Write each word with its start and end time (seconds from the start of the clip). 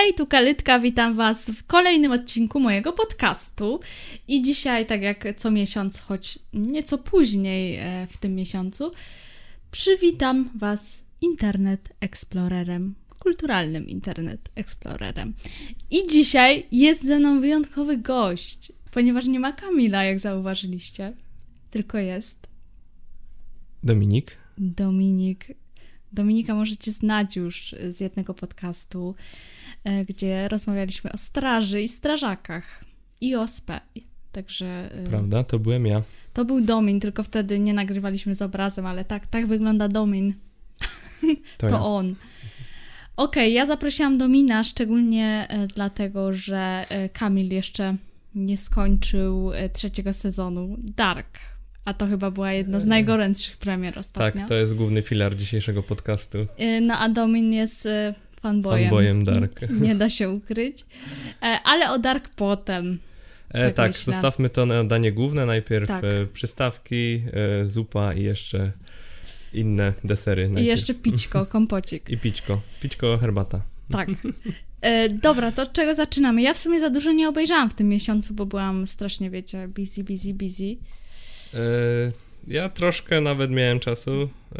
Hej, 0.00 0.14
tu 0.14 0.26
Kalytka, 0.26 0.80
witam 0.80 1.14
Was 1.14 1.50
w 1.50 1.66
kolejnym 1.66 2.12
odcinku 2.12 2.60
mojego 2.60 2.92
podcastu. 2.92 3.80
I 4.28 4.42
dzisiaj, 4.42 4.86
tak 4.86 5.02
jak 5.02 5.24
co 5.36 5.50
miesiąc, 5.50 6.00
choć 6.00 6.38
nieco 6.52 6.98
później 6.98 7.76
e, 7.76 8.06
w 8.10 8.18
tym 8.18 8.34
miesiącu, 8.34 8.92
przywitam 9.70 10.50
Was 10.54 11.02
Internet 11.20 11.92
Explorerem, 12.00 12.94
kulturalnym 13.18 13.88
Internet 13.88 14.50
Explorerem. 14.54 15.34
I 15.90 16.06
dzisiaj 16.06 16.66
jest 16.72 17.04
ze 17.04 17.18
mną 17.18 17.40
wyjątkowy 17.40 17.98
gość, 17.98 18.72
ponieważ 18.92 19.26
nie 19.26 19.40
ma 19.40 19.52
Kamila, 19.52 20.04
jak 20.04 20.18
zauważyliście, 20.18 21.12
tylko 21.70 21.98
jest 21.98 22.46
Dominik. 23.82 24.36
Dominik. 24.58 25.46
Dominika 26.12 26.54
możecie 26.54 26.92
znać 26.92 27.36
już 27.36 27.74
z 27.88 28.00
jednego 28.00 28.34
podcastu, 28.34 29.14
e, 29.84 30.04
gdzie 30.04 30.48
rozmawialiśmy 30.48 31.12
o 31.12 31.18
straży 31.18 31.82
i 31.82 31.88
strażakach 31.88 32.84
i 33.20 33.36
o 33.36 33.48
SP. 33.56 33.68
Także 34.32 34.66
e, 34.94 35.04
Prawda, 35.08 35.44
to 35.44 35.58
byłem 35.58 35.86
ja. 35.86 36.02
to 36.34 36.44
był 36.44 36.60
Domin, 36.60 37.00
tylko 37.00 37.22
wtedy 37.22 37.58
nie 37.58 37.74
nagrywaliśmy 37.74 38.34
z 38.34 38.42
obrazem, 38.42 38.86
ale 38.86 39.04
tak, 39.04 39.26
tak 39.26 39.46
wygląda 39.46 39.88
Domin. 39.88 40.34
To, 41.58 41.68
To 41.68 41.74
ja. 41.74 41.82
on. 41.82 42.14
Okej, 43.16 43.52
ja 43.52 43.66
zaprosiłam 43.66 44.18
Domina 44.18 44.64
szczególnie 44.64 45.46
e, 45.48 45.66
dlatego, 45.66 46.34
że 46.34 46.86
Kamil 47.12 47.52
jeszcze 47.52 47.96
nie 48.34 48.56
skończył 48.56 49.50
trzeciego 49.72 50.12
sezonu 50.12 50.76
Dark. 50.78 51.38
A 51.84 51.94
to 51.94 52.06
chyba 52.06 52.30
była 52.30 52.52
jedna 52.52 52.80
z 52.80 52.86
najgorętszych 52.86 53.56
premier 53.56 53.98
ostatnio. 53.98 54.40
Tak, 54.40 54.48
to 54.48 54.54
jest 54.54 54.74
główny 54.74 55.02
filar 55.02 55.36
dzisiejszego 55.36 55.82
podcastu. 55.82 56.46
E, 56.56 56.80
No 56.80 56.94
a 56.98 57.08
Domin 57.08 57.52
jest 57.52 57.86
e, 57.86 58.14
fanboyem. 58.42 58.82
Fanboyem 58.84 59.24
Dark. 59.24 59.60
Nie 59.80 59.94
da 59.94 60.10
się 60.10 60.30
ukryć. 60.30 60.84
E, 61.42 61.58
Ale 61.64 61.90
o 61.90 61.98
Dark 61.98 62.28
potem. 62.28 62.98
E, 63.50 63.64
Tak 63.66 63.74
tak, 63.74 63.86
myślę. 63.90 64.12
zostawmy 64.12 64.48
to 64.50 64.66
na 64.66 64.84
danie 64.84 65.12
główne. 65.12 65.46
Najpierw 65.46 65.88
Tak. 65.88 66.04
e, 66.04 66.26
przystawki, 66.26 67.22
zupa 67.64 68.12
i 68.12 68.22
jeszcze 68.22 68.72
inne 69.52 69.92
desery. 70.04 70.42
I 70.42 70.46
najpierw. 70.46 70.66
jeszcze 70.66 70.94
pićko, 70.94 71.46
kompocik. 71.56 72.10
I 72.10 72.18
pićko. 72.18 72.60
Pićko, 72.80 73.18
herbata. 73.18 73.60
Tak. 73.92 74.08
E, 74.82 75.08
dobra, 75.08 75.52
to 75.52 75.62
od 75.62 75.72
czego 75.72 75.94
zaczynamy? 75.94 76.42
Ja 76.42 76.54
w 76.54 76.58
sumie 76.58 76.80
za 76.80 76.90
dużo 76.90 77.12
nie 77.12 77.28
obejrzałam 77.28 77.70
w 77.70 77.74
tym 77.74 77.88
miesiącu, 77.88 78.34
bo 78.34 78.46
byłam 78.46 78.86
strasznie, 78.86 79.30
wiecie, 79.30 79.68
busy, 79.68 80.04
busy, 80.04 80.34
busy. 80.34 80.76
E, 81.54 81.58
ja 82.48 82.68
troszkę 82.68 83.20
nawet 83.20 83.50
miałem 83.50 83.80
czasu. 83.80 84.10
E, 84.22 84.58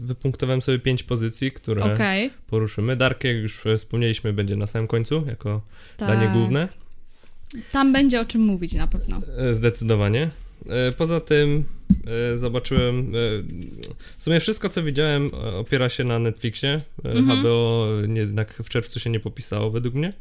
wypunktowałem 0.00 0.62
sobie 0.62 0.78
pięć 0.78 1.02
pozycji, 1.02 1.52
które 1.52 1.94
Okej. 1.94 2.30
poruszymy. 2.46 2.96
Dark, 2.96 3.24
jak 3.24 3.36
już 3.36 3.62
wspomnieliśmy, 3.76 4.32
będzie 4.32 4.56
na 4.56 4.66
samym 4.66 4.86
końcu, 4.88 5.24
jako 5.26 5.60
tak. 5.96 6.08
danie 6.08 6.28
główne. 6.32 6.68
Tam 7.72 7.92
będzie 7.92 8.20
o 8.20 8.24
czym 8.24 8.40
mówić 8.42 8.72
na 8.74 8.86
pewno. 8.86 9.20
E, 9.38 9.54
Zdecydowanie. 9.54 10.30
Poza 10.98 11.20
tym 11.20 11.64
zobaczyłem. 12.34 13.12
W 14.18 14.22
sumie 14.22 14.40
wszystko, 14.40 14.68
co 14.68 14.82
widziałem, 14.82 15.30
opiera 15.34 15.88
się 15.88 16.04
na 16.04 16.18
Netflixie. 16.18 16.80
E, 17.04 17.10
Mhm. 17.10 17.40
HBO 17.40 17.86
jednak 18.14 18.52
w 18.52 18.68
czerwcu 18.68 19.00
się 19.00 19.10
nie 19.10 19.20
popisało, 19.20 19.70
według 19.70 19.94
mnie. 19.94 20.12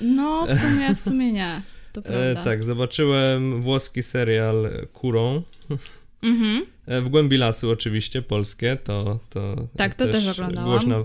No, 0.00 0.46
w 0.46 0.60
sumie, 0.60 0.94
w 0.94 1.00
sumie 1.00 1.32
nie. 1.32 1.62
To 2.02 2.08
E, 2.08 2.12
prawda. 2.12 2.42
tak, 2.44 2.64
zobaczyłem 2.64 3.62
włoski 3.62 4.02
serial 4.02 4.70
Kurą. 4.92 5.42
Mhm. 6.22 6.66
E, 6.86 7.00
W 7.00 7.08
głębi 7.08 7.36
lasu, 7.36 7.70
oczywiście, 7.70 8.22
polskie. 8.22 8.76
To, 8.84 9.18
to 9.30 9.68
Tak, 9.76 9.94
to 9.94 10.06
też 10.08 10.28
oglądałam. 10.28 10.70
Głośna 10.70 10.96
e, 10.96 11.04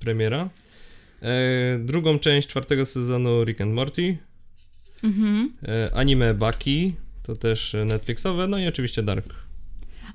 premiera. 0.00 0.48
E, 1.22 1.78
Drugą 1.78 2.18
część 2.18 2.48
czwartego 2.48 2.86
sezonu 2.86 3.44
Rick 3.44 3.60
and 3.60 3.74
Morty. 3.74 4.18
Mhm. 5.04 5.52
E, 5.68 5.94
Anime 5.94 6.34
Baki. 6.34 6.92
To 7.22 7.36
też 7.36 7.74
e, 7.74 7.84
Netflixowe. 7.84 8.48
No 8.48 8.58
i 8.58 8.66
oczywiście 8.68 9.02
Dark. 9.02 9.26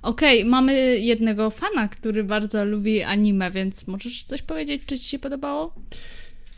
Okej, 0.01 0.45
mamy 0.45 0.99
jednego 0.99 1.49
fana, 1.49 1.87
który 1.87 2.23
bardzo 2.23 2.65
lubi 2.65 3.01
anime, 3.03 3.51
więc 3.51 3.87
możesz 3.87 4.23
coś 4.23 4.41
powiedzieć, 4.41 4.81
czy 4.85 4.99
ci 4.99 5.09
się 5.09 5.19
podobało? 5.19 5.75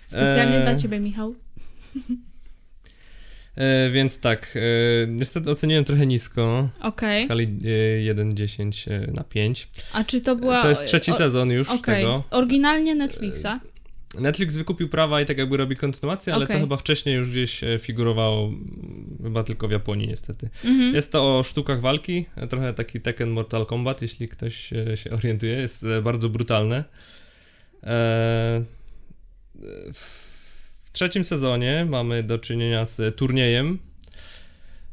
Specjalnie 0.07 0.55
Eee. 0.57 0.63
dla 0.63 0.75
ciebie, 0.75 0.99
Michał. 0.99 1.35
E, 3.55 3.89
więc 3.91 4.19
tak, 4.19 4.53
e, 4.55 5.07
niestety 5.07 5.51
oceniłem 5.51 5.83
trochę 5.85 6.05
nisko, 6.05 6.69
w 6.79 6.85
Okej. 6.85 7.25
skali 7.25 7.43
e, 7.43 8.13
1,10 8.15 8.91
e, 8.91 9.11
na 9.11 9.23
5. 9.23 9.67
A 9.93 10.03
czy 10.03 10.21
to 10.21 10.35
była... 10.35 10.61
To 10.61 10.69
jest 10.69 10.85
trzeci 10.85 11.11
o- 11.11 11.13
sezon 11.13 11.49
już 11.51 11.69
Okej. 11.69 11.79
tego. 11.95 12.23
Oryginalnie 12.31 12.95
Netflixa. 12.95 13.59
Netflix 14.19 14.55
wykupił 14.57 14.89
prawa 14.89 15.21
i 15.21 15.25
tak 15.25 15.37
jakby 15.37 15.57
robi 15.57 15.75
kontynuację, 15.75 16.33
ale 16.33 16.43
Okej. 16.45 16.55
to 16.55 16.61
chyba 16.61 16.77
wcześniej 16.77 17.15
już 17.15 17.29
gdzieś 17.29 17.63
e, 17.63 17.79
figurowało, 17.79 18.47
m, 18.47 19.17
chyba 19.23 19.43
tylko 19.43 19.67
w 19.67 19.71
Japonii 19.71 20.07
niestety. 20.07 20.49
Mhm. 20.65 20.95
Jest 20.95 21.11
to 21.11 21.37
o 21.37 21.43
sztukach 21.43 21.81
walki, 21.81 22.25
e, 22.35 22.47
trochę 22.47 22.73
taki 22.73 23.01
Tekken 23.01 23.29
Mortal 23.29 23.65
Kombat, 23.65 24.01
jeśli 24.01 24.27
ktoś 24.27 24.73
e, 24.73 24.97
się 24.97 25.09
orientuje, 25.11 25.53
jest 25.55 25.83
e, 25.83 26.01
bardzo 26.01 26.29
brutalne. 26.29 26.83
E, 27.83 28.63
w 29.93 30.22
trzecim 30.93 31.23
sezonie 31.23 31.85
mamy 31.89 32.23
do 32.23 32.39
czynienia 32.39 32.85
z 32.85 33.15
turniejem. 33.17 33.79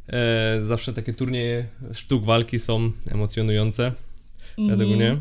E, 0.08 0.60
zawsze 0.60 0.92
takie 0.92 1.14
turnieje 1.14 1.66
sztuk 1.92 2.24
walki 2.24 2.58
są 2.58 2.92
emocjonujące, 3.10 3.92
według 4.58 4.90
Mhm. 4.92 4.96
mnie. 4.96 5.16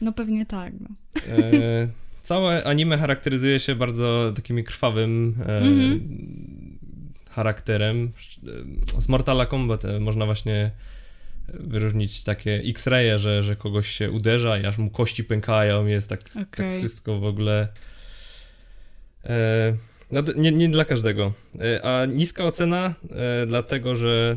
No 0.00 0.12
pewnie 0.12 0.46
tak. 0.46 0.72
No. 0.80 0.88
E, 1.28 1.88
całe 2.22 2.64
anime 2.64 2.98
charakteryzuje 2.98 3.60
się 3.60 3.74
bardzo 3.74 4.32
takimi 4.36 4.64
krwawym 4.64 5.34
e, 5.46 5.58
Mhm. 5.58 6.00
charakterem. 7.30 8.12
E, 8.98 9.02
Z 9.02 9.08
Mortala 9.08 9.46
Kombat 9.46 9.84
e, 9.84 10.00
można 10.00 10.26
właśnie 10.26 10.70
wyróżnić 11.48 12.22
takie 12.22 12.54
X-raye, 12.64 13.18
że, 13.18 13.42
że 13.42 13.56
kogoś 13.56 13.88
się 13.88 14.10
uderza 14.10 14.58
i 14.58 14.66
aż 14.66 14.78
mu 14.78 14.90
kości 14.90 15.24
pękają, 15.24 15.86
jest 15.86 16.08
tak, 16.08 16.22
tak 16.22 16.48
Okej. 16.48 16.78
wszystko 16.78 17.18
w 17.18 17.24
ogóle... 17.24 17.68
E, 19.26 19.74
no, 20.10 20.22
nie, 20.36 20.52
nie 20.52 20.68
dla 20.68 20.84
każdego. 20.84 21.32
E, 21.60 21.84
a 21.84 22.06
niska 22.06 22.44
ocena, 22.44 22.94
e, 23.10 23.46
dlatego 23.46 23.96
że 23.96 24.36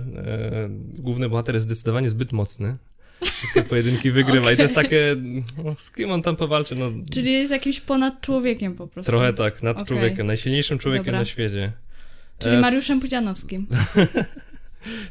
główny 0.97 1.29
bohater 1.29 1.55
jest 1.55 1.65
zdecydowanie 1.65 2.09
zbyt 2.09 2.31
mocny. 2.31 2.77
Wszystkie 3.23 3.63
pojedynki 3.63 4.11
wygrywa 4.19 4.51
i 4.51 4.55
to 4.55 4.61
jest 4.61 4.75
takie, 4.75 5.15
no, 5.63 5.75
z 5.77 5.91
kim 5.91 6.11
on 6.11 6.21
tam 6.21 6.35
powalczy, 6.35 6.75
no 6.75 6.91
Czyli 7.11 7.33
jest 7.33 7.51
jakimś 7.51 7.79
ponad 7.79 8.21
człowiekiem 8.21 8.75
po 8.75 8.87
prostu. 8.87 9.11
trochę 9.11 9.33
tak, 9.33 9.63
nad 9.63 9.77
Okej. 9.77 9.87
człowiekiem, 9.87 10.27
najsilniejszym 10.27 10.79
człowiekiem 10.79 11.05
Dobra. 11.05 11.19
na 11.19 11.25
świecie. 11.25 11.71
Czyli 12.39 12.55
E, 12.55 12.59
Mariuszem 12.59 12.99
Pudzianowskim. 12.99 13.67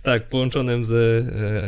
Tak, 0.02 0.28
połączonym 0.28 0.84
z 0.84 1.24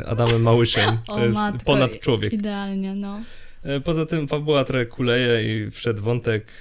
Adamem 0.08 0.42
Małyszem. 0.42 0.98
O 1.08 1.14
To 1.14 1.24
jest 1.24 1.34
matko, 1.34 1.64
ponad 1.64 2.00
człowiek. 2.00 2.32
Idealnie, 2.32 2.94
no. 2.94 3.20
E, 3.62 3.80
Poza 3.80 4.06
tym 4.06 4.28
fabuła 4.28 4.64
trochę 4.64 4.86
kuleje 4.86 5.42
i 5.66 5.70
wszedł 5.70 6.02
wątek 6.02 6.52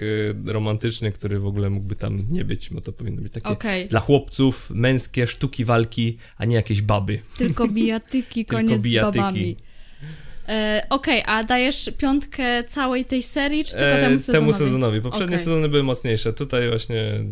e, 0.48 0.52
romantyczny, 0.54 1.12
który 1.12 1.40
w 1.40 1.46
ogóle 1.46 1.70
mógłby 1.70 1.96
tam 1.96 2.26
nie 2.30 2.46
być, 2.46 2.70
bo 2.70 2.82
to 2.82 2.92
powinno 2.94 3.22
być 3.22 3.34
takie 3.34 3.48
Okej. 3.50 3.88
dla 3.88 4.00
chłopców, 4.00 4.70
męskie 4.70 5.28
sztuki 5.28 5.66
walki, 5.66 6.18
a 6.38 6.46
nie 6.46 6.56
jakieś 6.56 6.82
baby. 6.82 7.20
Tylko 7.38 7.68
bijatyki, 7.68 8.46
Tylko 8.46 8.56
koniec 8.56 8.82
bijatyki. 8.82 9.20
z 9.20 9.22
babami. 9.22 9.56
E, 10.48 10.86
Okej, 10.90 11.24
a 11.26 11.44
dajesz 11.44 11.90
piątkę 11.98 12.64
całej 12.64 13.06
tej 13.06 13.24
serii, 13.24 13.66
czy 13.66 13.74
tylko 13.74 13.96
temu 13.98 14.20
sezonowi? 14.20 14.40
Temu 14.46 14.54
sezonowi. 14.54 15.02
Poprzednie 15.02 15.26
Okej. 15.36 15.38
sezony 15.46 15.70
były 15.70 15.84
mocniejsze. 15.84 16.34
Tutaj 16.34 16.70
właśnie 16.70 17.24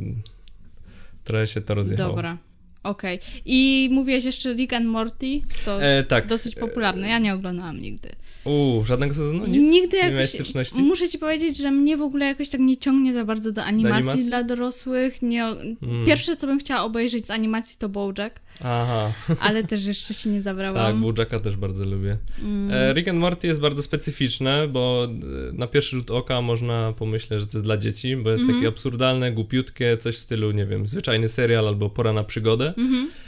trochę 1.23 1.47
się 1.47 1.61
to 1.61 1.75
rozjechało. 1.75 2.09
Dobra, 2.09 2.37
okej. 2.83 3.19
I 3.45 3.89
mówiłeś 3.91 4.25
jeszcze 4.25 4.53
Rick 4.53 4.73
and 4.73 4.85
Morty, 4.85 5.41
to 5.65 5.83
E, 5.83 6.03
tak. 6.03 6.27
dosyć 6.27 6.55
popularne, 6.55 7.07
ja 7.09 7.19
nie 7.19 7.33
oglądałam 7.33 7.79
nigdy. 7.79 8.09
U, 8.45 8.83
żadnego 8.85 9.13
sezonu? 9.13 9.47
Nic? 9.47 9.71
Nigdy 9.71 9.97
jakoś, 9.97 10.73
muszę 10.73 11.09
ci 11.09 11.19
powiedzieć, 11.19 11.57
że 11.57 11.71
mnie 11.71 11.97
w 11.97 12.01
ogóle 12.01 12.25
jakoś 12.25 12.49
tak 12.49 12.61
nie 12.61 12.77
ciągnie 12.77 13.13
za 13.13 13.25
bardzo 13.25 13.51
do 13.51 13.63
animacji, 13.63 13.97
animacji? 13.97 14.25
dla 14.25 14.43
dorosłych. 14.43 15.21
Nie, 15.21 15.43
Mm. 15.81 16.05
Pierwsze, 16.05 16.35
co 16.37 16.47
bym 16.47 16.59
chciała 16.59 16.83
obejrzeć 16.83 17.25
z 17.25 17.31
animacji 17.31 17.77
to 17.79 17.89
Bojack, 17.89 18.39
Aha, 18.63 19.11
ale 19.47 19.63
też 19.63 19.85
jeszcze 19.85 20.13
się 20.13 20.29
nie 20.29 20.35
tak, 20.35 20.43
zabrałam. 20.43 21.01
Bojacka 21.01 21.39
też 21.39 21.55
bardzo 21.55 21.83
lubię. 21.85 22.17
Mm. 22.41 22.71
E, 22.71 22.93
Rick 22.93 23.07
and 23.07 23.19
Morty 23.19 23.47
jest 23.47 23.61
bardzo 23.61 23.83
specyficzne, 23.83 24.67
bo 24.67 25.07
e, 25.49 25.53
na 25.53 25.67
pierwszy 25.67 25.95
rzut 25.95 26.11
oka 26.11 26.41
można 26.41 26.93
pomyśleć, 26.97 27.39
że 27.39 27.47
to 27.47 27.57
jest 27.57 27.65
dla 27.65 27.77
dzieci, 27.77 28.15
bo 28.15 28.29
jest 28.31 28.41
Mhm. 28.41 28.59
takie 28.59 28.67
absurdalne, 28.69 29.31
głupiutkie, 29.31 29.97
coś 29.97 30.15
w 30.15 30.19
stylu, 30.19 30.51
nie 30.51 30.65
wiem, 30.65 30.87
zwyczajny 30.87 31.29
serial 31.29 31.67
albo 31.67 31.89
pora 31.89 32.13
na 32.13 32.23
przygodę. 32.23 32.73
Mhm. 32.77 33.07
E, 33.07 33.26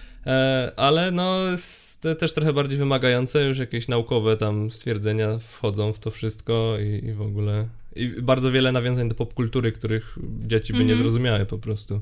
ale 0.77 1.12
no 1.12 1.44
jest 1.51 2.01
te- 2.01 2.16
też 2.16 2.33
trochę 2.33 2.54
bardziej 2.54 2.77
wymagające, 2.77 3.45
już 3.45 3.57
jakieś 3.57 3.88
naukowe 3.88 4.38
tam 4.38 4.71
stwierdzenia 4.71 5.38
wchodzą 5.38 5.94
w 5.94 6.00
to 6.00 6.12
wszystko 6.12 6.77
i, 6.80 7.06
i 7.06 7.13
w 7.13 7.21
ogóle. 7.21 7.68
I 7.95 8.07
bardzo 8.21 8.51
wiele 8.51 8.71
nawiązań 8.71 9.10
do 9.10 9.16
popkultury, 9.16 9.71
których 9.71 10.18
dzieci 10.39 10.74
by 10.74 10.80
nie 10.80 10.83
Mhm. 10.86 11.00
zrozumiały 11.04 11.45
po 11.45 11.57
prostu. 11.57 12.01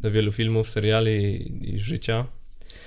Do 0.00 0.10
wielu 0.10 0.32
filmów, 0.32 0.68
seriali 0.70 1.36
i, 1.36 1.74
i 1.74 1.78
życia. 1.78 2.26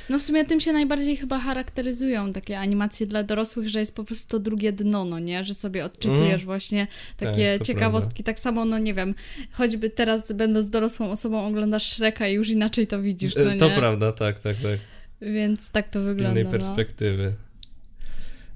No 0.09 0.19
w 0.19 0.21
sumie 0.21 0.45
tym 0.45 0.59
się 0.59 0.73
najbardziej 0.73 1.17
chyba 1.17 1.39
charakteryzują 1.39 2.33
takie 2.33 2.59
animacje 2.59 3.07
dla 3.07 3.23
dorosłych, 3.23 3.69
że 3.69 3.79
jest 3.79 3.95
po 3.95 4.03
prostu 4.03 4.29
to 4.29 4.39
drugie 4.39 4.71
dno, 4.71 5.05
no 5.05 5.19
nie? 5.19 5.43
Że 5.43 5.53
sobie 5.53 5.85
odczytujesz 5.85 6.33
Mm. 6.33 6.45
właśnie 6.45 6.87
takie 7.17 7.57
Tak, 7.57 7.67
ciekawostki. 7.67 8.23
Tak 8.23 8.39
samo, 8.39 8.65
no 8.65 8.77
nie 8.77 8.93
wiem, 8.93 9.15
choćby 9.51 9.89
teraz 9.89 10.31
będąc 10.31 10.69
dorosłą 10.69 11.11
osobą 11.11 11.47
oglądasz 11.47 11.93
Shreka 11.93 12.27
i 12.27 12.33
już 12.33 12.49
inaczej 12.49 12.87
to 12.87 13.01
widzisz, 13.01 13.35
no 13.35 13.41
E, 13.41 13.53
nie? 13.53 13.59
To 13.59 13.69
prawda, 13.69 14.11
tak, 14.11 14.39
tak, 14.39 14.57
tak. 14.57 14.79
Więc 15.21 15.71
tak 15.71 15.89
to 15.89 15.99
Z 15.99 16.07
wygląda, 16.07 16.39
innej 16.39 16.43
no. 16.59 17.48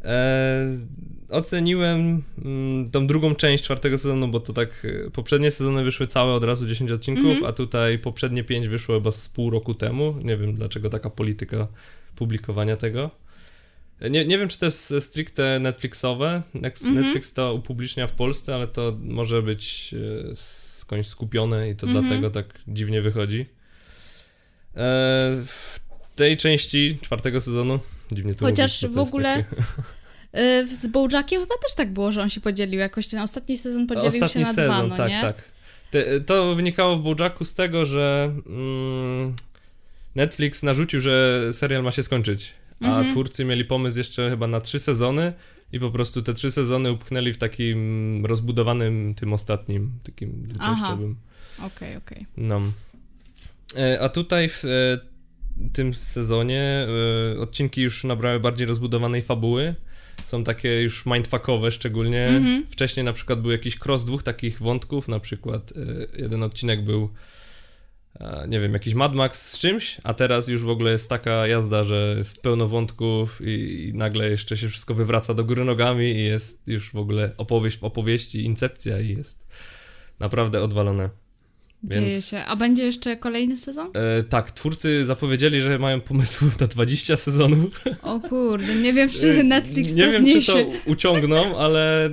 E, 0.03 0.65
oceniłem 1.29 2.23
mm, 2.45 2.89
tą 2.91 3.07
drugą 3.07 3.35
część 3.35 3.63
czwartego 3.63 3.97
sezonu, 3.97 4.27
bo 4.27 4.39
to 4.39 4.53
tak 4.53 4.69
e, 5.07 5.11
poprzednie 5.11 5.51
sezony 5.51 5.83
wyszły 5.83 6.07
całe 6.07 6.33
od 6.33 6.43
razu 6.43 6.67
10 6.67 6.91
odcinków, 6.91 7.25
Mhm. 7.25 7.45
a 7.45 7.51
tutaj 7.51 7.99
poprzednie 7.99 8.43
5 8.43 8.67
wyszło 8.67 8.95
chyba 8.95 9.11
z 9.11 9.29
pół 9.29 9.49
roku 9.49 9.73
temu. 9.73 10.15
Nie 10.23 10.37
wiem 10.37 10.53
dlaczego 10.55 10.89
taka 10.89 11.09
polityka 11.09 11.67
publikowania 12.15 12.75
tego. 12.77 13.09
E, 13.99 14.09
Nie, 14.09 14.25
nie 14.25 14.37
wiem, 14.37 14.47
czy 14.47 14.59
to 14.59 14.65
jest 14.65 14.93
stricte 14.99 15.59
Netflixowe. 15.59 16.41
Mhm. 16.55 16.93
Netflix 16.95 17.33
to 17.33 17.53
upublicznia 17.53 18.07
w 18.07 18.11
Polsce, 18.11 18.55
ale 18.55 18.67
to 18.67 18.97
może 19.03 19.41
być 19.41 19.95
e, 20.31 20.35
skądś 20.35 21.07
skupione 21.07 21.69
i 21.69 21.75
to 21.75 21.87
Mhm. 21.87 22.05
dlatego 22.05 22.29
tak 22.29 22.45
dziwnie 22.67 23.01
wychodzi. 23.01 23.41
E, 23.41 23.45
w 25.45 25.79
tej 26.15 26.37
części 26.37 26.97
czwartego 27.01 27.41
sezonu 27.41 27.79
dziwnie 28.13 28.35
to 28.35 28.45
Chociaż 28.45 28.79
to 28.79 28.89
w 28.89 28.97
ogóle 28.97 29.43
takie... 29.49 29.61
Y, 30.39 30.67
Z 30.67 30.87
Bojackiem 30.87 31.41
chyba 31.41 31.55
też 31.57 31.75
tak 31.75 31.93
było, 31.93 32.11
że 32.11 32.21
on 32.21 32.29
się 32.29 32.41
podzielił 32.41 32.79
jakoś. 32.79 33.07
Ten 33.07 33.19
ostatni 33.19 33.57
sezon 33.57 33.87
podzielił 33.87 34.07
Ostatni 34.23 34.41
się 34.41 34.47
na 34.47 34.53
sezon, 34.53 34.75
dwa, 34.75 34.87
no 34.87 34.95
tak, 34.95 35.09
nie? 35.09 35.21
tak. 35.21 35.43
Te, 35.91 36.21
to 36.21 36.55
wynikało 36.55 36.97
w 36.97 37.01
Bojacku 37.01 37.45
z 37.45 37.53
tego, 37.53 37.85
że 37.85 38.31
mm, 38.47 39.35
Netflix 40.15 40.63
narzucił, 40.63 41.01
że 41.01 41.41
serial 41.51 41.83
ma 41.83 41.91
się 41.91 42.03
skończyć, 42.03 42.53
a 42.81 42.85
Mhm. 42.85 43.11
twórcy 43.11 43.45
mieli 43.45 43.65
pomysł 43.65 43.97
jeszcze 43.97 44.29
chyba 44.29 44.47
na 44.47 44.61
trzy 44.61 44.79
sezony 44.79 45.33
i 45.71 45.79
po 45.79 45.91
prostu 45.91 46.21
te 46.21 46.33
trzy 46.33 46.51
sezony 46.51 46.91
upchnęli 46.91 47.33
w 47.33 47.37
takim 47.37 48.25
rozbudowanym 48.25 49.13
tym 49.15 49.33
ostatnim, 49.33 49.91
takim 50.03 50.43
dwuczęściowym. 50.47 51.15
Okej, 51.65 51.97
okej. 51.97 52.25
No. 52.37 52.61
E, 53.77 54.01
A 54.01 54.09
tutaj 54.09 54.49
w 54.49 54.65
e, 54.65 54.69
tym 55.73 55.93
sezonie 55.93 56.87
e, 57.35 57.39
odcinki 57.39 57.81
już 57.81 58.03
nabrały 58.03 58.39
bardziej 58.39 58.67
rozbudowanej 58.67 59.21
fabuły. 59.21 59.75
Są 60.25 60.43
takie 60.43 60.81
już 60.81 61.05
mindfuckowe 61.05 61.71
szczególnie. 61.71 62.25
Mhm. 62.27 62.65
Wcześniej 62.69 63.03
na 63.03 63.13
przykład 63.13 63.41
był 63.41 63.51
jakiś 63.51 63.77
cross 63.85 64.05
dwóch 64.05 64.23
takich 64.23 64.59
wątków, 64.59 65.07
na 65.07 65.19
przykład 65.19 65.73
e, 66.15 66.21
jeden 66.21 66.43
odcinek 66.43 66.83
był 66.83 67.09
e, 68.19 68.45
nie 68.47 68.59
wiem, 68.59 68.73
jakiś 68.73 68.93
Mad 68.93 69.15
Max 69.15 69.51
z 69.51 69.59
czymś, 69.59 69.97
a 70.03 70.13
teraz 70.13 70.47
już 70.47 70.63
w 70.63 70.69
ogóle 70.69 70.91
jest 70.91 71.09
taka 71.09 71.47
jazda, 71.47 71.83
że 71.83 72.15
jest 72.17 72.43
pełno 72.43 72.67
wątków 72.67 73.41
i, 73.41 73.85
i 73.89 73.93
nagle 73.93 74.29
jeszcze 74.29 74.57
się 74.57 74.69
wszystko 74.69 74.93
wywraca 74.93 75.33
do 75.33 75.43
góry 75.43 75.65
nogami 75.65 76.11
i 76.11 76.25
jest 76.25 76.67
już 76.67 76.91
w 76.91 76.97
ogóle 76.97 77.31
opowieść 77.37 77.77
w 77.77 77.83
opowieści, 77.83 78.45
incepcja 78.45 78.99
i 78.99 79.09
jest 79.09 79.47
naprawdę 80.19 80.63
odwalone. 80.63 81.22
Dzieje 81.83 82.09
Więc- 82.09 82.25
się. 82.25 82.45
A 82.45 82.55
będzie 82.55 82.83
jeszcze 82.83 83.17
kolejny 83.17 83.57
sezon? 83.57 83.89
E, 83.93 84.23
tak, 84.23 84.51
twórcy 84.51 85.05
zapowiedzieli, 85.05 85.61
że 85.61 85.79
mają 85.79 86.01
pomysł 86.01 86.45
na 86.59 86.67
20 86.67 87.17
sezonów. 87.17 87.81
O 88.01 88.19
kurde, 88.19 88.75
nie 88.75 88.93
wiem, 88.93 89.09
E, 89.09 89.13
czy 89.13 89.43
Netflix 89.43 89.93
Nie 89.93 90.05
to 90.05 90.11
wiem, 90.11 90.21
zniesie. 90.23 90.53
czy 90.53 90.65
to 90.65 90.71
uciągną, 90.91 91.57
ale 91.57 92.09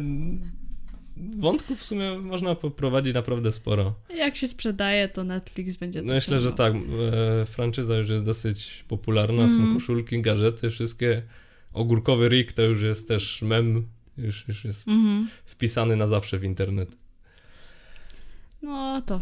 wątków 1.38 1.78
w 1.78 1.84
sumie 1.84 2.18
można 2.18 2.54
poprowadzić 2.54 3.14
naprawdę 3.14 3.52
sporo. 3.52 3.94
Jak 4.16 4.36
się 4.36 4.48
sprzedaje, 4.48 5.08
to 5.08 5.24
Netflix 5.24 5.76
będzie 5.76 6.02
No 6.02 6.14
myślę, 6.14 6.38
że 6.40 6.52
tak. 6.52 6.72
E, 6.74 7.46
franczyza 7.46 7.96
już 7.96 8.08
jest 8.08 8.24
dosyć 8.24 8.84
popularna, 8.88 9.48
są 9.48 9.54
Mhm. 9.54 9.74
koszulki, 9.74 10.22
gadżety, 10.22 10.70
wszystkie. 10.70 11.22
Ogórkowy 11.72 12.28
Rick 12.28 12.52
to 12.52 12.62
już 12.62 12.82
jest 12.82 13.08
też 13.08 13.42
mem, 13.42 13.86
już, 14.18 14.48
już 14.48 14.64
jest 14.64 14.88
Mhm. 14.88 15.28
wpisany 15.44 15.96
na 15.96 16.06
zawsze 16.06 16.38
w 16.38 16.44
internet. 16.44 16.96
No 18.62 19.02
to. 19.06 19.20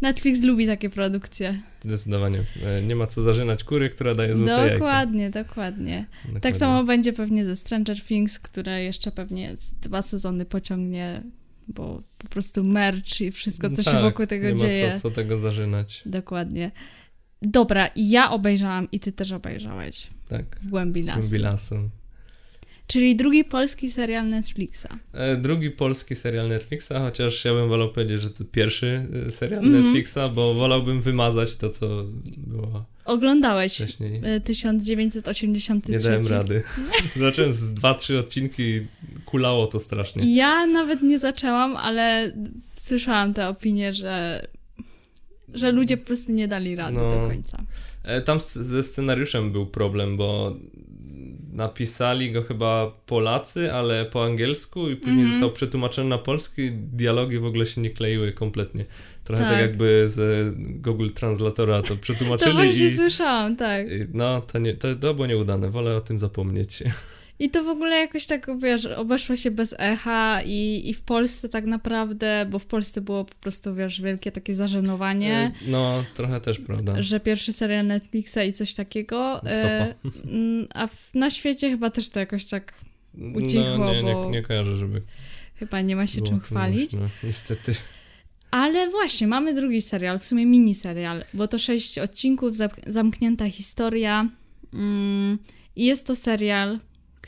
Netflix 0.00 0.42
lubi 0.42 0.66
takie 0.66 0.90
produkcje. 0.90 1.60
Zdecydowanie. 1.80 2.42
E, 2.64 2.82
nie 2.82 2.96
ma 2.96 3.06
co 3.06 3.22
zażynać 3.22 3.64
kury, 3.64 3.90
która 3.90 4.14
daje 4.14 4.36
złote 4.36 4.52
jajka. 4.52 4.74
Dokładnie, 4.74 5.30
dokładnie. 5.30 6.06
Dokładnie. 6.16 6.40
Tak 6.40 6.56
samo 6.56 6.84
będzie 6.84 7.12
pewnie 7.12 7.44
ze 7.44 7.56
Stranger 7.56 8.02
Things, 8.02 8.38
które 8.38 8.82
jeszcze 8.84 9.12
pewnie 9.12 9.54
dwa 9.82 10.02
sezony 10.02 10.44
pociągnie, 10.44 11.22
bo 11.68 12.02
po 12.18 12.28
prostu 12.28 12.64
merch 12.64 13.20
i 13.20 13.30
wszystko, 13.32 13.70
co 13.70 13.82
się 13.82 13.90
Tak, 13.90 14.02
wokół 14.02 14.26
tego 14.26 14.50
nie 14.50 14.56
dzieje. 14.56 14.88
ma 14.88 14.94
co, 14.94 15.00
co 15.00 15.10
tego 15.10 15.38
zażynać. 15.38 16.02
Dokładnie. 16.06 16.70
Dobra, 17.42 17.90
ja 17.96 18.30
obejrzałam 18.30 18.88
i 18.92 19.00
ty 19.00 19.12
też 19.12 19.32
obejrzałeś 19.32 20.06
Tak. 20.28 20.44
w 20.60 20.68
głębi 20.68 21.02
lasu. 21.02 21.20
Głębi 21.20 21.38
lasu. 21.38 21.90
Czyli 22.88 23.16
drugi 23.16 23.44
polski 23.44 23.90
serial 23.90 24.28
Netflixa. 24.28 24.86
E, 25.12 25.36
Drugi 25.36 25.70
polski 25.70 26.14
serial 26.14 26.48
Netflixa, 26.48 26.92
chociaż 26.98 27.44
ja 27.44 27.54
bym 27.54 27.68
wolał 27.68 27.92
powiedzieć, 27.92 28.20
że 28.22 28.30
to 28.30 28.44
pierwszy 28.44 29.06
e, 29.28 29.32
serial 29.32 29.64
Mhm. 29.64 29.82
Netflixa, 29.84 30.18
bo 30.34 30.54
wolałbym 30.54 31.00
wymazać 31.00 31.56
to, 31.56 31.70
co 31.70 32.04
było 32.36 32.84
Oglądałeś 33.04 33.74
wcześniej. 33.74 34.20
y, 34.36 34.40
1983. 34.40 35.92
Nie 35.92 35.98
dałem 35.98 36.26
rady. 36.26 36.62
Zacząłem 37.16 37.54
z 37.54 37.74
dwa, 37.74 37.94
trzy 37.94 38.18
odcinki, 38.18 38.86
kulało 39.24 39.66
to 39.66 39.80
strasznie. 39.80 40.34
Ja 40.36 40.66
nawet 40.66 41.02
nie 41.02 41.18
zaczęłam, 41.18 41.76
ale 41.76 42.32
słyszałam 42.74 43.34
te 43.34 43.48
opinie, 43.48 43.92
że, 43.94 44.46
że 45.54 45.72
ludzie 45.72 45.96
po 45.96 46.06
prostu 46.06 46.32
nie 46.32 46.48
dali 46.48 46.76
rady 46.76 46.96
No. 46.96 47.10
do 47.10 47.28
końca. 47.28 47.58
E, 48.04 48.20
Tam 48.22 48.38
ze 48.40 48.82
scenariuszem 48.82 49.52
był 49.52 49.66
problem, 49.66 50.16
bo 50.16 50.56
napisali 51.58 52.32
go 52.32 52.42
chyba 52.42 52.92
Polacy, 53.06 53.72
ale 53.72 54.04
po 54.04 54.24
angielsku 54.24 54.88
i 54.90 54.96
później 54.96 55.14
Mhm. 55.20 55.32
został 55.32 55.50
przetłumaczony 55.50 56.08
na 56.08 56.18
polski. 56.18 56.70
Dialogi 56.72 57.38
w 57.38 57.44
ogóle 57.44 57.66
się 57.66 57.80
nie 57.80 57.90
kleiły 57.90 58.32
kompletnie. 58.32 58.84
Trochę 59.24 59.42
tak, 59.42 59.52
Tak. 59.52 59.60
jakby 59.60 60.04
z 60.08 60.54
Google 60.56 61.08
Translatora 61.10 61.82
to 61.82 61.88
To 61.94 61.96
przetłumaczyli 61.96 62.52
właśnie 62.54 62.86
i... 62.86 62.90
słyszałam, 62.90 63.56
tak. 63.56 63.86
i 63.86 63.90
No, 64.14 64.40
to, 64.40 64.58
nie, 64.58 64.74
to, 64.74 64.94
to 64.94 65.14
było 65.14 65.26
nieudane, 65.26 65.70
wolę 65.70 65.96
o 65.96 66.00
tym 66.00 66.18
zapomnieć. 66.18 66.82
I 67.40 67.50
to 67.50 67.64
w 67.64 67.68
ogóle 67.68 67.96
jakoś 67.96 68.26
tak, 68.26 68.58
wiesz, 68.58 68.86
obeszło 68.86 69.36
się 69.36 69.50
bez 69.50 69.74
echa 69.78 70.42
i, 70.42 70.82
i 70.84 70.94
w 70.94 71.02
Polsce 71.02 71.48
tak 71.48 71.64
naprawdę, 71.64 72.46
bo 72.50 72.58
w 72.58 72.66
Polsce 72.66 73.00
było 73.00 73.24
po 73.24 73.34
prostu, 73.34 73.74
wiesz, 73.74 74.00
wielkie 74.00 74.32
takie 74.32 74.54
zażenowanie, 74.54 75.52
No, 75.66 76.04
trochę 76.14 76.40
też, 76.40 76.58
prawda. 76.58 77.02
że 77.02 77.20
pierwszy 77.20 77.52
serial 77.52 77.86
Netflixa 77.86 78.36
i 78.48 78.52
coś 78.52 78.74
takiego. 78.74 79.42
E, 79.46 79.94
mm, 80.24 80.66
a 80.74 80.86
w, 80.86 81.10
na 81.14 81.30
świecie 81.30 81.70
chyba 81.70 81.90
też 81.90 82.10
to 82.10 82.20
jakoś 82.20 82.44
tak 82.44 82.74
ucichło, 83.34 83.78
no, 83.78 83.92
nie, 83.94 84.02
bo 84.02 84.24
nie, 84.24 84.30
nie 84.30 84.42
kojarzę, 84.42 84.76
żeby 84.76 85.02
chyba 85.54 85.80
nie 85.80 85.96
ma 85.96 86.06
się 86.06 86.22
czym 86.22 86.40
chwalić. 86.40 86.90
głośno, 86.90 87.08
niestety. 87.24 87.74
Ale 88.50 88.90
właśnie, 88.90 89.26
mamy 89.26 89.54
drugi 89.54 89.82
serial, 89.82 90.18
w 90.18 90.24
sumie 90.24 90.46
mini 90.46 90.74
serial, 90.74 91.24
bo 91.34 91.48
to 91.48 91.58
sześć 91.58 91.98
odcinków, 91.98 92.52
zamknięta 92.86 93.50
historia. 93.50 94.28
Mm, 94.74 95.38
I 95.76 95.84
jest 95.84 96.06
to 96.06 96.16
serial 96.16 96.78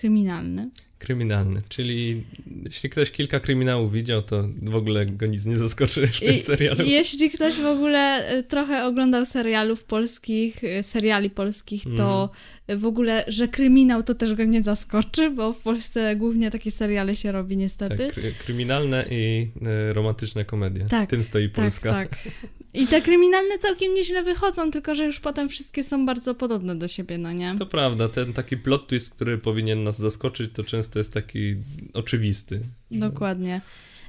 kryminalny. 0.01 0.71
Kryminalny, 0.99 1.63
czyli 1.69 2.25
jeśli 2.65 2.91
ktoś 2.91 3.11
kilka 3.11 3.41
kryminałów 3.41 3.93
widział, 3.93 4.23
to 4.23 4.49
w 4.63 4.75
ogóle 4.75 5.07
go 5.07 5.27
nic 5.27 5.47
nie 5.47 5.57
zaskoczy 5.57 6.07
w 6.07 6.21
tym 6.21 6.39
serialu. 6.39 6.85
I 6.85 6.91
jeśli 6.91 7.31
ktoś 7.31 7.55
w 7.55 7.67
ogóle 7.67 8.33
y, 8.39 8.43
trochę 8.43 8.85
oglądał 8.85 9.25
serialów 9.25 9.85
polskich, 9.85 10.65
y, 10.65 10.83
seriali 10.83 11.31
polskich, 11.31 11.83
to 11.97 12.31
y, 12.71 12.77
w 12.77 12.85
ogóle, 12.85 13.25
że 13.29 13.49
kryminał 13.49 14.03
to 14.03 14.15
też 14.15 14.35
go 14.35 14.45
nie 14.45 14.63
zaskoczy, 14.63 15.31
bo 15.31 15.53
w 15.53 15.59
Polsce 15.59 16.17
głównie 16.17 16.51
takie 16.51 16.71
seriale 16.71 17.17
się 17.17 17.33
robi 17.33 17.57
niestety. 17.57 17.97
Tak, 18.07 18.15
kry, 18.15 18.35
kryminalne 18.45 19.07
i 19.11 19.51
e, 19.63 19.93
romantyczne 19.93 20.45
komedie. 20.45 20.85
Tak, 20.85 21.11
Tym 21.11 21.25
stoi 21.25 21.49
Polska. 21.49 21.91
Tak, 21.91 22.09
tak. 22.09 22.19
I 22.75 22.87
te 22.87 23.03
kryminalne 23.03 23.59
całkiem 23.59 23.95
nieźle 23.95 24.23
wychodzą, 24.23 24.71
tylko 24.71 24.95
że 24.95 25.05
już 25.05 25.21
potem 25.21 25.49
wszystkie 25.49 25.85
są 25.85 26.07
bardzo 26.07 26.35
podobne 26.35 26.77
do 26.77 26.89
siebie, 26.89 27.19
no 27.19 27.33
nie? 27.33 27.55
To 27.59 27.67
prawda, 27.67 28.09
ten 28.09 28.33
taki 28.33 28.57
plot 28.57 28.87
twist, 28.89 29.15
który 29.15 29.39
powinien 29.39 29.85
nas 29.85 29.99
zaskoczyć, 29.99 30.51
to 30.55 30.65
często 30.65 30.99
jest 30.99 31.15
taki 31.15 31.55
oczywisty. 31.95 32.61
Dokładnie. 32.91 33.61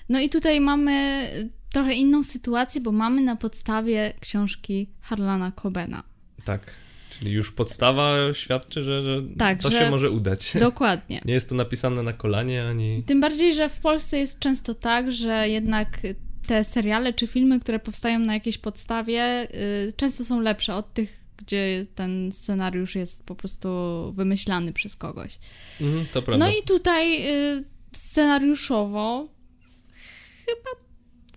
No 0.10 0.20
i 0.20 0.30
tutaj 0.30 0.62
mamy 0.62 1.28
trochę 1.74 1.94
inną 1.94 2.24
sytuację, 2.24 2.82
bo 2.82 2.92
mamy 2.92 3.22
na 3.22 3.36
podstawie 3.36 4.14
książki 4.20 4.90
Harlana 5.02 5.52
Cobena. 5.52 6.04
Tak. 6.46 6.62
Czyli 7.10 7.32
już 7.32 7.52
podstawa 7.52 8.16
świadczy, 8.34 8.82
że, 8.82 9.04
że 9.04 9.22
Tak, 9.38 9.62
to 9.62 9.70
że- 9.70 9.80
się 9.80 9.90
może 9.90 10.10
udać. 10.10 10.54
Dokładnie. 10.60 11.22
Nie 11.26 11.34
jest 11.34 11.50
to 11.50 11.56
napisane 11.56 12.04
na 12.04 12.14
kolanie, 12.14 12.68
ani... 12.68 13.04
Tym 13.04 13.22
bardziej, 13.22 13.54
że 13.54 13.70
w 13.70 13.80
Polsce 13.80 14.18
jest 14.18 14.40
często 14.40 14.74
tak, 14.74 15.12
że 15.12 15.50
jednak 15.50 16.00
te 16.48 16.64
seriale 16.64 17.14
czy 17.14 17.28
filmy, 17.28 17.60
które 17.60 17.80
powstają 17.80 18.20
na 18.20 18.34
jakiejś 18.34 18.58
podstawie, 18.58 19.48
y, 19.88 19.94
często 19.96 20.26
są 20.26 20.40
lepsze 20.40 20.76
od 20.76 20.94
tych, 20.94 21.22
gdzie 21.38 21.86
ten 21.96 22.32
scenariusz 22.32 22.96
jest 22.96 23.24
po 23.24 23.36
prostu 23.36 23.70
wymyślany 24.16 24.74
przez 24.74 24.96
kogoś. 24.96 25.40
Mhm, 25.82 26.06
to 26.14 26.22
prawda. 26.22 26.46
No 26.46 26.52
i 26.52 26.64
tutaj 26.64 27.32
y, 27.58 27.64
scenariuszowo 27.94 29.28
chyba 30.46 30.82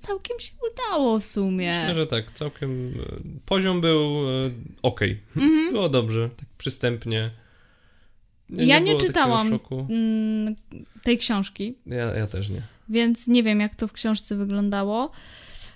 całkiem 0.07 0.41
się 0.41 0.53
udało 0.73 1.19
w 1.19 1.25
sumie. 1.25 1.81
Myślę, 1.81 1.95
że 1.95 2.07
tak, 2.07 2.31
całkiem 2.31 2.95
e, 3.01 3.41
poziom 3.47 3.81
był 3.81 4.31
e, 4.31 4.51
okej. 4.83 5.21
Mhm. 5.37 5.73
Było 5.73 5.89
dobrze, 5.89 6.31
tak 6.37 6.49
przystępnie. 6.59 7.31
Ja 8.51 8.79
nie 8.79 8.87
takiego 8.87 9.07
czytałam. 9.07 9.61
Mm, 9.89 10.55
tej 11.03 11.19
książki, 11.19 11.75
Ja, 11.87 12.15
ja 12.15 12.27
też 12.27 12.49
nie. 12.49 12.63
Więc 12.89 13.27
nie 13.27 13.43
wiem, 13.43 13.61
jak 13.61 13.75
to 13.75 13.89
w 13.89 13.93
książce 13.93 14.37
wyglądało. 14.37 15.11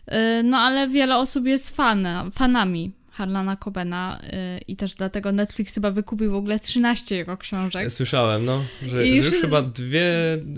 Y, 0.09 0.43
No 0.43 0.59
ale 0.59 0.89
wiele 0.89 1.19
osób 1.19 1.47
jest 1.47 1.77
fana, 1.77 2.27
fanami 2.33 2.93
Harlana 3.19 3.57
Cobena 3.57 4.21
y, 4.23 4.61
i 4.69 4.77
też 4.77 4.95
dlatego 4.95 5.33
Netflix 5.33 5.75
chyba 5.75 5.91
wykupił 5.91 6.31
w 6.31 6.35
ogóle 6.35 6.59
13 6.59 7.17
jego 7.17 7.37
książek. 7.37 7.93
Słyszałem, 7.93 8.45
no, 8.45 8.65
że. 8.83 9.07
I 9.07 9.23
że 9.23 9.29
już 9.29 9.41
chyba 9.41 9.63
dwie 9.63 10.09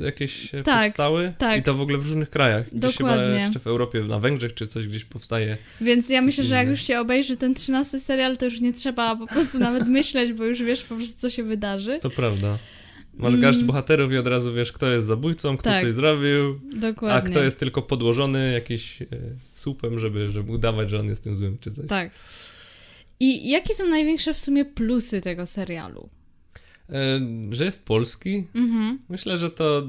jakieś 0.04 0.50
Tak, 0.64 0.84
powstały 0.84 1.32
tak. 1.38 1.60
i 1.60 1.62
to 1.62 1.74
w 1.74 1.80
ogóle 1.80 1.98
w 1.98 2.02
różnych 2.06 2.30
krajach. 2.30 2.66
Gdzieś 2.72 2.96
chyba 2.96 3.10
Dokładnie. 3.10 3.38
jeszcze 3.40 3.60
w 3.60 3.66
Europie, 3.66 4.00
na 4.00 4.18
Węgrzech 4.18 4.54
czy 4.54 4.66
coś 4.66 4.88
gdzieś 4.88 5.04
powstaje. 5.04 5.56
Więc 5.80 6.08
ja 6.08 6.22
myślę, 6.22 6.44
że 6.44 6.54
jak 6.54 6.68
już 6.68 6.82
się 6.82 7.00
obejrzy 7.00 7.36
ten 7.36 7.54
13 7.54 8.00
serial, 8.00 8.36
to 8.36 8.44
już 8.44 8.60
nie 8.60 8.72
trzeba 8.72 9.16
po 9.16 9.26
prostu 9.26 9.58
nawet 9.58 9.88
myśleć, 9.88 10.32
bo 10.32 10.44
już 10.44 10.62
wiesz 10.62 10.82
po 10.82 10.94
prostu, 10.96 11.20
co 11.20 11.30
się 11.30 11.42
wydarzy. 11.44 11.98
To 12.02 12.10
prawda. 12.10 12.58
Masz 13.20 13.28
Mm. 13.28 13.40
garść 13.40 13.64
bohaterów 13.64 14.12
i 14.12 14.16
od 14.18 14.26
razu 14.26 14.54
wiesz, 14.54 14.72
kto 14.72 14.90
jest 14.90 15.06
zabójcą, 15.06 15.56
kto 15.56 15.70
Tak. 15.70 15.80
coś 15.82 15.94
zrobił, 15.94 16.60
Dokładnie. 16.74 17.16
a 17.18 17.20
kto 17.20 17.42
jest 17.44 17.58
tylko 17.58 17.82
podłożony 17.82 18.52
jakiś 18.52 19.02
e, 19.02 19.06
słupem, 19.52 19.98
żeby, 19.98 20.30
żeby 20.30 20.52
udawać, 20.52 20.90
że 20.90 21.00
on 21.00 21.06
jest 21.06 21.24
tym 21.24 21.36
złym 21.36 21.58
czy 21.60 21.70
coś. 21.72 21.86
Tak. 21.86 22.10
I 23.20 23.50
jakie 23.50 23.74
są 23.74 23.86
największe 23.86 24.34
w 24.34 24.38
sumie 24.38 24.64
plusy 24.64 25.20
tego 25.20 25.46
serialu? 25.46 26.08
E, 26.90 27.20
że 27.50 27.64
jest 27.64 27.84
polski, 27.86 28.44
Mhm. 28.54 28.98
myślę, 29.08 29.36
że 29.36 29.50
to 29.50 29.82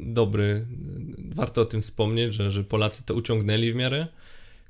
dobry. 0.00 0.64
Warto 1.18 1.60
o 1.62 1.64
tym 1.64 1.82
wspomnieć, 1.82 2.34
że, 2.34 2.50
że 2.50 2.64
Polacy 2.64 3.02
to 3.06 3.14
uciągnęli 3.14 3.72
w 3.72 3.76
miarę. 3.76 4.06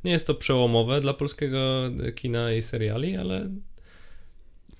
Nie 0.04 0.10
jest 0.12 0.26
to 0.26 0.34
przełomowe 0.34 1.00
dla 1.00 1.14
polskiego 1.14 1.58
kina 2.14 2.52
i 2.52 2.62
seriali, 2.62 3.16
ale 3.16 3.50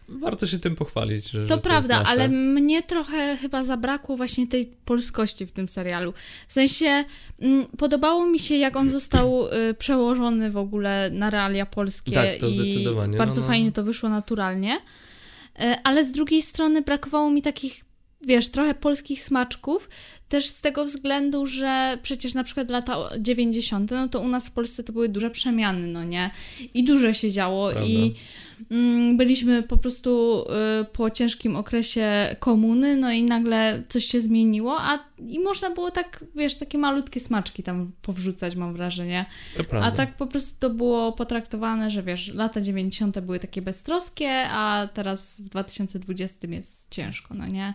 warto 0.08 0.46
się 0.46 0.58
tym 0.58 0.76
pochwalić. 0.76 1.30
Że, 1.30 1.46
To 1.46 1.58
prawda, 1.58 2.02
ale 2.06 2.28
mnie 2.28 2.82
trochę 2.82 3.36
chyba 3.36 3.64
zabrakło 3.64 4.16
właśnie 4.16 4.46
tej 4.46 4.66
polskości 4.84 5.46
w 5.46 5.52
tym 5.52 5.68
serialu. 5.68 6.12
W 6.48 6.52
sensie 6.52 7.04
mm, 7.40 7.66
podobało 7.78 8.26
mi 8.26 8.38
się, 8.38 8.56
jak 8.56 8.76
on 8.76 8.90
został 8.90 9.46
y, 9.46 9.74
przełożony 9.74 10.50
w 10.50 10.56
ogóle 10.56 11.10
na 11.12 11.30
realia 11.30 11.66
polskie 11.66 12.12
Tak, 12.12 12.38
to 12.40 12.46
i 12.46 12.50
zdecydowanie, 12.50 13.18
bardzo 13.18 13.40
no, 13.40 13.46
no. 13.46 13.48
fajnie 13.48 13.72
to 13.72 13.84
wyszło 13.84 14.08
naturalnie. 14.08 14.80
E, 15.58 15.80
ale 15.84 16.04
z 16.04 16.12
drugiej 16.12 16.42
strony 16.42 16.82
brakowało 16.82 17.30
mi 17.30 17.42
takich, 17.42 17.84
wiesz, 18.26 18.48
trochę 18.48 18.74
polskich 18.74 19.20
smaczków, 19.22 19.88
też 20.28 20.46
z 20.46 20.60
tego 20.60 20.84
względu, 20.84 21.46
że 21.46 21.98
przecież 22.02 22.34
na 22.34 22.44
przykład 22.44 22.70
lata 22.70 22.96
90., 23.18 23.90
no 23.90 24.08
to 24.08 24.20
u 24.20 24.28
nas 24.28 24.48
w 24.48 24.52
Polsce 24.52 24.84
to 24.84 24.92
były 24.92 25.08
duże 25.08 25.30
przemiany, 25.30 25.86
no 25.86 26.04
nie? 26.04 26.30
I 26.74 26.84
dużo 26.84 27.12
się 27.12 27.32
działo 27.32 27.70
Prawda. 27.70 27.88
i 27.88 28.14
byliśmy 29.16 29.62
po 29.62 29.76
prostu 29.76 30.42
y, 30.80 30.84
po 30.84 31.10
ciężkim 31.10 31.56
okresie 31.56 32.36
komuny, 32.40 32.96
no 32.96 33.12
i 33.12 33.22
nagle 33.22 33.82
coś 33.88 34.04
się 34.04 34.20
zmieniło, 34.20 34.76
a 34.80 34.98
i 35.28 35.40
można 35.40 35.70
było 35.70 35.90
tak, 35.90 36.24
wiesz, 36.36 36.54
takie 36.54 36.78
malutkie 36.78 37.20
smaczki 37.20 37.62
tam 37.62 37.92
powrzucać, 38.02 38.56
mam 38.56 38.74
wrażenie. 38.74 39.24
A 39.82 39.90
tak 39.90 40.16
po 40.16 40.26
prostu 40.26 40.60
to 40.60 40.70
było 40.70 41.12
potraktowane, 41.12 41.90
że 41.90 42.02
wiesz, 42.02 42.34
lata 42.34 42.60
90. 42.60 43.20
były 43.20 43.38
takie 43.38 43.62
beztroskie, 43.62 44.30
a 44.50 44.88
teraz 44.94 45.40
w 45.40 45.48
2020 45.48 46.48
jest 46.48 46.90
ciężko, 46.90 47.34
no 47.34 47.46
nie? 47.46 47.74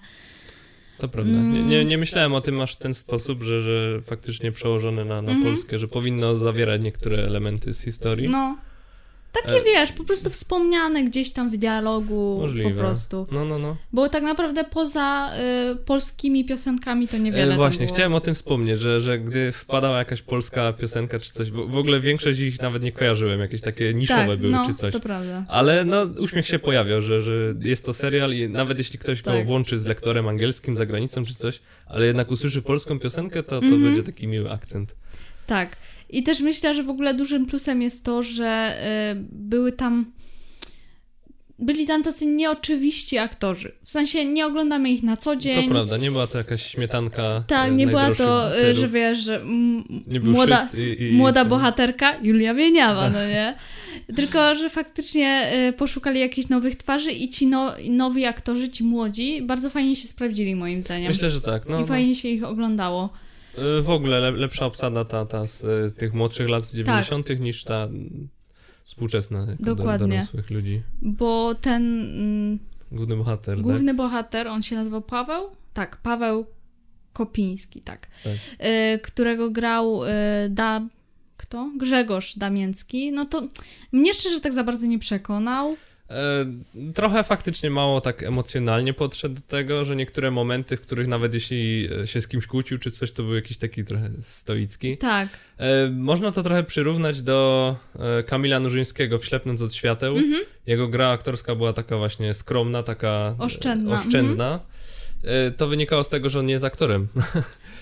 To 0.97 1.07
prawda. 1.07 1.31
Nie, 1.31 1.63
nie, 1.63 1.85
nie 1.85 1.97
myślałem 1.97 2.33
o 2.33 2.41
tym 2.41 2.61
aż 2.61 2.75
w 2.75 2.79
ten 2.79 2.93
sposób, 2.93 3.43
że, 3.43 3.61
że 3.61 4.01
faktycznie 4.01 4.51
przełożone 4.51 5.05
na, 5.05 5.21
na 5.21 5.31
Mhm. 5.31 5.43
Polskę, 5.43 5.79
że 5.79 5.87
powinno 5.87 6.35
zawierać 6.35 6.81
niektóre 6.81 7.17
elementy 7.17 7.73
z 7.73 7.81
historii. 7.81 8.29
No. 8.29 8.57
Takie 9.43 9.55
E- 9.61 9.63
wiesz, 9.63 9.91
po 9.91 10.03
prostu 10.03 10.29
wspomniane 10.29 11.03
gdzieś 11.03 11.31
tam 11.33 11.49
w 11.49 11.57
dialogu 11.57 12.37
Możliwe. 12.41 12.69
po 12.69 12.75
prostu. 12.75 13.27
No, 13.31 13.45
no, 13.45 13.59
no. 13.59 13.75
Bo 13.93 14.09
tak 14.09 14.23
naprawdę 14.23 14.63
poza 14.63 15.31
y, 15.71 15.75
polskimi 15.75 16.45
piosenkami 16.45 17.07
to 17.07 17.17
niewiele 17.17 17.53
E, 17.53 17.57
właśnie, 17.57 17.87
chciałem 17.87 18.13
o 18.13 18.19
tym 18.19 18.33
wspomnieć, 18.33 18.79
że, 18.79 18.99
że 18.99 19.19
gdy 19.19 19.51
wpadała 19.51 19.97
jakaś 19.97 20.21
polska 20.21 20.73
piosenka 20.73 21.19
czy 21.19 21.31
coś, 21.31 21.51
bo 21.51 21.67
w 21.67 21.77
ogóle 21.77 21.99
większość 21.99 22.39
ich 22.39 22.61
nawet 22.61 22.83
nie 22.83 22.91
kojarzyłem, 22.91 23.39
jakieś 23.39 23.61
takie 23.61 23.93
niszowe 23.93 24.27
tak, 24.27 24.37
były 24.37 24.51
no, 24.51 24.65
czy 24.65 24.73
coś. 24.73 24.93
to 24.93 24.99
prawda. 24.99 25.45
Ale 25.47 25.85
no, 25.85 26.03
uśmiech 26.19 26.47
się 26.47 26.59
pojawiał, 26.59 27.01
że, 27.01 27.21
że 27.21 27.33
jest 27.61 27.85
to 27.85 27.93
serial 27.93 28.33
i 28.33 28.49
nawet 28.49 28.77
jeśli 28.77 28.99
ktoś 28.99 29.21
go 29.21 29.31
Tak. 29.31 29.45
włączy 29.45 29.79
z 29.79 29.85
lektorem 29.85 30.27
angielskim 30.27 30.77
za 30.77 30.85
granicą 30.85 31.25
czy 31.25 31.33
coś, 31.35 31.59
ale 31.85 32.05
jednak 32.05 32.31
usłyszy 32.31 32.61
polską 32.61 32.99
piosenkę, 32.99 33.43
to, 33.43 33.49
to 33.59 33.65
Mhm. 33.65 33.83
będzie 33.83 34.03
taki 34.03 34.27
miły 34.27 34.51
akcent. 34.51 34.95
Tak. 35.47 35.69
I 36.13 36.23
też 36.23 36.39
myślę, 36.41 36.75
że 36.75 36.83
w 36.83 36.89
ogóle 36.89 37.13
dużym 37.13 37.45
plusem 37.45 37.81
jest 37.81 38.05
to, 38.05 38.23
że 38.23 38.77
y, 39.11 39.27
były 39.31 39.71
tam. 39.71 40.05
Byli 41.59 41.87
tam 41.87 42.03
tacy 42.03 42.25
nieoczywiści 42.25 43.17
aktorzy. 43.17 43.71
W 43.83 43.91
sensie 43.91 44.25
nie 44.25 44.45
oglądamy 44.45 44.89
ich 44.89 45.03
na 45.03 45.17
co 45.17 45.35
dzień. 45.35 45.63
To 45.63 45.71
prawda, 45.71 45.97
nie 45.97 46.11
była 46.11 46.27
to 46.27 46.37
jakaś 46.37 46.65
śmietanka 46.65 47.43
Tak, 47.47 47.69
e, 47.69 47.71
nie 47.71 47.87
była 47.87 48.15
to, 48.15 48.47
y, 48.47 48.49
bohaterów. 48.49 48.77
że 48.77 48.89
wiesz, 48.89 49.17
że 49.17 49.41
młoda, 50.23 50.67
i, 50.77 51.03
i, 51.03 51.11
młoda 51.13 51.43
i 51.43 51.45
bohaterka 51.45 52.15
Julia 52.21 52.53
Wieniawa, 52.53 53.09
no 53.09 53.27
nie? 53.27 53.55
Tylko, 54.15 54.55
że 54.55 54.69
faktycznie 54.69 55.51
y, 55.69 55.73
poszukali 55.73 56.19
jakichś 56.19 56.49
nowych 56.49 56.75
twarzy 56.75 57.11
i 57.11 57.29
ci 57.29 57.47
no, 57.47 57.71
nowi 57.89 58.25
aktorzy, 58.25 58.69
ci 58.69 58.83
młodzi, 58.83 59.41
bardzo 59.41 59.69
fajnie 59.69 59.95
się 59.95 60.07
sprawdzili 60.07 60.55
moim 60.55 60.81
zdaniem. 60.81 61.11
Myślę, 61.11 61.29
że 61.29 61.41
tak. 61.41 61.69
No, 61.69 61.77
I 61.77 61.79
no. 61.81 61.85
fajnie 61.85 62.15
się 62.15 62.29
ich 62.29 62.43
oglądało. 62.43 63.09
E, 63.57 63.81
W 63.81 63.89
ogóle 63.89 64.19
le, 64.19 64.31
lepsza 64.31 64.65
obsada 64.65 65.05
ta, 65.05 65.25
ta 65.25 65.47
z 65.47 65.63
e, 65.63 65.91
tych 65.91 66.13
młodszych 66.13 66.49
lat 66.49 66.63
z 66.65 66.73
90. 66.73 67.39
niż 67.39 67.63
ta 67.63 67.83
mm, 67.83 68.29
współczesna 68.83 69.39
jako 69.39 69.51
do, 69.51 69.65
Tak. 69.65 69.75
Dokładnie. 69.77 70.07
dorosłych 70.17 70.49
ludzi. 70.49 70.81
Bo 71.01 71.55
ten 71.55 71.83
mm, 72.01 72.59
Główny 72.91 73.15
bohater, 73.15 73.55
tak? 73.55 73.63
główny 73.63 73.93
bohater, 73.93 74.47
on 74.47 74.61
się 74.63 74.75
nazywał 74.75 75.01
Paweł? 75.01 75.49
Tak, 75.73 75.97
Paweł 75.97 76.45
Kopiński, 77.13 77.81
tak. 77.81 78.07
Tak. 78.23 78.33
Y, 78.95 78.99
którego 78.99 79.51
grał 79.51 80.03
y, 80.03 80.09
da... 80.49 80.81
Kto? 81.37 81.71
Grzegorz 81.77 82.37
Damięcki. 82.37 83.11
No 83.11 83.25
to 83.25 83.47
mnie 83.91 84.13
szczerze 84.13 84.39
tak 84.39 84.53
za 84.53 84.63
bardzo 84.63 84.85
nie 84.85 84.99
przekonał. 84.99 85.75
E, 86.09 86.45
trochę 86.93 87.23
faktycznie 87.23 87.69
mało 87.69 88.01
tak 88.01 88.23
emocjonalnie 88.23 88.93
podszedł 88.93 89.35
do 89.35 89.41
tego, 89.41 89.85
że 89.85 89.95
niektóre 89.95 90.31
momenty, 90.31 90.77
w 90.77 90.81
których 90.81 91.07
nawet 91.07 91.33
jeśli 91.33 91.89
e, 92.01 92.07
się 92.07 92.21
z 92.21 92.27
kimś 92.27 92.47
kłócił 92.47 92.77
czy 92.79 92.91
coś, 92.91 93.11
to 93.11 93.23
był 93.23 93.35
jakiś 93.35 93.57
taki 93.57 93.83
trochę 93.85 94.09
stoicki. 94.21 94.97
Tak. 94.97 95.29
E, 95.57 95.89
można 95.89 96.31
to 96.31 96.43
trochę 96.43 96.63
przyrównać 96.63 97.21
do 97.21 97.75
Kamila 98.27 98.59
Nurzyńskiego 98.59 99.19
w 99.19 99.25
Ślepnąc 99.25 99.61
od 99.61 99.73
świateł. 99.73 100.15
Jego 100.67 100.87
gra 100.87 101.09
aktorska 101.09 101.55
była 101.55 101.73
taka 101.73 101.97
właśnie 101.97 102.33
skromna, 102.33 102.83
taka 102.83 103.35
Oszczędna, 103.39 103.95
oszczędna. 103.95 104.59
E, 105.23 105.51
To 105.51 105.67
wynikało 105.67 106.03
z 106.03 106.09
tego, 106.09 106.29
że 106.29 106.39
on 106.39 106.45
nie 106.45 106.53
jest 106.53 106.65
aktorem. 106.65 107.07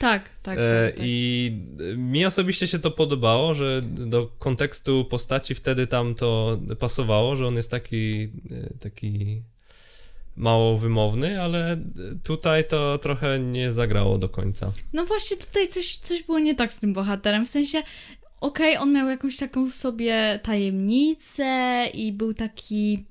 Tak, 0.02 0.30
tak, 0.44 0.58
E, 0.58 0.86
tak, 0.88 0.96
tak. 0.96 1.06
I 1.08 1.52
mi 1.98 2.26
osobiście 2.26 2.68
się 2.68 2.80
to 2.80 2.92
podobało, 2.92 3.54
że 3.54 3.82
do 3.84 4.28
kontekstu 4.40 5.06
postaci 5.06 5.56
wtedy 5.56 5.88
tam 5.88 6.16
to 6.16 6.60
pasowało, 6.80 7.36
że 7.36 7.48
on 7.48 7.56
jest 7.56 7.72
taki, 7.72 8.24
e, 8.52 8.80
taki 8.80 9.42
mało 10.36 10.78
wymowny, 10.78 11.42
ale 11.42 11.78
tutaj 12.24 12.68
to 12.68 12.98
trochę 12.98 13.40
nie 13.40 13.72
zagrało 13.72 14.18
do 14.18 14.30
końca. 14.30 14.72
No 14.94 15.06
właśnie 15.06 15.38
tutaj 15.38 15.68
coś, 15.68 15.98
coś 15.98 16.24
było 16.24 16.40
nie 16.40 16.56
tak 16.56 16.74
z 16.74 16.80
tym 16.80 16.94
bohaterem, 16.94 17.46
w 17.46 17.50
sensie 17.50 17.84
okej, 18.40 18.78
on 18.78 18.94
miał 18.94 19.10
jakąś 19.10 19.38
taką 19.38 19.70
w 19.70 19.74
sobie 19.74 20.40
tajemnicę 20.44 21.86
i 21.94 22.12
był 22.12 22.34
taki 22.34 23.06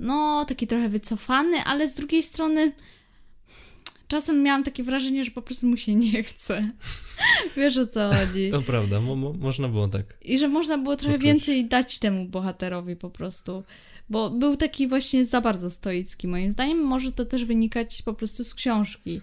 no, 0.00 0.44
taki 0.48 0.66
trochę 0.66 0.88
wycofany, 0.88 1.56
ale 1.64 1.88
z 1.88 1.94
drugiej 1.94 2.22
strony 2.22 2.72
czasem 4.08 4.42
miałam 4.42 4.64
takie 4.64 4.82
wrażenie, 4.84 5.24
że 5.24 5.30
po 5.30 5.42
prostu 5.42 5.66
mu 5.66 5.76
się 5.76 5.94
nie 5.94 6.22
chce. 6.22 6.70
Wiesz 7.56 7.76
o 7.76 7.86
co 7.86 8.10
chodzi. 8.14 8.50
To 8.50 8.62
prawda, 8.62 9.00
mo, 9.00 9.16
mo, 9.16 9.32
można 9.32 9.68
było 9.68 9.88
tak. 9.88 10.18
I 10.22 10.38
że 10.38 10.48
można 10.48 10.78
było 10.78 10.96
trochę 10.96 11.18
więcej 11.18 11.64
dać 11.64 11.98
temu 11.98 12.24
bohaterowi 12.24 12.96
po 12.96 13.10
prostu. 13.10 13.62
Bo 14.10 14.30
był 14.30 14.56
taki 14.56 14.88
właśnie 14.88 15.26
za 15.26 15.40
bardzo 15.40 15.70
stoicki, 15.70 16.28
moim 16.28 16.52
zdaniem. 16.52 16.78
Może 16.78 17.12
to 17.12 17.24
też 17.24 17.44
wynikać 17.44 18.02
po 18.02 18.14
prostu 18.14 18.44
z 18.44 18.54
książki. 18.54 19.20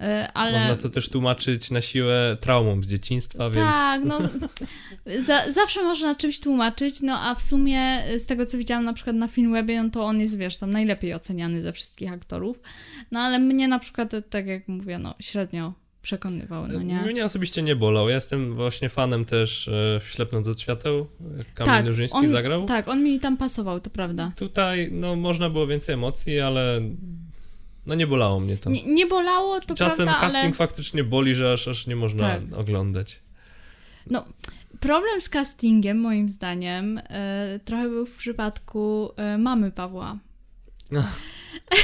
E, 0.00 0.32
Ale... 0.34 0.58
Można 0.58 0.76
to 0.76 0.88
też 0.88 1.08
tłumaczyć 1.08 1.70
na 1.70 1.82
siłę 1.82 2.36
traumą 2.40 2.82
z 2.82 2.86
dzieciństwa, 2.86 3.50
więc... 3.50 3.72
Tak, 3.72 4.04
no. 4.04 4.18
Za, 5.26 5.52
zawsze 5.52 5.82
można 5.82 6.14
czymś 6.14 6.40
tłumaczyć, 6.40 7.00
no 7.00 7.20
a 7.20 7.34
w 7.34 7.42
sumie 7.42 8.02
z 8.18 8.26
tego, 8.26 8.46
co 8.46 8.58
widziałam 8.58 8.84
na 8.84 8.92
przykład 8.92 9.16
na 9.16 9.28
Filmwebie, 9.28 9.82
no 9.82 9.90
to 9.90 10.04
on 10.04 10.20
jest, 10.20 10.38
wiesz, 10.38 10.56
tam 10.58 10.70
najlepiej 10.70 11.14
oceniany 11.14 11.62
ze 11.62 11.72
wszystkich 11.72 12.12
aktorów. 12.12 12.60
No 13.12 13.20
ale 13.20 13.38
mnie 13.38 13.68
na 13.68 13.78
przykład, 13.78 14.12
tak 14.30 14.46
jak 14.46 14.68
mówię, 14.68 14.98
no 14.98 15.14
średnio 15.20 15.72
przekonywał, 16.02 16.68
no 16.68 16.82
nie? 16.82 17.00
Mnie 17.00 17.24
osobiście 17.24 17.62
nie 17.62 17.76
bolał. 17.76 18.08
Ja 18.08 18.14
jestem 18.14 18.54
właśnie 18.54 18.88
fanem 18.88 19.24
też 19.24 19.68
e, 19.68 20.00
Ślepnąc 20.08 20.48
od 20.48 20.60
świateł. 20.60 21.06
Kamil 21.54 21.72
Tak, 21.72 21.86
Nurzyński 21.86 22.18
on- 22.18 22.28
zagrał. 22.28 22.66
Tak, 22.66 22.88
on 22.88 23.04
mi 23.04 23.20
tam 23.20 23.36
pasował, 23.36 23.80
to 23.80 23.90
prawda. 23.90 24.32
Tutaj 24.36 24.88
no, 24.92 25.16
można 25.16 25.50
było 25.50 25.66
więcej 25.66 25.94
emocji, 25.94 26.40
ale 26.40 26.80
no 27.86 27.94
nie 27.94 28.06
bolało 28.06 28.40
mnie 28.40 28.58
to. 28.58 28.70
Nie, 28.70 28.84
nie 28.84 29.06
bolało, 29.06 29.60
to 29.60 29.74
Czasem 29.74 30.06
prawda, 30.06 30.20
casting 30.20 30.44
ale... 30.44 30.52
faktycznie 30.52 31.04
boli, 31.04 31.34
że 31.34 31.52
aż, 31.52 31.68
aż 31.68 31.86
nie 31.86 31.96
można 31.96 32.28
Tak. 32.28 32.42
oglądać. 32.56 33.20
No, 34.06 34.24
problem 34.80 35.20
z 35.20 35.28
castingiem, 35.28 36.00
moim 36.00 36.28
zdaniem, 36.28 37.00
e, 37.08 37.60
trochę 37.64 37.88
był 37.88 38.06
w 38.06 38.16
przypadku 38.16 39.10
e, 39.16 39.38
mamy 39.38 39.70
Pawła. 39.70 40.18
No. 40.90 41.04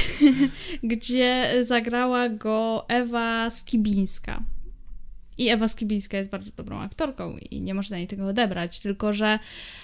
gdzie 0.83 1.53
zagrała 1.63 2.29
go 2.29 2.85
Ewa 2.87 3.49
Skibińska. 3.49 4.43
I 5.37 5.49
Ewa 5.49 5.67
Skibińska 5.67 6.17
jest 6.17 6.29
bardzo 6.29 6.51
dobrą 6.57 6.79
aktorką 6.79 7.37
i 7.37 7.61
nie 7.61 7.73
można 7.73 7.97
jej 7.97 8.07
tego 8.07 8.27
odebrać, 8.27 8.79
tylko 8.79 9.13
że 9.13 9.39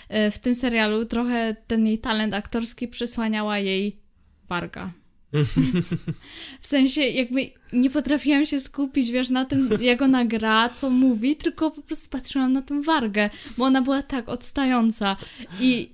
e, 0.09 0.31
w 0.31 0.39
tym 0.39 0.55
serialu 0.55 1.05
trochę 1.05 1.55
ten 1.67 1.87
jej 1.87 1.99
talent 1.99 2.33
aktorski 2.33 2.87
przysłaniała 2.87 3.59
jej 3.59 3.97
Warga. 4.49 4.91
W 6.61 6.67
sensie 6.67 7.01
jakby 7.01 7.49
nie 7.73 7.89
potrafiłam 7.89 8.45
się 8.45 8.61
skupić, 8.61 9.11
wiesz, 9.11 9.29
na 9.29 9.45
tym, 9.45 9.69
jak 9.81 10.01
ona 10.01 10.25
gra, 10.25 10.69
co 10.69 10.89
mówi, 10.89 11.35
tylko 11.35 11.71
po 11.71 11.81
prostu 11.81 12.09
patrzyłam 12.09 12.53
na 12.53 12.61
tę 12.61 12.81
Wargę, 12.81 13.29
bo 13.57 13.65
ona 13.65 13.81
była 13.81 14.01
tak 14.03 14.29
odstająca 14.29 15.17
i 15.59 15.89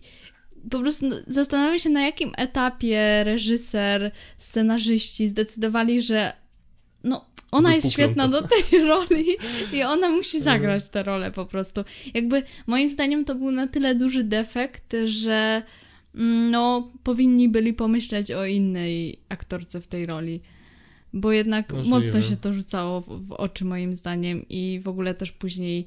po 0.70 0.80
prostu 0.80 1.08
no, 1.08 1.16
zastanawiam 1.28 1.80
się, 1.80 1.90
na 1.90 2.06
jakim 2.06 2.32
etapie 2.38 3.24
reżyser, 3.24 4.12
scenarzyści 4.38 5.28
zdecydowali, 5.28 6.02
że 6.02 6.34
no, 7.04 7.26
ona 7.52 7.76
jest 7.76 7.92
świetna 7.92 8.30
to. 8.30 8.42
do 8.42 8.48
tej 8.48 8.82
roli 8.88 9.26
i 9.74 9.84
ona 9.84 10.10
musi 10.10 10.38
mhm. 10.38 10.44
zagrać 10.44 10.90
tę 10.90 11.04
rolę 11.04 11.32
po 11.32 11.46
prostu. 11.46 11.84
Jakby 12.14 12.44
moim 12.68 12.90
zdaniem 12.90 13.26
to 13.26 13.36
był 13.36 13.52
na 13.52 13.68
tyle 13.68 13.96
duży 13.96 14.24
defekt, 14.24 14.96
że 15.06 15.64
no, 16.52 16.92
powinni 17.04 17.50
byli 17.50 17.74
pomyśleć 17.74 18.32
o 18.32 18.46
innej 18.46 19.20
aktorce 19.30 19.82
w 19.82 19.88
tej 19.88 20.06
roli 20.06 20.42
bo 21.14 21.32
jednak 21.32 21.74
Możliwe. 21.74 22.00
mocno 22.00 22.22
się 22.22 22.38
to 22.38 22.54
rzucało 22.54 23.02
w, 23.02 23.28
w, 23.28 23.32
oczy 23.32 23.66
moim 23.66 23.96
zdaniem 23.96 24.46
i 24.50 24.80
w 24.84 24.88
ogóle 24.88 25.14
też 25.14 25.32
później 25.32 25.86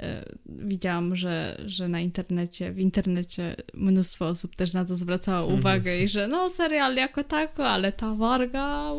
e, 0.00 0.24
widziałam, 0.46 1.16
że, 1.16 1.62
że 1.66 1.88
na 1.88 2.00
internecie, 2.00 2.72
w 2.72 2.78
internecie 2.78 3.56
mnóstwo 3.74 4.28
osób 4.28 4.56
też 4.56 4.72
na 4.72 4.84
to 4.84 4.96
zwracało 4.96 5.52
uwagę 5.58 6.02
i 6.02 6.08
że 6.08 6.28
no 6.28 6.50
serial 6.50 6.94
jako 6.94 7.24
tako, 7.24 7.68
ale 7.68 7.92
ta 7.92 8.14
warga 8.14 8.92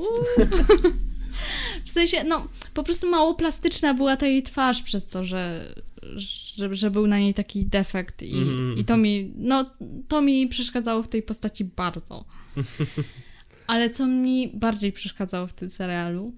w 1.85 1.91
sensie, 1.91 2.23
no 2.23 2.47
po 2.73 2.83
prostu 2.83 3.09
mało 3.09 3.35
plastyczna 3.35 3.93
była 3.93 4.17
ta 4.17 4.27
jej 4.27 4.43
twarz 4.43 4.83
przez 4.83 5.07
to, 5.07 5.23
że, 5.23 5.73
że, 6.15 6.75
że 6.75 6.91
był 6.91 7.07
na 7.07 7.19
niej 7.19 7.33
taki 7.33 7.65
defekt 7.65 8.23
i, 8.23 8.37
mm. 8.37 8.77
i 8.77 8.85
to 8.85 8.97
mi, 8.97 9.33
no 9.35 9.71
to 10.07 10.21
mi 10.21 10.47
przeszkadzało 10.47 11.03
w 11.03 11.07
tej 11.07 11.23
postaci 11.23 11.65
bardzo. 11.65 12.25
Ale 13.67 13.89
co 13.89 14.07
mi 14.07 14.51
bardziej 14.53 14.91
przeszkadzało 14.91 15.47
w 15.47 15.53
tym 15.53 15.69
serialu, 15.69 16.33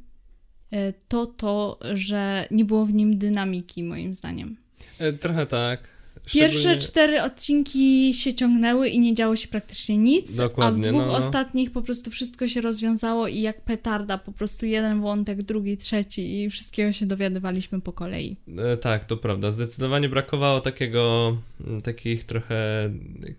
e, 0.72 0.94
to 0.94 1.26
to, 1.26 1.80
że 1.94 2.48
nie 2.52 2.66
było 2.66 2.86
w 2.86 2.94
nim 2.94 3.18
dynamiki, 3.18 3.84
moim 3.84 4.16
zdaniem. 4.16 4.58
E, 5.00 5.14
trochę 5.14 5.46
tak. 5.46 5.99
Pierwsze 6.34 6.78
cztery 6.78 7.22
odcinki 7.22 8.14
się 8.14 8.34
ciągnęły 8.34 8.90
i 8.90 9.00
nie 9.00 9.14
działo 9.14 9.36
się 9.36 9.48
praktycznie 9.48 9.98
nic, 9.98 10.36
Dokładnie, 10.36 10.90
a 10.90 10.92
w 10.92 10.96
dwóch 10.96 11.06
no, 11.06 11.12
no. 11.12 11.18
ostatnich 11.18 11.72
po 11.72 11.82
prostu 11.82 12.12
wszystko 12.12 12.48
się 12.48 12.62
rozwiązało 12.62 13.28
i 13.28 13.42
jak 13.42 13.62
petarda, 13.62 14.18
po 14.18 14.32
prostu 14.32 14.66
jeden 14.66 15.02
wątek, 15.02 15.44
drugi, 15.44 15.78
trzeci 15.78 16.42
i 16.42 16.50
wszystkiego 16.50 16.92
się 16.92 17.06
dowiadywaliśmy 17.06 17.82
po 17.82 17.94
kolei. 17.94 18.38
E, 18.58 18.78
tak, 18.78 19.06
to 19.06 19.18
prawda. 19.18 19.52
Zdecydowanie 19.52 20.10
brakowało 20.10 20.62
takiego, 20.62 21.38
takich 21.84 22.24
trochę 22.24 22.90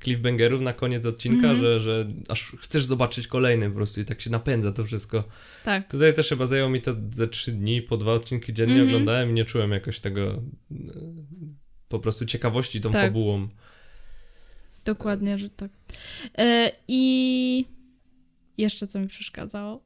cliffbangerów 0.02 0.60
na 0.60 0.72
koniec 0.72 1.06
odcinka, 1.06 1.46
mm 1.46 1.56
-hmm. 1.56 1.60
że, 1.60 1.80
że 1.80 2.06
aż 2.28 2.52
chcesz 2.60 2.84
zobaczyć 2.84 3.26
kolejny 3.26 3.68
po 3.68 3.76
prostu 3.76 4.00
i 4.00 4.04
tak 4.04 4.20
się 4.20 4.30
napędza 4.30 4.72
to 4.72 4.84
wszystko. 4.84 5.24
Tak. 5.64 5.90
Tutaj 5.90 6.14
też 6.14 6.28
chyba 6.28 6.46
zajęło 6.46 6.70
mi 6.70 6.80
to 6.80 6.94
ze 7.10 7.28
trzy 7.28 7.52
dni, 7.52 7.82
po 7.82 7.96
dwa 7.96 8.12
odcinki 8.12 8.52
dziennie 8.52 8.74
mm 8.74 8.86
-hmm. 8.86 8.90
oglądałem 8.90 9.30
i 9.30 9.32
nie 9.32 9.44
czułem 9.44 9.70
jakoś 9.70 10.00
tego 10.00 10.42
po 11.90 11.98
prostu 11.98 12.26
ciekawości 12.26 12.80
tą 12.80 12.90
tak. 12.90 13.02
fabułą. 13.02 13.48
Dokładnie, 14.84 15.38
że 15.38 15.50
tak. 15.50 15.70
E, 16.38 16.72
I 16.88 17.64
jeszcze 18.58 18.86
co 18.86 19.00
mi 19.00 19.08
przeszkadzało. 19.08 19.82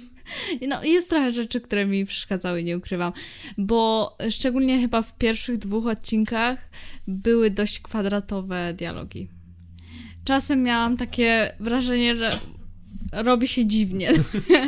no, 0.68 0.84
jest 0.84 1.10
trochę 1.10 1.32
rzeczy, 1.32 1.60
które 1.60 1.86
mi 1.86 2.06
przeszkadzały, 2.06 2.64
nie 2.64 2.76
ukrywam, 2.76 3.12
bo 3.58 4.16
szczególnie 4.30 4.80
chyba 4.80 5.02
w 5.02 5.18
pierwszych 5.18 5.58
dwóch 5.58 5.86
odcinkach 5.86 6.70
były 7.06 7.50
dość 7.50 7.80
kwadratowe 7.80 8.74
dialogi. 8.74 9.28
Czasem 10.24 10.62
miałam 10.62 10.96
takie 10.96 11.56
wrażenie, 11.60 12.16
że 12.16 12.30
robi 13.12 13.48
się 13.48 13.66
dziwnie. 13.66 14.12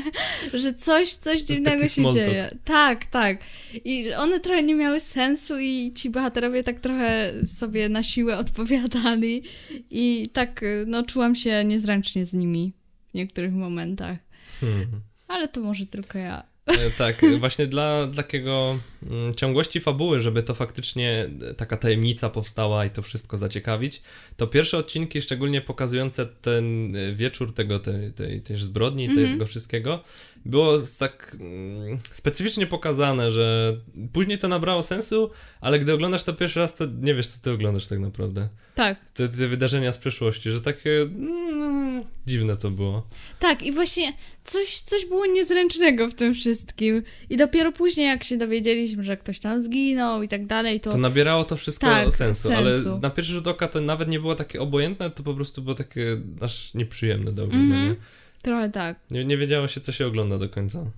że 0.55 0.74
coś, 0.74 1.14
coś 1.14 1.40
dziwnego 1.40 1.88
się 1.88 2.12
dzieje. 2.12 2.48
Tak, 2.64 3.07
tak. 3.07 3.38
I 3.85 4.14
one 4.14 4.40
trochę 4.40 4.62
nie 4.62 4.74
miały 4.74 5.00
sensu 5.00 5.59
i 5.59 5.92
ci 5.96 6.11
bohaterowie 6.11 6.62
tak 6.62 6.81
trochę 6.81 7.33
sobie 7.46 7.88
na 7.88 8.02
siłę 8.02 8.38
odpowiadali 8.38 9.42
i 9.90 10.28
tak, 10.33 10.64
no, 10.87 11.02
czułam 11.02 11.35
się 11.35 11.64
niezręcznie 11.64 12.26
z 12.26 12.33
nimi 12.33 12.72
w 13.11 13.14
niektórych 13.14 13.52
momentach. 13.52 14.18
Hmm. 14.61 14.87
Ale 15.28 15.48
to 15.48 15.61
może 15.61 15.87
tylko 15.87 16.18
ja. 16.18 16.52
E, 16.66 16.90
tak, 16.90 17.20
właśnie 17.38 17.66
dla, 17.66 18.07
takiego 18.16 18.79
mm, 19.11 19.35
ciągłości 19.35 19.81
fabuły, 19.81 20.20
żeby 20.20 20.42
to 20.42 20.55
faktycznie 20.55 21.31
e, 21.51 21.55
taka 21.55 21.77
tajemnica 21.77 22.31
powstała 22.31 22.85
i 22.85 22.90
to 22.90 23.03
wszystko 23.03 23.38
zaciekawić, 23.38 24.03
to 24.37 24.46
pierwsze 24.46 24.79
odcinki, 24.79 25.20
szczególnie 25.20 25.61
pokazujące 25.61 26.27
ten 26.27 26.96
e, 26.96 27.12
wieczór 27.12 27.55
tego, 27.55 27.79
tej, 27.79 28.12
tej, 28.12 28.40
tej 28.40 28.57
zbrodni, 28.57 29.05
mm 29.05 29.16
-hmm. 29.16 29.33
tego 29.33 29.46
wszystkiego, 29.46 30.03
było 30.44 30.79
tak 30.98 31.37
mm, 31.40 31.98
specyficznie 32.12 32.66
pokazane, 32.66 33.31
że 33.31 33.77
później 34.12 34.38
to 34.38 34.48
nabrało 34.48 34.83
sensu, 34.83 35.31
ale 35.61 35.79
gdy 35.79 35.92
oglądasz 35.92 36.25
to 36.25 36.33
pierwszy 36.33 36.61
raz, 36.61 36.75
to 36.75 36.85
nie 37.01 37.14
wiesz, 37.14 37.27
co 37.27 37.40
ty 37.40 37.51
oglądasz 37.51 37.87
tak 37.87 37.98
naprawdę. 37.98 38.48
Tak. 38.75 39.11
Te, 39.11 39.29
te 39.29 39.46
wydarzenia 39.46 39.92
z 39.92 39.98
przeszłości, 39.98 40.51
że 40.51 40.61
takie 40.61 41.03
mm, 41.03 42.05
dziwne 42.26 42.56
to 42.56 42.70
było. 42.70 43.06
Tak, 43.38 43.62
i 43.62 43.72
właśnie 43.72 44.12
coś, 44.44 44.80
coś 44.80 45.04
było 45.06 45.26
niezręcznego 45.26 46.08
w 46.08 46.14
tym 46.14 46.35
wszystkim. 46.35 47.02
I 47.30 47.37
dopiero 47.37 47.72
później, 47.72 48.06
jak 48.06 48.24
się 48.24 48.37
dowiedzieliśmy, 48.37 49.04
że 49.04 49.16
ktoś 49.16 49.38
tam 49.38 49.62
zginął 49.62 50.22
i 50.22 50.28
tak 50.28 50.46
dalej, 50.46 50.80
to... 50.80 50.90
To 50.90 50.98
nabierało 50.98 51.44
to 51.44 51.56
wszystko 51.56 51.87
tak, 51.87 52.12
sensu, 52.12 52.48
sensu, 52.48 52.52
ale 52.52 52.98
na 53.00 53.11
pierwszy 53.11 53.32
rzut 53.32 53.46
oka 53.46 53.68
to 53.68 53.80
nawet 53.80 54.08
nie 54.08 54.20
było 54.20 54.35
takie 54.35 54.61
obojętne, 54.61 55.11
to 55.11 55.22
po 55.22 55.35
prostu 55.35 55.62
było 55.62 55.74
takie 55.74 56.20
aż 56.40 56.74
nieprzyjemne 56.74 57.32
do 57.32 57.44
oglądania. 57.44 57.82
Mm 57.82 57.94
-hmm. 57.94 58.42
Trochę 58.42 58.70
tak. 58.70 58.96
Nie, 59.11 59.24
nie 59.24 59.37
wiedziało 59.37 59.68
się, 59.68 59.80
co 59.80 59.92
się 59.92 60.06
ogląda 60.06 60.38
do 60.38 60.48
końca. 60.48 60.90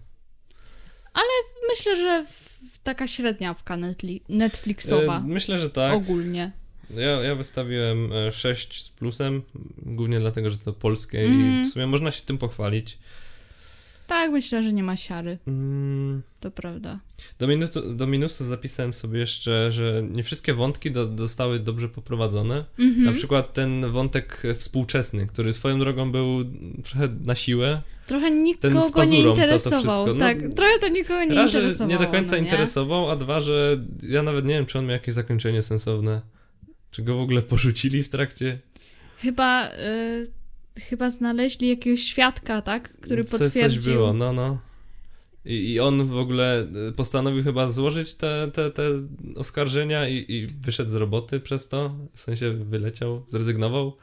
Ale 1.12 1.30
myślę, 1.68 1.96
że 1.96 2.26
taka 2.82 3.06
średniawka 3.06 3.78
Netflixowa. 4.28 5.18
E, 5.18 5.22
myślę, 5.26 5.58
że 5.58 5.70
tak. 5.70 5.94
Ogólnie. 5.94 6.52
Ja, 6.90 7.22
ja 7.22 7.34
wystawiłem 7.34 8.10
6 8.32 8.80
e, 8.80 8.84
z 8.84 8.90
plusem, 8.90 9.42
głównie 9.76 10.20
dlatego, 10.20 10.50
że 10.50 10.58
to 10.58 10.72
polskie 10.72 11.18
mm. 11.20 11.40
i 11.40 11.44
mhm. 11.44 11.70
w 11.70 11.72
sumie 11.72 11.86
można 11.86 12.10
się 12.10 12.22
tym 12.22 12.38
pochwalić. 12.38 12.98
Tak, 14.06 14.30
myślę, 14.30 14.62
że 14.62 14.72
nie 14.72 14.82
ma 14.82 14.96
siary. 14.96 15.38
Mm. 15.46 16.22
To 16.40 16.50
prawda. 16.50 16.98
Do, 17.38 17.46
minutu, 17.46 17.94
do 17.94 18.06
minusów 18.06 18.46
zapisałem 18.46 18.94
sobie 18.94 19.18
jeszcze, 19.18 19.72
że 19.72 20.02
nie 20.10 20.22
wszystkie 20.22 20.54
wątki 20.54 20.90
do, 20.90 21.18
zostały 21.18 21.58
dobrze 21.58 21.88
poprowadzone. 21.88 22.64
Mm 22.78 22.94
-hmm. 22.94 22.98
Na 22.98 23.12
przykład 23.12 23.52
ten 23.52 23.90
wątek 23.90 24.42
współczesny, 24.54 25.26
który 25.26 25.52
swoją 25.52 25.78
drogą 25.78 26.12
był 26.12 26.44
trochę 26.82 27.08
na 27.24 27.34
siłę. 27.34 27.82
Trochę 28.06 28.30
nikogo 28.30 28.74
pazurą, 28.74 29.04
nie 29.10 29.20
interesował. 29.20 30.06
To, 30.06 30.12
to. 30.12 30.14
No, 30.14 30.20
tak, 30.20 30.38
trochę 30.56 30.78
to 30.80 30.88
nikogo 30.88 31.24
nie 31.24 31.36
raz, 31.36 31.54
interesowało. 31.54 31.90
nie 31.90 31.98
do 31.98 32.06
końca 32.06 32.36
no, 32.36 32.42
interesował, 32.42 33.10
a 33.10 33.16
dwa, 33.16 33.40
że 33.40 33.84
ja 34.08 34.22
nawet 34.22 34.44
nie 34.44 34.54
wiem, 34.54 34.66
czy 34.66 34.78
on 34.78 34.84
miał 34.84 34.92
jakieś 34.92 35.14
zakończenie 35.14 35.62
sensowne. 35.62 36.20
Czy 36.94 37.02
go 37.02 37.16
w 37.16 37.20
ogóle 37.20 37.42
porzucili 37.42 38.02
w 38.02 38.08
trakcie? 38.08 38.58
Chyba... 39.18 39.70
Y 39.70 40.44
chyba 40.80 41.10
znaleźli 41.10 41.68
jakiegoś 41.68 42.02
świadka, 42.02 42.62
tak? 42.62 42.92
Który 43.00 43.24
Co, 43.24 43.38
potwierdził. 43.38 43.82
Coś 43.82 43.92
było, 43.92 44.12
no, 44.12 44.32
no. 44.32 44.58
I, 45.44 45.72
I 45.72 45.80
on 45.80 46.06
w 46.06 46.16
ogóle 46.16 46.66
e, 46.88 46.92
postanowił 46.92 47.44
chyba 47.44 47.70
złożyć 47.70 48.14
te, 48.14 48.50
te, 48.52 48.70
te 48.70 48.82
oskarżenia 49.36 50.08
i, 50.08 50.24
i 50.28 50.46
wyszedł 50.46 50.90
z 50.90 50.94
roboty 50.94 51.40
przez 51.40 51.68
to. 51.68 51.94
W 52.14 52.20
sensie 52.20 52.50
wyleciał, 52.50 53.24
zrezygnował. 53.28 53.96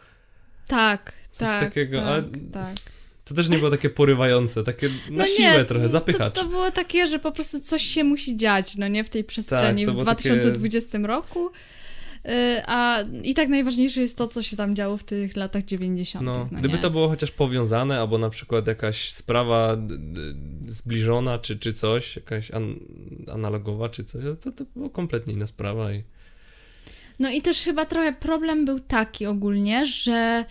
Tak, 0.68 1.14
Coś 1.32 1.48
tak. 1.48 1.60
takiego. 1.60 1.98
Tak, 1.98 2.08
ale 2.08 2.24
tak. 2.52 2.76
To 3.26 3.36
też 3.36 3.50
nie 3.50 3.58
było 3.58 3.72
takie 3.72 3.90
porywające, 3.90 4.64
takie 4.64 4.90
na 4.90 4.94
no 5.10 5.26
siłę 5.26 5.58
nie, 5.58 5.66
trochę, 5.66 5.90
zapychacz. 5.90 6.34
To, 6.36 6.42
to, 6.42 6.50
było 6.50 6.72
takie, 6.72 7.08
że 7.08 7.20
po 7.20 7.32
prostu 7.32 7.60
coś 7.60 7.82
się 7.84 8.04
musi 8.04 8.36
dziać, 8.36 8.78
no 8.78 8.88
nie, 8.88 9.04
w 9.04 9.10
tej 9.10 9.24
przestrzeni 9.24 9.86
tak, 9.86 9.96
w 9.96 9.98
2020 9.98 10.92
takie... 10.92 11.08
roku. 11.08 11.52
Y, 12.26 12.62
a 12.68 13.04
i 13.24 13.34
tak 13.34 13.50
najważniejsze 13.50 14.02
jest 14.02 14.18
to, 14.18 14.28
co 14.28 14.44
się 14.44 14.58
tam 14.58 14.76
działo 14.76 14.98
w 14.98 15.04
tych 15.04 15.36
latach 15.36 15.64
90. 15.64 16.26
No, 16.26 16.48
no 16.52 16.60
gdyby 16.60 16.74
nie? 16.74 16.82
to 16.82 16.92
było 16.92 17.08
chociaż 17.08 17.32
powiązane, 17.32 18.00
albo 18.00 18.18
na 18.18 18.30
przykład 18.30 18.68
jakaś 18.68 19.12
sprawa 19.12 19.78
zbliżona, 20.66 21.40
czy, 21.40 21.60
czy 21.60 21.74
coś, 21.74 22.16
jakaś 22.16 22.52
an 22.52 22.76
analogowa, 23.34 23.90
czy 23.90 24.04
coś, 24.04 24.24
to, 24.44 24.52
to 24.52 24.66
było 24.76 24.90
kompletnie 24.90 25.34
inna 25.34 25.48
sprawa. 25.48 25.94
I... 25.94 26.04
No 27.20 27.30
i 27.30 27.42
też 27.42 27.64
chyba 27.64 27.86
trochę 27.86 28.14
problem 28.14 28.66
był 28.66 28.80
taki 28.80 29.26
ogólnie, 29.26 29.86
że 29.86 30.46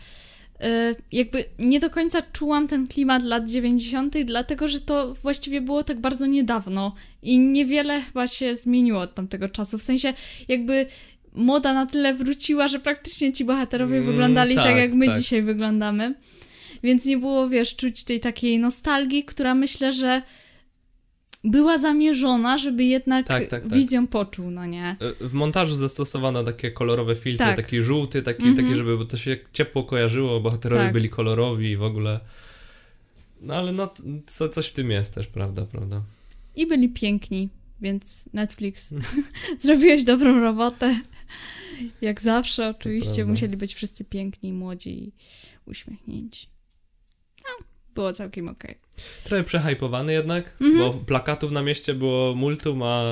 e, 0.60 0.94
jakby 1.12 1.44
nie 1.58 1.80
do 1.80 1.90
końca 1.90 2.22
czułam 2.32 2.68
ten 2.68 2.86
klimat 2.86 3.24
lat 3.24 3.50
90., 3.50 4.18
dlatego 4.24 4.68
że 4.68 4.80
to 4.80 5.14
właściwie 5.14 5.60
było 5.60 5.84
tak 5.84 6.00
bardzo 6.00 6.26
niedawno 6.26 6.94
i 7.22 7.38
niewiele 7.38 8.00
chyba 8.00 8.26
się 8.26 8.56
zmieniło 8.56 9.00
od 9.00 9.14
tamtego 9.14 9.48
czasu. 9.48 9.78
W 9.78 9.82
sensie, 9.82 10.14
jakby 10.48 10.86
moda 11.34 11.74
na 11.74 11.86
tyle 11.86 12.14
wróciła, 12.14 12.68
że 12.68 12.78
praktycznie 12.80 13.32
ci 13.32 13.44
bohaterowie 13.44 13.96
Mm, 13.96 14.06
wyglądali 14.06 14.54
tak, 14.54 14.64
tak, 14.64 14.76
jak 14.76 14.92
my 14.94 15.06
tak. 15.06 15.18
dzisiaj 15.18 15.42
wyglądamy. 15.42 16.14
Więc 16.82 17.04
nie 17.04 17.18
było, 17.18 17.48
wiesz, 17.48 17.76
czuć 17.76 18.04
tej 18.04 18.20
takiej 18.20 18.58
nostalgii, 18.58 19.24
która 19.24 19.54
myślę, 19.54 19.92
że 19.92 20.22
była 21.44 21.78
zamierzona, 21.78 22.58
żeby 22.58 22.84
jednak 22.84 23.26
Tak, 23.26 23.46
tak, 23.46 23.62
tak. 23.66 24.08
poczuł, 24.10 24.50
no 24.50 24.66
nie? 24.66 24.96
E, 25.20 25.28
W 25.28 25.32
montażu 25.32 25.76
zastosowano 25.76 26.44
takie 26.44 26.70
kolorowe 26.70 27.16
filtry, 27.16 27.46
Tak. 27.46 27.56
taki 27.56 27.82
żółty, 27.82 28.22
taki, 28.22 28.42
Mhm. 28.48 28.56
taki, 28.66 28.78
żeby 28.78 29.06
to 29.06 29.16
się 29.16 29.36
ciepło 29.52 29.84
kojarzyło, 29.84 30.40
bohaterowie 30.40 30.82
Tak. 30.82 30.92
byli 30.92 31.08
kolorowi 31.08 31.70
i 31.70 31.76
w 31.76 31.82
ogóle. 31.82 32.20
No 33.40 33.54
ale 33.54 33.72
no, 33.72 33.94
co, 34.26 34.48
coś 34.48 34.66
w 34.66 34.72
tym 34.72 34.90
jest 34.90 35.14
też, 35.14 35.26
prawda, 35.26 35.66
prawda. 35.66 36.02
I 36.56 36.66
byli 36.66 36.88
piękni, 36.88 37.48
więc 37.80 38.28
Netflix 38.32 38.94
zrobiłeś 39.62 40.04
dobrą 40.04 40.40
robotę. 40.40 41.00
Jak 42.00 42.20
zawsze, 42.20 42.68
oczywiście, 42.68 43.24
musieli 43.24 43.56
być 43.56 43.74
wszyscy 43.74 44.04
piękni, 44.04 44.52
młodzi 44.52 45.04
i 45.04 45.12
uśmiechnięci. 45.66 46.46
No, 47.42 47.64
było 47.94 48.12
całkiem 48.12 48.48
okej. 48.48 48.74
Trochę 49.24 49.44
przehypowany 49.44 50.12
jednak, 50.12 50.56
Mhm. 50.60 50.78
bo 50.78 50.98
plakatów 50.98 51.52
na 51.52 51.62
mieście 51.62 51.94
było 51.94 52.34
multum, 52.34 52.82
a 52.82 53.02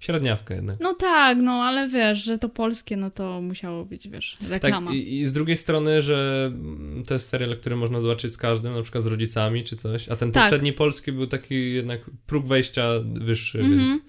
średniawka 0.00 0.54
jednak. 0.54 0.76
No 0.80 0.94
tak, 0.94 1.38
no 1.42 1.52
ale 1.52 1.88
wiesz, 1.88 2.24
że 2.24 2.38
to 2.38 2.48
polskie, 2.48 2.96
no 2.96 3.10
to 3.10 3.42
musiało 3.42 3.84
być, 3.84 4.08
wiesz, 4.08 4.36
reklama. 4.48 4.86
Tak, 4.90 4.96
i, 4.96 5.20
i 5.20 5.26
z 5.26 5.32
drugiej 5.32 5.56
strony, 5.56 6.02
że 6.02 6.50
mm, 6.54 7.02
to 7.08 7.14
jest 7.14 7.28
serial, 7.28 7.56
który 7.60 7.76
można 7.76 8.00
zobaczyć 8.00 8.32
z 8.32 8.36
każdym, 8.36 8.74
na 8.74 8.82
przykład 8.82 9.04
z 9.04 9.06
rodzicami 9.06 9.64
czy 9.64 9.76
coś, 9.76 10.08
a 10.08 10.16
ten 10.16 10.32
Tak. 10.32 10.42
poprzedni 10.42 10.72
polski 10.72 11.12
był 11.12 11.26
taki 11.26 11.74
jednak 11.74 12.00
próg 12.26 12.46
wejścia 12.46 12.88
wyższy, 13.14 13.58
Mhm. 13.60 13.78
więc 13.88 14.02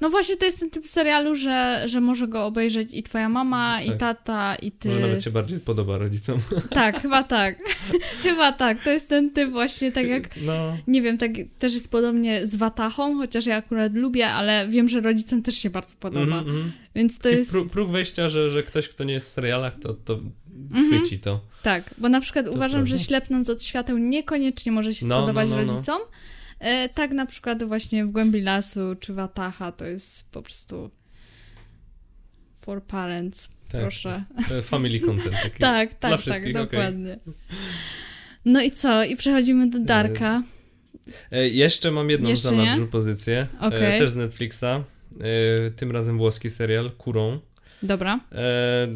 No 0.00 0.10
właśnie 0.10 0.36
to 0.36 0.44
jest 0.46 0.60
ten 0.60 0.70
typ 0.70 0.86
serialu, 0.88 1.34
że, 1.34 1.82
że 1.86 2.00
może 2.00 2.28
go 2.28 2.46
obejrzeć 2.46 2.94
i 2.94 3.02
twoja 3.02 3.28
mama, 3.28 3.82
i 3.82 3.88
Tak. 3.88 3.98
tata, 3.98 4.54
i 4.54 4.72
ty. 4.72 4.88
może 4.88 5.00
nawet 5.00 5.24
się 5.24 5.30
bardziej 5.30 5.60
podoba 5.60 5.98
rodzicom. 5.98 6.38
Tak, 6.70 7.02
chyba 7.02 7.22
tak. 7.22 7.58
chyba 8.22 8.52
tak. 8.52 8.84
To 8.84 8.90
jest 8.90 9.08
ten 9.08 9.30
typ 9.30 9.50
właśnie, 9.50 9.92
tak 9.92 10.06
jak 10.06 10.30
No, 10.42 10.76
Nie 10.86 11.02
wiem, 11.02 11.18
tak 11.18 11.30
też 11.58 11.72
jest 11.72 11.90
podobnie 11.90 12.46
z 12.46 12.56
Watachą, 12.56 13.16
chociaż 13.16 13.46
ja 13.46 13.56
akurat 13.56 13.94
lubię, 13.94 14.28
ale 14.28 14.68
wiem, 14.68 14.88
że 14.88 15.00
rodzicom 15.00 15.42
też 15.42 15.54
się 15.54 15.70
bardzo 15.70 15.94
podoba. 16.00 16.38
mhm. 16.38 16.72
Więc 16.94 17.18
to 17.18 17.22
Taki 17.22 17.36
jest. 17.36 17.52
pró- 17.52 17.68
próg 17.68 17.90
wejścia, 17.90 18.28
że, 18.28 18.50
że 18.50 18.62
ktoś, 18.62 18.88
kto 18.88 19.04
nie 19.04 19.12
jest 19.14 19.26
w 19.28 19.30
serialach, 19.30 19.74
to, 19.78 19.94
to 19.94 20.20
Mhm. 20.74 20.86
chwyci 21.00 21.18
to. 21.18 21.40
Tak, 21.62 21.94
bo 21.98 22.08
na 22.08 22.20
przykład 22.20 22.44
To 22.46 22.52
uważam, 22.52 22.86
że 22.86 22.90
prawda. 22.94 23.04
ślepnąc 23.06 23.50
od 23.50 23.62
świateł 23.62 23.98
niekoniecznie 23.98 24.72
może 24.72 24.94
się 24.94 25.06
No, 25.06 25.14
no, 25.14 25.20
spodobać 25.20 25.50
no, 25.50 25.56
no. 25.56 25.62
rodzicom. 25.72 26.00
E, 26.02 26.04
tak 26.94 27.10
na 27.10 27.26
przykład 27.26 27.62
właśnie 27.62 28.04
w 28.04 28.10
Głębi 28.10 28.40
Lasu 28.40 28.80
czy 29.00 29.14
Watacha 29.14 29.72
to 29.72 29.84
jest 29.84 30.30
po 30.30 30.42
prostu 30.42 30.90
for 32.54 32.82
parents. 32.82 33.48
Tak. 33.68 33.80
Proszę. 33.80 34.24
E, 34.50 34.62
Family 34.62 35.00
content 35.00 35.36
taki. 35.42 35.58
Tak, 35.70 35.94
tak, 35.94 36.22
tak, 36.22 36.40
okej. 36.40 36.52
dokładnie. 36.52 37.18
No 38.44 38.62
i 38.62 38.70
co? 38.70 39.04
I 39.04 39.16
przechodzimy 39.16 39.70
do 39.70 39.78
Darka. 39.78 40.42
E, 41.32 41.48
jeszcze 41.48 41.90
mam 41.90 42.10
jedną 42.10 42.28
Jeszcze 42.28 42.48
za 42.48 42.54
nadrzu 42.54 42.86
pozycję. 42.86 43.46
Okej. 43.60 43.96
E, 43.96 43.98
też 43.98 44.10
z 44.10 44.16
Netflixa. 44.16 44.62
E, 44.64 45.70
tym 45.70 45.90
razem 45.90 46.18
włoski 46.18 46.50
serial, 46.50 46.90
Kurą. 46.90 47.40
Dobra. 47.82 48.20
E, 48.32 48.88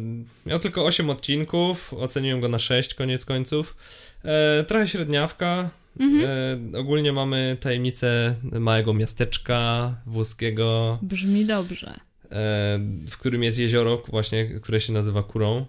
miał 0.45 0.59
tylko 0.59 0.85
8 0.85 1.09
odcinków, 1.09 1.93
oceniłem 1.93 2.41
go 2.41 2.49
na 2.49 2.59
6 2.59 2.93
koniec 2.93 3.25
końców. 3.25 3.75
E, 4.23 4.63
trochę 4.63 4.87
średniawka. 4.87 5.69
Mhm. 5.99 6.25
E, 6.73 6.79
ogólnie 6.79 7.13
mamy 7.13 7.57
tajemnicę 7.59 8.35
małego 8.43 8.93
miasteczka 8.93 9.95
włoskiego, 10.05 10.99
Brzmi 11.01 11.45
dobrze. 11.45 11.87
e, 11.89 12.79
w 13.09 13.17
którym 13.19 13.43
jest 13.43 13.59
jezioro, 13.59 14.01
właśnie, 14.09 14.45
które 14.47 14.79
się 14.79 14.93
nazywa 14.93 15.23
Kurą. 15.23 15.65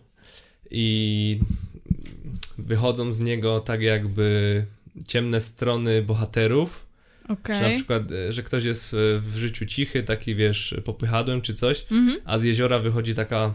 I 0.71 1.41
wychodzą 2.59 3.13
z 3.13 3.21
niego 3.21 3.61
tak 3.61 3.83
jakby 3.83 4.65
ciemne 5.07 5.41
strony 5.41 6.03
bohaterów. 6.03 6.87
Okej. 7.29 7.57
Czy 7.57 7.63
na 7.63 7.71
przykład, 7.71 8.13
e, 8.13 8.33
że 8.33 8.43
ktoś 8.43 8.65
jest 8.65 8.91
w, 9.21 9.33
życiu 9.37 9.67
cichy, 9.67 10.03
taki 10.03 10.35
wiesz, 10.35 10.75
popychadłem 10.85 11.41
czy 11.41 11.55
coś, 11.55 11.85
Mhm. 11.91 12.21
a 12.25 12.39
z 12.39 12.43
jeziora 12.43 12.79
wychodzi 12.79 13.15
taka 13.15 13.55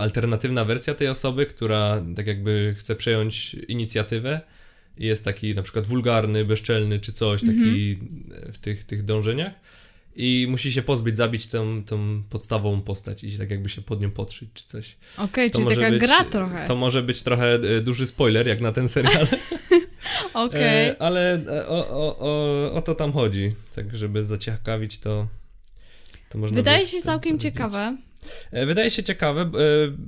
alternatywna 0.00 0.64
wersja 0.64 0.94
tej 0.94 1.08
osoby, 1.08 1.46
która 1.46 2.02
tak 2.16 2.26
jakby 2.26 2.74
chce 2.78 2.96
przejąć 2.96 3.54
inicjatywę 3.54 4.40
jest 4.98 5.24
taki 5.24 5.54
na 5.54 5.62
przykład 5.62 5.86
wulgarny, 5.86 6.44
bezczelny 6.44 7.00
czy 7.00 7.12
coś, 7.12 7.40
taki 7.40 7.98
w 8.52 8.58
tych, 8.58 8.84
tych 8.84 9.04
dążeniach 9.04 9.52
i 10.16 10.46
musi 10.50 10.72
się 10.72 10.82
pozbyć, 10.82 11.16
zabić 11.16 11.46
tą, 11.46 11.84
tą 11.84 12.22
podstawową 12.30 12.80
postać 12.80 13.24
i 13.24 13.38
tak 13.38 13.50
jakby 13.50 13.68
się 13.68 13.82
pod 13.82 14.00
nią 14.00 14.10
podszyć 14.10 14.50
czy 14.54 14.64
coś. 14.66 14.96
Okej, 15.18 15.50
To 15.50 15.58
czyli 15.58 15.76
taka 15.76 15.90
być, 15.90 16.00
gra 16.00 16.24
trochę. 16.24 16.66
To 16.66 16.76
może 16.76 17.02
być 17.02 17.22
trochę 17.22 17.54
e, 17.54 17.80
duży 17.80 18.06
spoiler 18.06 18.46
jak 18.48 18.60
na 18.60 18.72
ten 18.72 18.88
serial, 18.88 19.26
Okej. 20.34 20.88
e, 20.88 21.02
ale 21.02 21.34
e, 21.46 21.68
o, 21.68 21.88
o, 21.88 22.18
o, 22.18 22.72
o 22.72 22.82
to 22.82 22.94
tam 22.94 23.12
chodzi, 23.12 23.54
tak 23.74 23.96
żeby 23.96 24.24
zaciekawić 24.24 24.98
to 24.98 25.28
to 26.28 26.38
można 26.38 26.56
Wydaje 26.56 26.86
się 26.86 27.00
całkiem 27.02 27.32
powiedzieć. 27.38 27.54
ciekawe. 27.54 27.96
E, 28.50 28.66
Wydaje 28.66 28.90
się 28.90 29.02
ciekawe. 29.02 29.40
e, 29.42 29.48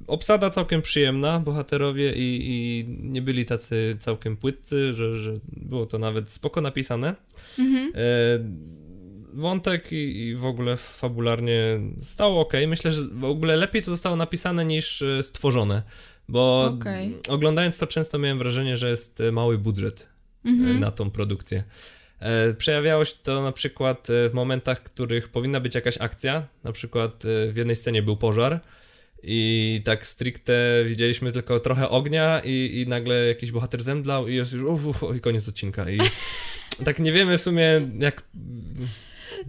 Obsada 0.06 0.50
całkiem 0.50 0.82
przyjemna, 0.82 1.40
bohaterowie 1.40 2.12
i, 2.12 2.40
i 2.50 2.84
nie 2.88 3.22
byli 3.22 3.44
tacy 3.44 3.96
całkiem 4.00 4.36
płytcy, 4.36 4.94
że, 4.94 5.16
że 5.18 5.32
było 5.52 5.86
to 5.86 5.98
nawet 5.98 6.30
spoko 6.30 6.60
napisane. 6.60 7.14
Mhm. 7.58 7.92
E, 7.94 8.02
Wątek 9.34 9.92
i, 9.92 9.96
i 10.26 10.36
w 10.36 10.44
ogóle 10.44 10.76
fabularnie 10.76 11.80
stało 12.02 12.40
ok. 12.40 12.52
Myślę, 12.68 12.92
że 12.92 13.02
w 13.12 13.24
ogóle 13.24 13.56
lepiej 13.56 13.82
to 13.82 13.90
zostało 13.90 14.16
napisane 14.16 14.64
niż 14.64 15.04
stworzone, 15.22 15.82
bo 16.28 16.64
Okej. 16.64 17.16
oglądając 17.28 17.78
to 17.78 17.86
często 17.86 18.18
miałem 18.18 18.38
wrażenie, 18.38 18.76
że 18.76 18.90
jest 18.90 19.22
mały 19.32 19.58
budżet 19.58 20.08
Mhm. 20.44 20.80
na 20.80 20.90
tą 20.90 21.10
produkcję. 21.10 21.64
E, 22.22 22.54
Przejawiało 22.54 23.04
się 23.04 23.14
to 23.22 23.42
na 23.42 23.52
przykład 23.52 24.10
e, 24.10 24.28
w 24.28 24.32
momentach, 24.32 24.78
w 24.78 24.82
których 24.82 25.28
powinna 25.28 25.60
być 25.60 25.74
jakaś 25.74 25.98
akcja. 25.98 26.46
Na 26.64 26.72
przykład 26.72 27.24
e, 27.24 27.52
w 27.52 27.56
jednej 27.56 27.76
scenie 27.76 28.02
był 28.02 28.16
pożar 28.16 28.60
i 29.22 29.80
tak 29.84 30.06
stricte 30.06 30.52
widzieliśmy 30.86 31.32
tylko 31.32 31.60
trochę 31.60 31.88
ognia 31.88 32.40
i, 32.44 32.82
i 32.82 32.88
nagle 32.88 33.26
jakiś 33.26 33.52
bohater 33.52 33.82
zemdlał 33.82 34.28
i 34.28 34.34
jest 34.34 34.52
już 34.52 34.62
uf, 34.62 34.86
uf, 34.86 35.16
i 35.16 35.20
koniec 35.20 35.48
odcinka. 35.48 35.84
I 35.84 35.98
tak 36.84 36.98
nie 36.98 37.12
wiemy 37.12 37.38
w 37.38 37.42
sumie 37.42 37.88
jak... 37.98 38.22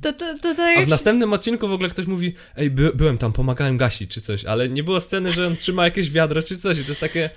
To, 0.02 0.14
to, 0.14 0.40
to, 0.40 0.56
to 0.56 0.64
A 0.78 0.82
w 0.82 0.88
następnym 0.88 1.34
odcinku 1.34 1.68
w 1.68 1.72
ogóle 1.72 1.90
ktoś 1.90 2.06
mówi 2.06 2.34
ej, 2.58 2.70
by, 2.70 2.92
byłem 2.96 3.18
tam, 3.18 3.34
pomagałem 3.34 3.78
gasić 3.78 4.12
czy 4.12 4.22
coś, 4.22 4.46
ale 4.46 4.70
nie 4.70 4.84
było 4.84 5.02
sceny, 5.02 5.32
że 5.32 5.48
on 5.48 5.56
trzyma 5.56 5.84
jakieś 5.84 6.12
wiadro 6.12 6.44
czy 6.44 6.58
coś 6.58 6.80
i 6.80 6.84
to 6.84 6.92
jest 6.92 7.02
takie... 7.02 7.30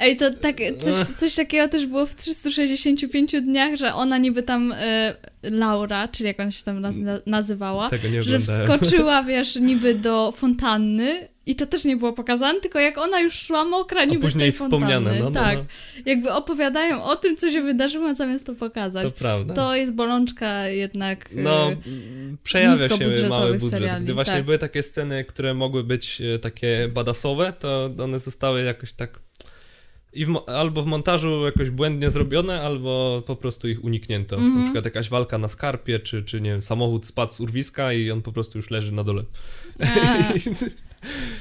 Ej, 0.00 0.16
to 0.16 0.30
tak, 0.30 0.56
coś, 0.80 0.94
coś 1.16 1.34
takiego 1.34 1.68
też 1.68 1.86
było 1.86 2.06
w 2.06 2.14
365 2.14 3.32
dniach, 3.42 3.76
że 3.76 3.94
ona 3.94 4.18
niby 4.18 4.42
tam, 4.42 4.72
e, 4.76 5.14
Laura, 5.42 6.08
czyli 6.08 6.26
jak 6.26 6.40
ona 6.40 6.50
się 6.50 6.64
tam 6.64 6.80
naz 6.80 6.94
nazywała, 7.26 7.90
że 8.20 8.38
wskoczyła, 8.40 9.22
wiesz, 9.28 9.56
niby 9.56 9.94
do 9.94 10.32
fontanny 10.36 11.28
i 11.46 11.56
to 11.56 11.66
też 11.66 11.84
nie 11.84 11.96
było 11.96 12.12
pokazane, 12.12 12.60
tylko 12.60 12.78
jak 12.80 12.98
ona 12.98 13.20
już 13.20 13.34
szła 13.34 13.64
mokra 13.64 14.04
niby 14.04 14.20
później 14.20 14.52
z 14.52 14.58
tej 14.58 14.68
fontanny. 14.70 14.86
wspomniane, 14.86 15.18
no, 15.18 15.30
no, 15.30 15.40
tak, 15.40 15.58
no. 15.58 15.64
jakby 16.06 16.32
opowiadają 16.32 17.02
o 17.04 17.16
tym, 17.16 17.36
co 17.36 17.50
się 17.50 17.62
wydarzyło, 17.62 18.14
zamiast 18.14 18.46
to 18.46 18.54
pokazać. 18.54 19.02
To 19.04 19.10
To, 19.10 19.18
prawda. 19.18 19.76
jest 19.76 19.92
bolączka 19.94 20.68
jednak... 20.68 21.26
e, 21.36 21.42
No, 21.42 21.70
przejawia 22.42 22.88
się 22.88 23.28
mały 23.28 23.52
budżet. 23.54 23.70
seriali, 23.70 24.04
Gdy 24.04 24.14
właśnie 24.14 24.34
tak. 24.34 24.44
były 24.44 24.58
takie 24.58 24.82
sceny, 24.82 25.24
które 25.24 25.54
mogły 25.54 25.84
być 25.84 26.20
e, 26.20 26.38
takie 26.38 26.88
badasowe, 26.94 27.52
to 27.58 27.90
one 27.98 28.18
zostały 28.18 28.62
jakoś 28.62 28.92
tak 28.92 29.18
i 30.12 30.24
w, 30.26 30.42
albo 30.46 30.82
w 30.82 30.86
montażu 30.86 31.44
jakoś 31.44 31.70
błędnie 31.70 32.10
zrobione, 32.10 32.62
albo 32.62 33.22
po 33.26 33.36
prostu 33.36 33.68
ich 33.68 33.84
uniknięto. 33.84 34.36
Mhm. 34.36 34.56
Na 34.58 34.62
przykład 34.64 34.84
jakaś 34.84 35.08
walka 35.08 35.38
na 35.38 35.48
skarpie, 35.48 35.98
czy, 35.98 36.22
czy 36.22 36.40
nie 36.40 36.50
wiem, 36.50 36.62
samochód 36.62 37.06
spadł 37.06 37.32
z 37.32 37.40
urwiska 37.40 37.92
i 37.92 38.10
on 38.10 38.22
po 38.22 38.32
prostu 38.32 38.58
już 38.58 38.70
leży 38.70 38.92
na 38.92 39.04
dole. 39.04 39.22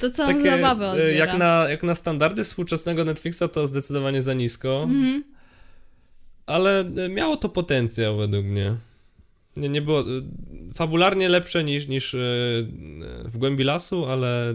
To 0.01 0.10
całą 0.10 0.34
Takie, 0.34 0.49
zabawę 0.51 0.86
e, 0.86 0.91
odbiera. 0.91 1.12
jak 1.12 1.38
na, 1.38 1.65
jak 1.69 1.84
na 1.84 1.95
standardy 1.95 2.43
współczesnego 2.43 3.05
Netflixa 3.05 3.43
to 3.53 3.67
zdecydowanie 3.67 4.21
za 4.21 4.34
nisko, 4.34 4.81
Mhm. 4.84 5.23
ale 6.45 6.79
e, 6.79 7.10
miało 7.10 7.38
to 7.38 7.49
potencjał 7.49 8.17
według 8.17 8.45
mnie. 8.45 8.75
Nie, 9.55 9.69
nie 9.69 9.81
było. 9.81 9.99
e, 10.01 10.03
Fabularnie 10.73 11.29
lepsze 11.29 11.63
niż, 11.63 11.88
niż 11.88 12.15
w 13.25 13.31
głębi 13.34 13.63
lasu, 13.63 14.05
ale 14.05 14.53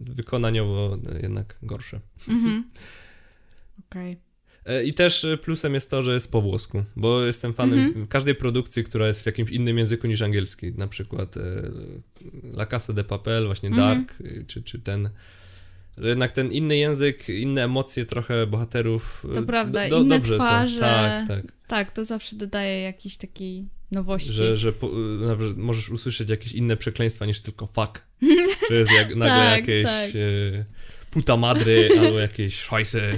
wykonaniowo 0.00 0.98
jednak 1.22 1.56
gorsze. 1.62 2.00
Mhm. 2.28 2.64
Okej. 3.90 4.16
E, 4.66 4.84
I 4.84 4.94
też 4.94 5.24
e, 5.24 5.36
plusem 5.38 5.74
jest 5.74 5.90
to, 5.90 6.02
że 6.02 6.14
jest 6.14 6.32
po 6.32 6.40
włosku, 6.40 6.84
bo 6.96 7.24
jestem 7.24 7.54
fanem 7.54 7.78
Mhm. 7.78 8.06
każdej 8.06 8.34
produkcji, 8.34 8.84
która 8.84 9.06
jest 9.06 9.22
w 9.22 9.26
jakimś 9.26 9.50
innym 9.50 9.78
języku 9.78 10.06
niż 10.06 10.22
angielski. 10.22 10.72
Na 10.72 10.86
przykład 10.88 11.36
e, 11.36 11.40
La 12.54 12.66
Casa 12.66 12.92
de 12.92 13.04
Papel, 13.04 13.46
właśnie 13.46 13.68
Mhm. 13.68 14.04
Dark, 14.06 14.14
e, 14.20 14.44
czy, 14.44 14.62
czy 14.62 14.78
ten. 14.78 15.10
Że 15.98 16.08
jednak 16.08 16.32
ten 16.32 16.52
inny 16.52 16.76
język, 16.76 17.28
inne 17.28 17.64
emocje 17.64 18.04
trochę 18.06 18.46
bohaterów. 18.46 19.26
To 19.34 19.42
prawda, 19.42 19.88
do- 19.88 20.00
inne 20.00 20.14
dobrze 20.18 20.34
twarze. 20.34 20.74
To, 20.74 20.80
tak, 20.80 21.28
tak. 21.28 21.42
Tak, 21.66 21.92
to 21.92 22.04
zawsze 22.04 22.36
dodaje 22.36 22.80
jakiejś 22.80 23.16
takiej 23.16 23.68
nowości. 23.92 24.32
Że, 24.32 24.56
że 24.56 24.72
po, 24.72 24.90
możesz 25.56 25.90
usłyszeć 25.90 26.30
jakieś 26.30 26.52
inne 26.52 26.76
przekleństwa 26.76 27.26
niż 27.26 27.40
tylko 27.40 27.66
fuck. 27.66 28.02
Że 28.70 28.74
jest 28.76 28.92
jak, 28.92 29.08
nagle 29.16 29.28
Tak, 29.28 29.58
jakieś 29.58 29.86
tak. 29.86 30.14
y, 30.14 30.64
puta 31.16 31.36
madry 31.36 31.88
albo 32.00 32.18
jakieś 32.18 32.54
szajsy. 32.60 33.02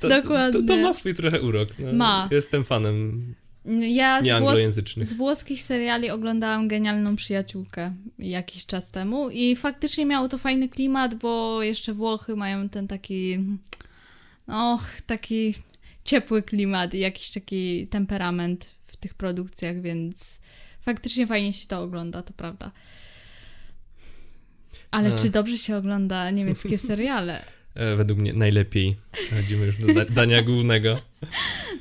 To, 0.00 0.08
Dokładnie. 0.08 0.60
To, 0.60 0.66
to, 0.66 0.76
ma 0.76 0.94
swój 0.94 1.14
trochę 1.14 1.42
urok. 1.42 1.68
No, 1.78 1.92
Ma. 1.92 2.28
Jestem 2.30 2.64
fanem 2.64 3.34
Ja 3.80 4.22
z, 4.22 4.26
włos- 4.26 5.04
z 5.04 5.14
włoskich 5.14 5.62
seriali 5.62 6.10
oglądałam 6.10 6.68
Genialną 6.68 7.16
Przyjaciółkę 7.16 7.94
jakiś 8.18 8.66
czas 8.66 8.90
temu 8.90 9.30
i 9.30 9.56
faktycznie 9.56 10.06
miało 10.06 10.28
to 10.28 10.38
fajny 10.38 10.68
klimat, 10.68 11.14
bo 11.14 11.62
jeszcze 11.62 11.92
Włochy 11.92 12.36
mają 12.36 12.68
ten 12.68 12.88
taki, 12.88 13.38
no, 14.46 14.80
taki 15.06 15.54
ciepły 16.04 16.42
klimat 16.42 16.94
i 16.94 16.98
jakiś 16.98 17.30
taki 17.30 17.86
temperament 17.86 18.70
w 18.86 18.96
tych 18.96 19.14
produkcjach, 19.14 19.80
więc 19.80 20.40
faktycznie 20.80 21.26
fajnie 21.26 21.52
się 21.52 21.68
to 21.68 21.82
ogląda, 21.82 22.22
to 22.22 22.32
prawda. 22.32 22.70
Ale 24.94 25.08
A. 25.08 25.12
czy 25.12 25.30
dobrze 25.30 25.58
się 25.58 25.76
ogląda 25.76 26.30
niemieckie 26.30 26.78
seriale? 26.88 27.44
E, 27.74 27.96
według 27.96 28.18
mnie 28.20 28.32
najlepiej. 28.32 28.96
Przechodzimy 29.12 29.66
już 29.66 29.76
do 29.78 29.94
da- 29.94 30.04
dania 30.04 30.42
głównego. 30.42 31.00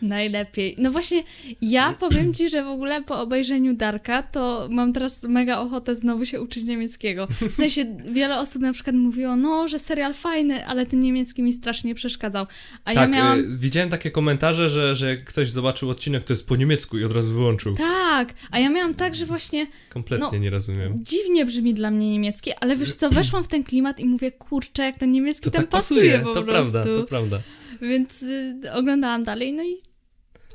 Najlepiej. 0.03 0.75
No 0.77 0.91
właśnie, 0.91 1.23
ja 1.61 1.93
powiem 1.99 2.33
ci, 2.33 2.49
że 2.49 2.63
w 2.63 2.67
ogóle 2.67 3.03
po 3.03 3.21
obejrzeniu 3.21 3.73
Darka 3.73 4.23
to 4.23 4.67
mam 4.71 4.93
teraz 4.93 5.23
mega 5.23 5.59
ochotę 5.59 5.95
znowu 5.95 6.25
się 6.25 6.41
uczyć 6.41 6.63
niemieckiego. 6.63 7.27
W 7.51 7.55
sensie 7.55 7.85
wiele 8.11 8.39
osób 8.39 8.61
na 8.61 8.73
przykład 8.73 8.95
mówiło, 8.95 9.35
no, 9.35 9.67
że 9.67 9.79
serial 9.79 10.13
fajny, 10.13 10.67
ale 10.67 10.85
ten 10.85 10.99
niemiecki 10.99 11.43
mi 11.43 11.53
strasznie 11.53 11.95
przeszkadzał. 11.95 12.45
A 12.85 12.93
ja 12.93 12.99
tak, 12.99 13.11
miałam. 13.11 13.39
e, 13.39 13.43
widziałem 13.57 13.89
takie 13.89 14.11
komentarze, 14.11 14.69
że, 14.69 14.95
że 14.95 15.17
ktoś 15.17 15.51
zobaczył 15.51 15.89
odcinek, 15.89 16.23
to 16.23 16.33
jest 16.33 16.47
po 16.47 16.55
niemiecku 16.55 16.97
i 16.97 17.03
od 17.03 17.11
razu 17.11 17.33
wyłączył. 17.33 17.75
Tak, 17.75 18.33
a 18.51 18.59
ja 18.59 18.69
miałam 18.69 18.93
tak, 18.93 19.15
że 19.15 19.25
właśnie 19.25 19.67
Kompletnie 19.89 20.27
No, 20.31 20.37
nie 20.37 20.49
rozumiem. 20.49 20.93
dziwnie 21.01 21.45
brzmi 21.45 21.73
dla 21.73 21.91
mnie 21.91 22.11
niemiecki, 22.11 22.51
ale 22.61 22.75
wiesz 22.77 22.95
co, 22.95 23.09
weszłam 23.09 23.43
w 23.43 23.47
ten 23.47 23.63
klimat 23.63 23.99
i 23.99 24.05
mówię, 24.05 24.31
kurczę, 24.31 24.83
jak 24.83 24.97
ten 24.97 25.11
niemiecki 25.11 25.43
To 25.43 25.51
tam 25.51 25.61
tak 25.61 25.69
pasuje, 25.69 26.01
pasuje, 26.01 26.19
po 26.19 26.33
to 26.33 26.43
prostu. 26.43 26.71
prawda, 26.71 26.83
to 27.01 27.03
prawda. 27.07 27.41
Więc 27.81 28.23
y, 28.23 28.55
oglądałam 28.73 29.23
dalej, 29.23 29.53
no 29.53 29.63
i 29.63 29.77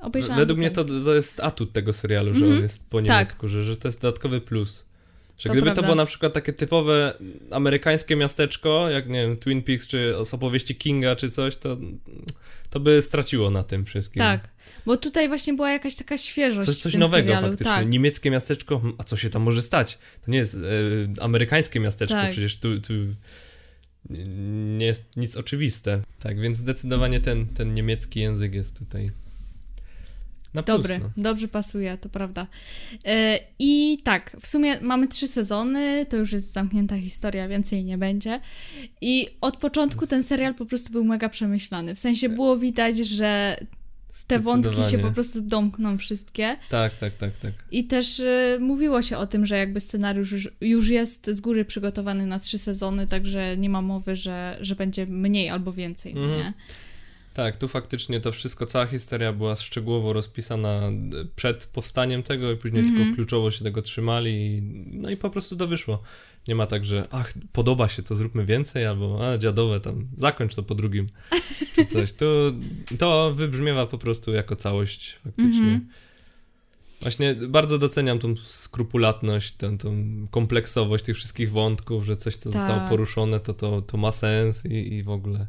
obejrzałam. 0.00 0.38
Według 0.38 0.58
mnie 0.58 0.70
to, 0.70 0.84
to 0.84 1.14
jest 1.14 1.40
atut 1.40 1.72
tego 1.72 1.92
serialu, 1.92 2.34
że 2.34 2.40
Mhm. 2.40 2.56
on 2.56 2.62
jest 2.62 2.90
po 2.90 2.98
Tak. 2.98 3.04
niemiecku, 3.08 3.48
że, 3.48 3.62
że 3.62 3.76
to 3.76 3.88
jest 3.88 4.00
dodatkowy 4.02 4.40
plus. 4.40 4.84
Że 5.38 5.42
To 5.48 5.52
gdyby 5.52 5.64
prawda. 5.64 5.82
to 5.82 5.86
było 5.86 5.94
na 5.94 6.06
przykład 6.06 6.32
takie 6.32 6.52
typowe 6.52 7.18
amerykańskie 7.50 8.16
miasteczko, 8.16 8.90
jak 8.90 9.08
nie 9.08 9.22
wiem, 9.22 9.36
Twin 9.36 9.62
Peaks, 9.62 9.86
czy 9.86 10.14
z 10.24 10.34
opowieści 10.34 10.74
Kinga, 10.76 11.16
czy 11.16 11.30
coś, 11.30 11.56
to, 11.56 11.76
to 12.70 12.80
by 12.80 13.02
straciło 13.02 13.50
na 13.50 13.64
tym 13.64 13.84
wszystkim. 13.84 14.20
Tak, 14.20 14.48
bo 14.86 14.96
tutaj 14.96 15.28
właśnie 15.28 15.54
była 15.54 15.70
jakaś 15.72 15.94
taka 15.96 16.18
świeżość 16.18 16.66
Coś, 16.66 16.78
coś 16.78 16.94
nowego 16.94 17.26
serialu. 17.28 17.48
faktycznie. 17.48 17.72
Tak. 17.74 17.88
Niemieckie 17.88 18.30
miasteczko, 18.30 18.78
hm, 18.78 18.94
a 18.98 19.04
co 19.04 19.16
się 19.16 19.30
tam 19.30 19.42
może 19.42 19.62
stać? 19.62 19.98
To 20.24 20.30
nie 20.30 20.38
jest 20.38 20.54
e, 20.54 20.58
amerykańskie 21.22 21.80
miasteczko, 21.80 22.14
Tak. 22.16 22.30
przecież 22.32 22.56
tu, 22.58 22.80
tu 22.80 22.92
nie 24.78 24.86
jest 24.86 25.16
nic 25.16 25.36
oczywiste. 25.36 26.02
Tak, 26.20 26.40
więc 26.40 26.56
zdecydowanie 26.58 27.20
ten, 27.20 27.46
ten 27.46 27.74
niemiecki 27.74 28.20
język 28.20 28.54
jest 28.54 28.78
tutaj 28.78 29.10
na 30.54 30.62
plus. 30.62 30.76
Dobry, 30.76 30.98
no. 30.98 31.10
dobrze 31.22 31.48
pasuje, 31.48 31.98
to 31.98 32.08
prawda. 32.08 32.46
E, 33.04 33.38
I 33.58 33.98
tak, 34.04 34.36
w 34.40 34.46
sumie 34.46 34.80
mamy 34.80 35.08
trzy 35.08 35.28
sezony, 35.28 36.06
to 36.08 36.16
już 36.16 36.32
jest 36.32 36.52
zamknięta 36.52 36.96
historia, 36.96 37.48
więcej 37.48 37.84
nie 37.84 37.98
będzie. 37.98 38.40
I 39.00 39.26
od 39.40 39.56
początku 39.56 40.06
ten 40.06 40.22
serial 40.22 40.54
po 40.54 40.66
prostu 40.66 40.92
był 40.92 41.04
mega 41.04 41.28
przemyślany. 41.28 41.94
W 41.94 41.98
sensie 41.98 42.28
było 42.28 42.56
widać, 42.56 42.98
że 42.98 43.56
te 44.26 44.38
wątki 44.38 44.84
się 44.84 44.98
po 44.98 45.10
prostu 45.10 45.40
domkną 45.40 45.98
wszystkie. 45.98 46.56
Tak, 46.68 46.96
tak, 46.96 47.14
tak, 47.14 47.36
tak. 47.36 47.52
I 47.70 47.84
też 47.84 48.20
y, 48.20 48.58
mówiło 48.60 49.02
się 49.02 49.16
o 49.16 49.26
tym, 49.26 49.46
że 49.46 49.58
jakby 49.58 49.80
scenariusz 49.80 50.32
już, 50.32 50.48
już 50.60 50.88
jest 50.88 51.26
z 51.30 51.40
góry 51.40 51.64
przygotowany 51.64 52.26
na 52.26 52.38
trzy 52.38 52.58
sezony, 52.58 53.06
także 53.06 53.56
nie 53.56 53.70
ma 53.70 53.82
mowy, 53.82 54.16
że, 54.16 54.58
że 54.60 54.74
będzie 54.74 55.06
mniej 55.06 55.50
albo 55.50 55.72
więcej, 55.72 56.12
Mhm. 56.12 56.30
nie? 56.38 56.52
Tak, 57.38 57.56
tu 57.56 57.68
faktycznie 57.68 58.20
to 58.20 58.32
wszystko, 58.32 58.66
cała 58.66 58.86
historia 58.86 59.32
była 59.32 59.56
szczegółowo 59.56 60.12
rozpisana 60.12 60.68
e, 60.68 60.92
przed 61.36 61.66
powstaniem 61.66 62.22
tego 62.22 62.52
i 62.52 62.56
później 62.56 62.82
Mhm. 62.82 62.98
tylko 62.98 63.14
kluczowo 63.16 63.50
się 63.50 63.64
tego 63.64 63.82
trzymali 63.82 64.30
i, 64.30 64.62
no 64.92 65.10
i 65.10 65.16
po 65.16 65.30
prostu 65.30 65.56
to 65.56 65.66
wyszło. 65.66 66.02
Nie 66.48 66.54
ma 66.54 66.66
tak, 66.66 66.84
że 66.84 67.08
ach, 67.10 67.32
podoba 67.52 67.88
się, 67.88 68.02
to 68.02 68.14
zróbmy 68.14 68.44
więcej, 68.44 68.86
albo 68.86 69.28
a, 69.32 69.38
dziadowe, 69.38 69.80
tam 69.80 70.08
zakończ 70.16 70.54
to 70.54 70.62
po 70.62 70.74
drugim, 70.74 71.06
czy 71.74 71.84
coś. 71.84 72.12
To, 72.12 72.52
to 72.98 73.34
wybrzmiewa 73.34 73.86
po 73.86 73.98
prostu 73.98 74.32
jako 74.32 74.56
całość 74.56 75.18
faktycznie. 75.24 75.62
Mhm. 75.62 75.88
Właśnie 77.00 77.34
bardzo 77.34 77.78
doceniam 77.78 78.18
tą 78.18 78.36
skrupulatność, 78.36 79.52
tę, 79.52 79.78
tą 79.78 79.96
kompleksowość 80.30 81.04
tych 81.04 81.16
wszystkich 81.16 81.50
wątków, 81.50 82.04
że 82.04 82.16
coś, 82.16 82.36
co 82.36 82.50
Tak. 82.50 82.58
zostało 82.58 82.88
poruszone, 82.88 83.40
to, 83.40 83.54
to, 83.54 83.82
to 83.82 83.96
ma 83.96 84.12
sens 84.12 84.66
i, 84.66 84.94
i 84.94 85.02
w 85.02 85.10
ogóle. 85.10 85.46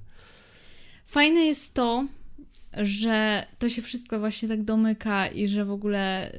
Fajne 1.09 1.39
jest 1.39 1.73
to, 1.73 2.05
że 2.77 3.45
to 3.59 3.69
się 3.69 3.81
wszystko 3.81 4.19
właśnie 4.19 4.49
tak 4.49 4.63
domyka 4.63 5.27
i 5.27 5.47
że 5.47 5.65
w 5.65 5.71
ogóle 5.71 6.31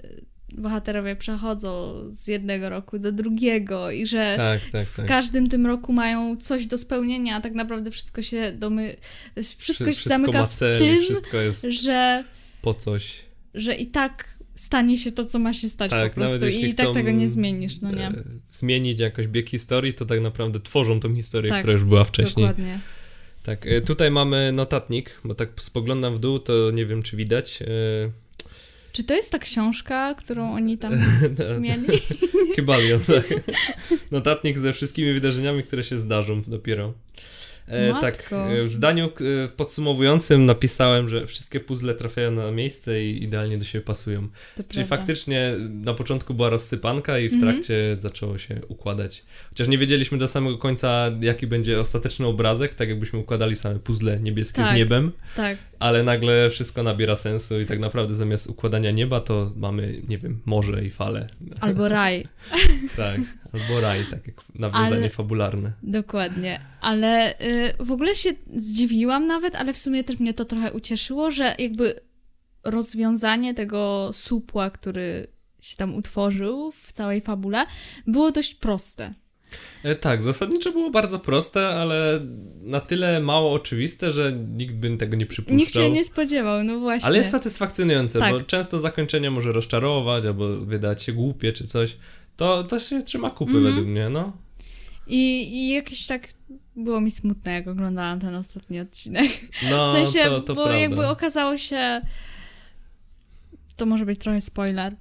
bohaterowie 0.58 1.16
przechodzą 1.16 1.94
z 2.10 2.26
jednego 2.26 2.68
roku 2.68 2.98
do 2.98 3.12
drugiego 3.12 3.90
i 3.90 4.06
że 4.06 4.34
Tak, 4.36 4.60
tak, 4.72 4.86
w 4.86 4.96
tak. 4.96 5.06
każdym 5.06 5.48
tym 5.48 5.66
roku 5.66 5.92
mają 5.92 6.36
coś 6.36 6.66
do 6.66 6.78
spełnienia, 6.78 7.36
a 7.36 7.40
tak 7.40 7.54
naprawdę 7.54 7.90
wszystko 7.90 8.22
się 8.22 8.52
domy... 8.52 8.96
Wszystko 9.56 9.84
Wszy- 9.84 10.02
się 10.02 10.10
zamyka 10.10 10.40
ma 10.40 10.46
w 10.46 10.54
cel, 10.54 10.78
tym, 10.78 11.02
wszystko 11.02 11.36
jest 11.36 11.66
że, 11.70 12.24
po 12.62 12.74
coś. 12.74 13.18
że 13.54 13.74
i 13.74 13.86
tak 13.86 14.38
stanie 14.56 14.98
się 14.98 15.12
to, 15.12 15.26
co 15.26 15.38
ma 15.38 15.52
się 15.52 15.68
stać 15.68 15.90
Tak, 15.90 16.14
po 16.14 16.20
prostu 16.20 16.46
jeśli 16.46 16.68
i 16.68 16.74
tak 16.74 16.94
tego 16.94 17.10
nie 17.10 17.28
zmienisz, 17.28 17.80
no 17.80 17.92
nie? 17.92 18.06
E, 18.06 18.12
zmienić 18.50 19.00
jakoś 19.00 19.26
bieg 19.28 19.48
historii, 19.48 19.94
to 19.94 20.04
tak 20.04 20.20
naprawdę 20.20 20.60
tworzą 20.60 21.00
tą 21.00 21.14
historię, 21.14 21.50
Tak, 21.50 21.58
która 21.58 21.72
już 21.72 21.84
była 21.84 22.04
wcześniej. 22.04 22.46
Dokładnie. 22.46 22.78
Tak, 23.42 23.66
e, 23.66 23.80
tutaj 23.80 24.10
mamy 24.10 24.52
notatnik, 24.52 25.20
bo 25.24 25.34
tak 25.34 25.48
spoglądam 25.60 26.14
w 26.14 26.18
dół, 26.18 26.38
to 26.38 26.70
nie 26.70 26.86
wiem, 26.86 27.02
czy 27.02 27.16
widać. 27.16 27.62
e, 27.62 27.66
Czy 28.92 29.04
to 29.04 29.14
jest 29.14 29.32
ta 29.32 29.38
książka, 29.38 30.14
którą 30.14 30.52
oni 30.54 30.78
tam 30.78 30.92
no, 31.38 31.60
mieli? 31.60 32.00
Kybalion, 32.56 33.00
tak. 33.00 33.24
Notatnik 34.10 34.58
ze 34.58 34.72
wszystkimi 34.72 35.12
wydarzeniami, 35.12 35.62
które 35.62 35.84
się 35.84 35.98
zdarzą 35.98 36.42
dopiero. 36.42 36.92
E, 37.70 38.00
tak, 38.00 38.32
e, 38.32 38.64
w 38.64 38.72
zdaniu 38.72 39.06
e, 39.06 39.48
podsumowującym 39.48 40.44
napisałem, 40.44 41.08
że 41.08 41.26
wszystkie 41.26 41.60
puzzle 41.60 41.94
trafiają 41.94 42.30
na 42.30 42.50
miejsce 42.50 43.04
i 43.04 43.22
idealnie 43.24 43.58
do 43.58 43.64
siebie 43.64 43.84
pasują. 43.84 44.28
To 44.56 44.62
Czyli 44.62 44.64
prawda. 44.84 44.96
faktycznie 44.96 45.54
na 45.70 45.94
początku 45.94 46.34
była 46.34 46.50
rozsypanka 46.50 47.18
i 47.18 47.28
w 47.28 47.32
Mhm. 47.32 47.52
trakcie 47.52 47.96
zaczęło 48.00 48.38
się 48.38 48.60
układać. 48.68 49.24
Chociaż 49.48 49.68
nie 49.68 49.78
wiedzieliśmy 49.78 50.18
do 50.18 50.28
samego 50.28 50.58
końca, 50.58 51.10
jaki 51.22 51.46
będzie 51.46 51.80
ostateczny 51.80 52.26
obrazek, 52.26 52.74
tak 52.74 52.88
jakbyśmy 52.88 53.18
układali 53.18 53.56
same 53.56 53.78
puzzle 53.78 54.20
niebieskie 54.20 54.62
z 54.62 54.66
Tak. 54.66 54.76
niebem, 54.76 55.12
Tak, 55.36 55.58
ale 55.80 56.02
nagle 56.02 56.50
wszystko 56.50 56.82
nabiera 56.82 57.16
sensu 57.16 57.60
i 57.60 57.66
tak 57.66 57.78
naprawdę 57.78 58.14
zamiast 58.14 58.46
układania 58.46 58.90
nieba 58.90 59.20
to 59.20 59.52
mamy, 59.56 60.02
nie 60.08 60.18
wiem, 60.18 60.40
morze 60.46 60.84
i 60.84 60.90
fale. 60.90 61.26
albo 61.60 61.88
raj. 61.98 62.26
Tak, 62.96 63.20
albo 63.52 63.80
raj, 63.80 64.04
tak 64.10 64.26
jak 64.26 64.36
nawiązanie 64.54 64.96
Ale- 64.96 65.10
fabularne. 65.10 65.72
Dokładnie. 65.82 66.60
Ale 66.80 67.40
y, 67.40 67.74
w 67.80 67.92
ogóle 67.92 68.14
się 68.14 68.30
zdziwiłam 68.56 69.26
nawet, 69.26 69.56
ale 69.56 69.72
w 69.72 69.78
sumie 69.78 70.04
też 70.04 70.18
mnie 70.18 70.34
to 70.34 70.44
trochę 70.44 70.72
ucieszyło, 70.72 71.30
że 71.30 71.54
jakby 71.58 72.00
rozwiązanie 72.64 73.54
tego 73.54 74.10
supła, 74.12 74.70
który 74.70 75.26
się 75.60 75.76
tam 75.76 75.94
utworzył 75.94 76.72
w 76.72 76.92
całej 76.92 77.20
fabule, 77.20 77.66
było 78.06 78.30
dość 78.30 78.54
proste. 78.54 79.10
E, 79.82 79.94
tak, 79.94 80.22
zasadniczo 80.22 80.72
było 80.72 80.90
bardzo 80.90 81.18
proste, 81.18 81.68
ale 81.68 82.20
na 82.62 82.80
tyle 82.80 83.20
mało 83.20 83.52
oczywiste, 83.52 84.10
że 84.10 84.32
nikt 84.32 84.74
by 84.74 84.96
tego 84.96 85.16
nie 85.16 85.26
przypuszczał. 85.26 85.56
Nikt 85.58 85.72
się 85.72 85.90
nie 85.90 86.04
spodziewał, 86.04 86.64
no 86.64 86.78
właśnie. 86.78 87.06
Ale 87.06 87.18
jest 87.18 87.30
satysfakcjonujące, 87.30 88.18
Tak. 88.18 88.32
bo 88.32 88.40
często 88.40 88.78
zakończenie 88.78 89.30
może 89.30 89.52
rozczarować 89.52 90.26
albo 90.26 90.48
wydać 90.56 91.02
się 91.02 91.12
głupie 91.12 91.52
czy 91.52 91.66
coś. 91.66 91.96
To, 92.36 92.64
to 92.64 92.80
się 92.80 93.02
trzyma 93.02 93.30
kupy 93.30 93.52
Mhm. 93.52 93.64
według 93.64 93.86
mnie, 93.88 94.08
no. 94.08 94.32
I, 95.06 95.54
I 95.56 95.68
jakieś 95.68 96.06
tak 96.06 96.28
było 96.76 97.00
mi 97.00 97.10
smutne, 97.10 97.52
jak 97.52 97.68
oglądałam 97.68 98.20
ten 98.20 98.34
ostatni 98.34 98.80
odcinek. 98.80 99.30
No, 99.70 99.92
w 99.92 99.96
sensie, 99.96 100.28
to, 100.28 100.40
to 100.40 100.54
bo 100.54 100.62
prawda. 100.62 100.80
jakby 100.80 101.06
okazało 101.06 101.56
się, 101.56 102.00
to 103.76 103.86
może 103.86 104.06
być 104.06 104.18
trochę 104.18 104.40
spoiler, 104.40 104.96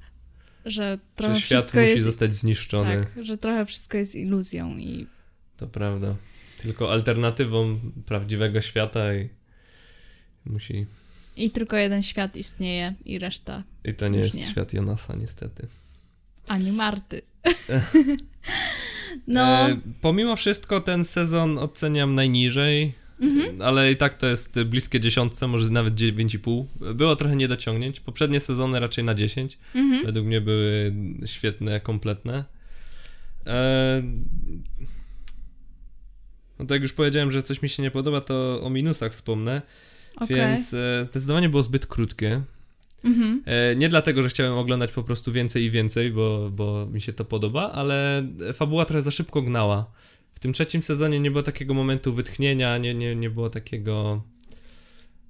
że 0.66 0.98
trochę 1.16 1.36
że 1.36 1.42
świat 1.42 1.74
musi 1.74 1.88
jest... 1.88 2.04
zostać 2.04 2.36
zniszczony. 2.36 3.06
Tak, 3.16 3.26
że 3.26 3.38
trochę 3.38 3.66
wszystko 3.66 3.98
jest 3.98 4.16
iluzją 4.16 4.78
i 4.78 5.08
To 5.58 5.68
prawda. 5.68 6.16
Tylko 6.62 6.92
alternatywą 6.92 7.80
prawdziwego 8.06 8.62
świata 8.62 9.16
i 9.16 9.30
musi... 10.46 10.86
I 11.38 11.52
tylko 11.52 11.78
jeden 11.78 12.02
świat 12.02 12.36
istnieje 12.36 12.94
i 13.06 13.20
reszta 13.20 13.64
I 13.86 13.94
to 13.94 14.08
nie 14.08 14.20
jest 14.20 14.36
nie. 14.36 14.44
świat 14.44 14.74
Jonasa, 14.74 15.16
niestety. 15.16 15.68
ani 16.48 16.72
Marty. 16.72 17.22
No. 19.28 19.70
E, 19.70 19.80
pomimo 20.02 20.36
wszystko 20.36 20.82
ten 20.82 21.04
sezon 21.04 21.58
oceniam 21.58 22.16
najniżej, 22.16 22.94
Mhm. 23.22 23.62
ale 23.62 23.92
i 23.92 23.98
tak 23.98 24.16
to 24.16 24.28
jest 24.28 24.64
bliskie 24.64 25.00
dziesiątce, 25.00 25.48
może 25.48 25.70
nawet 25.70 25.96
9,5. 25.96 26.94
Było 26.94 27.16
trochę 27.16 27.36
niedociągnięć. 27.36 28.00
Poprzednie 28.00 28.40
sezony 28.40 28.80
raczej 28.80 29.04
na 29.04 29.14
10. 29.14 29.58
Mhm. 29.76 30.06
Według 30.06 30.26
mnie 30.26 30.42
były 30.42 30.94
świetne, 31.26 31.80
kompletne. 31.80 32.46
E, 33.46 34.04
no 36.60 36.66
tak 36.66 36.70
jak 36.70 36.82
już 36.82 36.94
powiedziałem, 36.94 37.32
że 37.32 37.44
coś 37.44 37.62
mi 37.62 37.70
się 37.70 37.84
nie 37.84 37.92
podoba, 37.92 38.22
to 38.22 38.62
o 38.64 38.70
minusach 38.70 39.12
wspomnę. 39.12 39.62
Okej. 40.16 40.38
Więc 40.38 40.74
e, 40.74 41.06
zdecydowanie 41.06 41.50
było 41.50 41.64
zbyt 41.64 41.86
krótkie. 41.86 42.42
Mhm. 43.04 43.44
E, 43.46 43.76
nie 43.76 43.90
dlatego, 43.90 44.24
że 44.24 44.30
chciałem 44.30 44.54
oglądać 44.54 44.92
po 44.92 45.04
prostu 45.04 45.32
więcej 45.32 45.64
i 45.64 45.70
więcej, 45.70 46.12
bo, 46.12 46.50
bo 46.50 46.86
mi 46.86 47.02
się 47.02 47.14
to 47.14 47.26
podoba, 47.26 47.72
ale 47.72 48.28
fabuła 48.54 48.86
trochę 48.86 49.02
za 49.02 49.12
szybko 49.12 49.42
gnała. 49.42 49.92
W 50.40 50.42
tym 50.42 50.54
trzecim 50.54 50.84
sezonie 50.84 51.20
nie 51.20 51.32
było 51.32 51.44
takiego 51.44 51.74
momentu 51.74 52.14
wytchnienia, 52.14 52.78
nie, 52.78 52.94
nie, 52.94 53.16
nie 53.16 53.30
było 53.30 53.50
takiego 53.50 54.24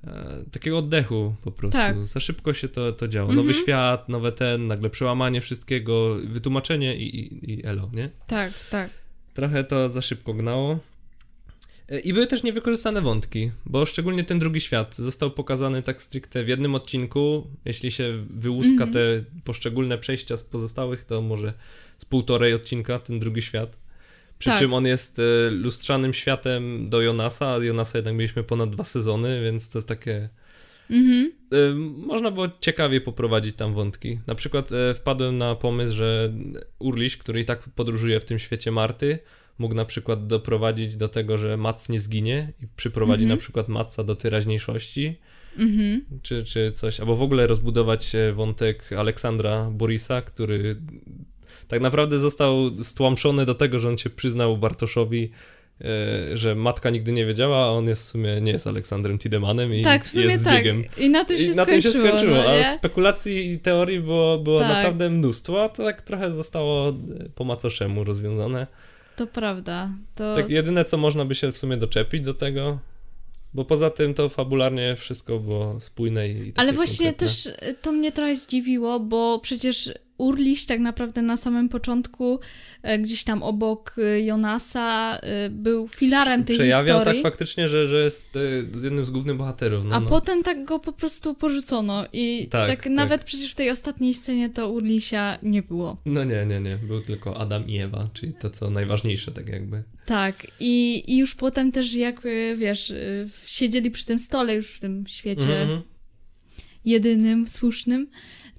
e, 0.03 0.43
takiego 0.51 0.77
oddechu 0.77 1.35
po 1.43 1.51
prostu. 1.51 1.77
Tak. 1.77 2.07
Za 2.07 2.19
szybko 2.19 2.53
się 2.53 2.69
to, 2.69 2.91
to 2.91 3.07
działo. 3.07 3.29
Mhm. 3.29 3.47
Nowy 3.47 3.59
świat, 3.59 4.09
nowe 4.09 4.31
ten, 4.31 4.67
nagle 4.67 4.89
przełamanie 4.89 5.41
wszystkiego, 5.41 6.15
wytłumaczenie 6.23 6.95
i, 6.95 7.19
i, 7.19 7.51
i 7.51 7.65
elo, 7.65 7.89
nie? 7.93 8.09
Tak, 8.27 8.53
tak. 8.71 8.89
Trochę 9.33 9.63
to 9.63 9.89
za 9.89 10.01
szybko 10.01 10.33
gnało. 10.33 10.79
E, 11.89 11.99
I 11.99 12.13
były 12.13 12.27
też 12.27 12.43
niewykorzystane 12.43 13.01
wątki, 13.01 13.51
bo 13.65 13.85
szczególnie 13.85 14.23
ten 14.23 14.39
drugi 14.39 14.61
świat 14.61 14.95
został 14.95 15.31
pokazany 15.31 15.81
tak 15.81 16.01
stricte 16.01 16.43
w 16.43 16.47
jednym 16.47 16.75
odcinku. 16.75 17.47
Jeśli 17.65 17.91
się 17.91 18.25
wyłuska 18.29 18.83
Mhm. 18.83 18.93
te 18.93 19.23
poszczególne 19.43 19.97
przejścia 19.97 20.37
z 20.37 20.43
pozostałych, 20.43 21.03
to 21.03 21.21
może 21.21 21.53
z 21.97 22.05
półtorej 22.05 22.53
odcinka 22.53 22.99
ten 22.99 23.19
drugi 23.19 23.41
świat. 23.41 23.77
Przy 24.39 24.49
Tak. 24.49 24.59
czym 24.59 24.73
on 24.73 24.85
jest 24.85 25.19
e, 25.19 25.49
lustrzanym 25.51 26.13
światem 26.13 26.89
do 26.89 27.01
Jonasa, 27.01 27.53
a 27.53 27.57
Jonasa 27.63 27.97
jednak 27.97 28.13
mieliśmy 28.15 28.43
ponad 28.43 28.69
dwa 28.69 28.83
sezony, 28.83 29.41
więc 29.43 29.69
to 29.69 29.77
jest 29.77 29.87
takie 29.87 30.29
Mhm. 30.91 31.31
Y, 31.53 31.75
można 32.07 32.31
było 32.31 32.47
ciekawie 32.61 33.01
poprowadzić 33.01 33.55
tam 33.55 33.73
wątki. 33.73 34.19
Na 34.27 34.35
przykład 34.35 34.71
e, 34.71 34.93
wpadłem 34.93 35.37
na 35.37 35.55
pomysł, 35.55 35.95
że 35.95 36.33
Urliś, 36.79 37.17
który 37.17 37.39
i 37.39 37.45
tak 37.45 37.69
podróżuje 37.75 38.19
w 38.19 38.25
tym 38.25 38.39
świecie 38.39 38.71
Marty, 38.71 39.19
mógł 39.57 39.75
na 39.75 39.85
przykład 39.85 40.27
doprowadzić 40.27 40.95
do 40.95 41.07
tego, 41.07 41.37
że 41.37 41.57
Mac 41.57 41.89
nie 41.89 41.99
zginie 41.99 42.53
i 42.63 42.67
przyprowadzi 42.75 43.23
Mhm. 43.23 43.37
na 43.37 43.41
przykład 43.41 43.67
Matca 43.67 44.03
do 44.03 44.15
teraźniejszości, 44.15 45.19
Mhm. 45.57 46.05
czy, 46.21 46.43
czy 46.43 46.71
coś, 46.71 46.99
albo 46.99 47.15
w 47.15 47.21
ogóle 47.21 47.47
rozbudować 47.47 48.15
e, 48.15 48.33
wątek 48.33 48.93
Aleksandra 48.93 49.69
Borisa, 49.71 50.21
który 50.21 50.75
tak 51.69 51.81
naprawdę 51.81 52.19
został 52.19 52.83
stłamszony 52.83 53.45
do 53.45 53.55
tego, 53.55 53.79
że 53.79 53.89
on 53.89 53.97
się 53.97 54.09
przyznał 54.09 54.57
Bartoszowi, 54.57 55.31
e, 55.81 56.37
że 56.37 56.55
matka 56.55 56.89
nigdy 56.89 57.11
nie 57.13 57.25
wiedziała, 57.25 57.65
a 57.65 57.67
on 57.69 57.87
jest 57.87 58.03
w 58.03 58.05
sumie 58.05 58.41
nie 58.41 58.51
jest 58.51 58.67
Aleksandrem 58.67 59.17
Tidemanem 59.17 59.75
i 59.75 59.83
Tak, 59.83 60.05
w 60.05 60.11
sumie 60.11 60.25
jest 60.25 60.43
tak. 60.43 60.53
zbiegiem. 60.53 60.83
I 60.97 61.09
na 61.09 61.25
tym 61.25 61.37
się 61.37 61.43
I 61.43 61.47
na 61.47 61.53
skończyło. 61.65 61.67
tym 61.67 61.81
się 61.81 61.91
skończyło, 61.91 62.35
no, 62.35 62.49
a 62.49 62.71
spekulacji 62.71 63.51
i 63.51 63.59
teorii 63.59 63.99
było, 63.99 64.37
było 64.39 64.59
Tak. 64.59 64.69
naprawdę 64.69 65.09
mnóstwo, 65.09 65.63
a 65.63 65.69
to 65.69 65.83
tak 65.83 66.01
trochę 66.01 66.31
zostało 66.31 66.89
e, 66.89 66.93
po 67.35 67.43
macoszemu 67.43 68.03
rozwiązane. 68.03 68.67
To 69.15 69.27
prawda. 69.27 69.91
To... 70.15 70.35
Tak 70.35 70.49
jedyne, 70.49 70.85
co 70.85 70.97
można 70.97 71.25
by 71.25 71.35
się 71.35 71.51
w 71.51 71.57
sumie 71.57 71.77
doczepić 71.77 72.21
do 72.21 72.33
tego, 72.33 72.79
bo 73.53 73.65
poza 73.65 73.89
tym 73.89 74.13
to 74.13 74.29
fabularnie 74.29 74.95
wszystko 74.95 75.39
było 75.39 75.81
spójne 75.81 76.29
i 76.29 76.31
i 76.47 76.53
Ale 76.55 76.73
właśnie 76.73 77.05
konkretne. 77.05 77.27
też 77.27 77.49
to 77.81 77.91
mnie 77.91 78.11
trochę 78.11 78.35
zdziwiło, 78.35 78.99
bo 78.99 79.39
przecież 79.39 79.91
Urliś 80.19 80.65
tak 80.65 80.79
naprawdę 80.79 81.21
na 81.21 81.37
samym 81.37 81.69
początku, 81.69 82.39
e, 82.83 82.99
gdzieś 82.99 83.23
tam 83.23 83.43
obok 83.43 83.95
y, 83.97 84.21
Jonasa, 84.21 85.19
y, 85.45 85.49
był 85.49 85.87
filarem 85.87 86.43
tej 86.43 86.55
Przejawiał 86.55 86.97
historii. 86.99 87.21
tak 87.23 87.31
faktycznie, 87.31 87.67
że, 87.67 87.87
że 87.87 88.03
jest 88.03 88.35
e, 88.35 88.39
jednym 88.83 89.05
z 89.05 89.09
głównych 89.09 89.37
bohaterów. 89.37 89.85
No, 89.85 89.95
A 89.95 89.99
no. 89.99 90.09
potem 90.09 90.43
tak 90.43 90.63
go 90.65 90.79
po 90.79 90.93
prostu 90.93 91.35
porzucono 91.35 92.05
i 92.13 92.47
Tak, 92.51 92.67
tak, 92.69 92.83
tak. 92.83 92.91
nawet 92.91 93.23
przecież 93.23 93.51
w 93.51 93.55
tej 93.55 93.69
ostatniej 93.69 94.13
scenie 94.13 94.49
to 94.49 94.69
Urlisia 94.71 95.37
nie 95.43 95.61
było. 95.63 95.97
no 96.05 96.23
nie, 96.23 96.45
nie, 96.45 96.59
nie. 96.59 96.75
Był 96.77 97.01
tylko 97.01 97.37
Adam 97.37 97.67
i 97.67 97.77
Ewa, 97.77 98.09
czyli 98.13 98.33
to, 98.33 98.49
co 98.49 98.69
najważniejsze 98.69 99.31
tak 99.31 99.49
jakby. 99.49 99.83
Tak, 100.05 100.47
i, 100.59 101.03
i 101.13 101.17
już 101.17 101.35
potem 101.35 101.71
też 101.71 101.93
jak, 101.93 102.21
wiesz, 102.57 102.93
siedzieli 103.45 103.91
przy 103.91 104.05
tym 104.05 104.19
stole 104.19 104.55
już 104.55 104.71
w 104.71 104.79
tym 104.79 105.03
świecie 105.07 105.61
Mhm. 105.61 105.81
jedynym, 106.85 107.47
słusznym, 107.47 108.07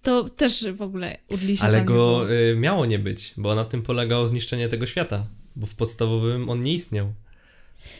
to 0.02 0.30
też 0.30 0.66
w 0.72 0.82
ogóle 0.82 1.18
Urlisia 1.28 1.64
Ale 1.64 1.82
go 1.82 2.30
y, 2.30 2.56
miało 2.56 2.86
nie 2.86 2.98
być, 2.98 3.34
bo 3.36 3.54
na 3.54 3.64
tym 3.64 3.82
polegało 3.82 4.28
zniszczenie 4.28 4.68
tego 4.68 4.86
świata, 4.86 5.26
bo 5.56 5.66
w 5.66 5.74
podstawowym 5.74 6.50
on 6.50 6.62
nie 6.62 6.74
istniał. 6.74 7.12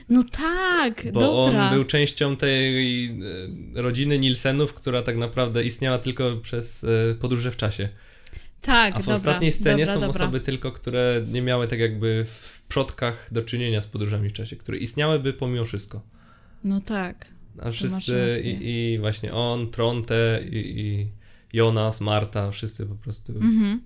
No 0.08 0.24
tak, 0.24 1.12
Bo 1.12 1.20
dobra. 1.20 1.68
on 1.68 1.74
był 1.74 1.84
częścią 1.84 2.36
tej 2.36 3.06
e, 3.06 3.82
rodziny 3.82 4.18
Nielsenów, 4.18 4.74
która 4.74 5.02
tak 5.02 5.16
naprawdę 5.16 5.64
istniała 5.64 5.98
tylko 5.98 6.36
przez 6.36 6.84
e, 6.84 7.14
podróże 7.14 7.50
w 7.50 7.56
czasie. 7.56 7.88
Tak, 8.60 8.94
A 8.94 8.98
w 8.98 9.02
dobra, 9.02 9.14
ostatniej 9.14 9.52
scenie 9.52 9.86
dobra, 9.86 9.94
są 9.94 10.06
dobra. 10.06 10.24
osoby 10.24 10.40
tylko, 10.40 10.72
które 10.72 11.24
nie 11.28 11.42
miały 11.42 11.68
tak 11.68 11.78
jakby 11.78 12.26
w 12.28 12.62
przodkach 12.68 13.28
do 13.32 13.42
czynienia 13.42 13.80
z 13.80 13.86
podróżami 13.86 14.28
w 14.28 14.32
czasie, 14.32 14.56
które 14.56 14.78
istniałyby 14.78 15.32
pomimo 15.32 15.64
wszystko. 15.64 16.02
No 16.64 16.80
tak. 16.80 17.28
A 17.58 17.70
wszyscy 17.70 18.42
i, 18.44 18.92
i 18.94 18.98
właśnie 18.98 19.32
on, 19.32 19.70
Tronte 19.70 20.40
i, 20.50 20.80
i 20.80 21.08
Jonas, 21.52 22.00
Marta, 22.00 22.50
wszyscy 22.50 22.86
po 22.86 22.94
prostu. 22.94 23.32
Mhm. 23.32 23.80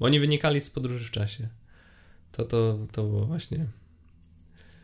Bo 0.00 0.06
oni 0.06 0.20
wynikali 0.20 0.60
z 0.60 0.70
podróży 0.70 1.04
w 1.04 1.10
czasie. 1.10 1.48
To, 2.32 2.44
to, 2.44 2.78
to 2.92 3.02
było 3.02 3.26
właśnie 3.26 3.66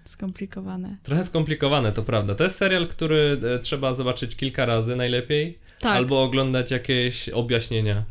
Skomplikowane. 0.05 0.97
trochę 1.03 1.25
skomplikowane, 1.25 1.93
to 1.93 2.03
prawda. 2.03 2.35
To 2.35 2.45
jest 2.45 2.57
serial, 2.57 2.89
który 2.89 3.41
e, 3.55 3.59
trzeba 3.59 3.95
zobaczyć 3.95 4.37
kilka 4.37 4.67
razy 4.67 4.97
najlepiej. 4.97 5.59
Tak. 5.81 5.97
Albo 5.97 6.23
oglądać 6.23 6.71
jakieś 6.71 7.29
objaśnienia. 7.29 8.05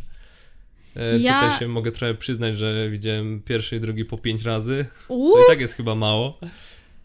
E, 0.95 1.19
Ja- 1.19 1.39
Tutaj 1.41 1.59
się 1.59 1.67
mogę 1.67 1.91
trochę 1.91 2.13
przyznać, 2.15 2.57
że 2.57 2.89
widziałem 2.89 3.41
pierwszy 3.41 3.75
i 3.75 3.79
drugi 3.79 4.05
po 4.05 4.17
pięć 4.17 4.43
razy, 4.43 4.85
Uuu, 5.07 5.31
co 5.31 5.39
i 5.39 5.47
tak 5.47 5.59
jest 5.61 5.73
chyba 5.73 5.95
mało. 5.95 6.39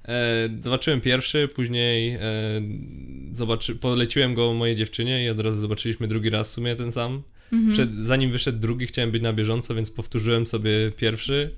E, 0.08 0.48
zobaczyłem 0.60 1.00
pierwszy, 1.00 1.48
później 1.54 2.14
e, 2.14 2.20
zobaczy, 3.32 3.76
poleciłem 3.76 4.34
go 4.34 4.54
mojej 4.54 4.76
dziewczynie 4.76 5.24
i 5.24 5.28
od 5.28 5.40
razu 5.40 5.58
zobaczyliśmy 5.58 6.08
drugi 6.08 6.30
raz 6.30 6.50
w 6.50 6.52
sumie 6.52 6.76
ten 6.76 6.92
sam. 6.92 7.22
mhm. 7.52 7.72
Przed, 7.72 7.94
zanim 7.94 8.32
wyszedł 8.32 8.58
drugi, 8.58 8.86
chciałem 8.86 9.10
być 9.10 9.22
na 9.22 9.32
bieżąco, 9.32 9.74
więc 9.74 9.90
powtórzyłem 9.90 10.46
sobie 10.46 10.70
pierwszy. 10.96 11.48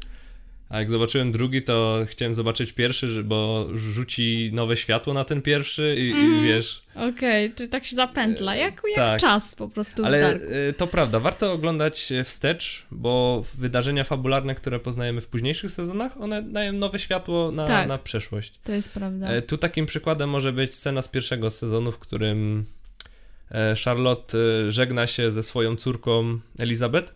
A 0.68 0.78
jak 0.78 0.90
zobaczyłem 0.90 1.32
drugi, 1.32 1.62
to 1.62 1.98
chciałem 2.06 2.34
zobaczyć 2.34 2.72
pierwszy, 2.72 3.24
bo 3.24 3.68
rzuci 3.74 4.50
nowe 4.52 4.76
światło 4.76 5.14
na 5.14 5.24
ten 5.24 5.42
pierwszy 5.42 5.96
i, 5.98 6.06
i 6.08 6.10
Mhm. 6.10 6.44
wiesz. 6.44 6.82
Okej, 6.94 7.52
czy 7.54 7.68
tak 7.68 7.84
się 7.84 7.96
zapętla, 7.96 8.56
jak, 8.56 8.82
jak 8.88 8.96
tak. 8.96 9.20
czas 9.20 9.54
po 9.54 9.68
prostu 9.68 10.04
Ale 10.04 10.36
y, 10.68 10.72
to 10.76 10.86
prawda, 10.86 11.20
warto 11.20 11.52
oglądać 11.52 12.12
e, 12.12 12.24
wstecz, 12.24 12.86
bo 12.90 13.44
wydarzenia 13.54 14.04
fabularne, 14.04 14.54
które 14.54 14.78
poznajemy 14.80 15.20
w 15.20 15.26
późniejszych 15.26 15.70
sezonach, 15.70 16.20
one 16.20 16.42
dają 16.42 16.72
nowe 16.72 16.98
światło 16.98 17.50
na, 17.50 17.66
Tak. 17.66 17.88
na 17.88 17.98
przeszłość. 17.98 18.52
To 18.64 18.72
jest 18.72 18.92
prawda. 18.92 19.28
E, 19.28 19.42
Tu 19.42 19.58
takim 19.58 19.86
przykładem 19.86 20.30
może 20.30 20.52
być 20.52 20.74
scena 20.74 21.02
z 21.02 21.08
pierwszego 21.08 21.50
sezonu, 21.50 21.92
w 21.92 21.98
którym 21.98 22.64
e, 23.50 23.74
Charlotte 23.84 24.38
e, 24.38 24.70
żegna 24.72 25.06
się 25.06 25.32
ze 25.32 25.42
swoją 25.42 25.76
córką 25.76 26.38
Elizabeth. 26.58 27.14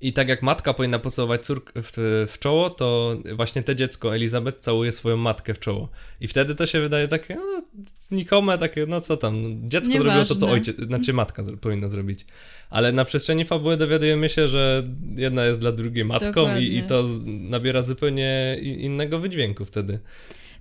I 0.00 0.12
tak 0.12 0.28
jak 0.28 0.42
matka 0.42 0.74
powinna 0.74 0.98
pocałować 0.98 1.46
córkę 1.46 1.82
w, 1.82 1.92
w 2.28 2.38
czoło, 2.38 2.70
to 2.70 3.16
właśnie 3.36 3.62
te 3.62 3.76
dziecko, 3.76 4.14
Elizabeth, 4.14 4.58
całuje 4.58 4.92
swoją 4.92 5.16
matkę 5.16 5.54
w 5.54 5.58
czoło. 5.58 5.88
I 6.20 6.26
wtedy 6.26 6.54
to 6.54 6.66
się 6.66 6.80
wydaje 6.80 7.08
takie 7.08 7.34
no, 7.34 7.62
znikome, 7.98 8.58
takie, 8.58 8.86
no 8.86 9.00
co 9.00 9.16
tam, 9.16 9.34
dziecko 9.68 9.92
zrobiło 9.92 10.24
to, 10.24 10.34
co 10.34 10.50
ojciec, 10.50 10.76
znaczy 10.76 11.12
matka 11.12 11.42
powinna 11.60 11.88
zrobić. 11.88 12.26
Ale 12.70 12.92
na 12.92 13.04
przestrzeni 13.04 13.44
fabuły 13.44 13.76
dowiadujemy 13.76 14.28
się, 14.28 14.48
że 14.48 14.82
jedna 15.16 15.44
jest 15.44 15.60
dla 15.60 15.72
drugiej 15.72 16.04
matką 16.04 16.56
i, 16.56 16.76
i 16.76 16.82
to 16.82 17.04
nabiera 17.24 17.82
zupełnie 17.82 18.58
innego 18.60 19.18
wydźwięku 19.18 19.64
wtedy. 19.64 19.98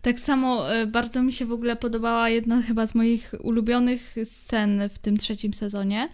Tak 0.02 0.20
samo 0.20 0.74
e, 0.74 0.88
bardzo 0.88 1.24
mi 1.24 1.34
się 1.34 1.46
w 1.46 1.52
ogóle 1.52 1.76
podobała 1.76 2.30
jedna 2.30 2.62
chyba 2.62 2.88
z 2.88 2.96
moich 2.96 3.34
ulubionych 3.40 4.16
scen 4.24 4.90
w 4.90 5.00
tym 5.00 5.18
trzecim 5.18 5.54
sezonie, 5.54 6.10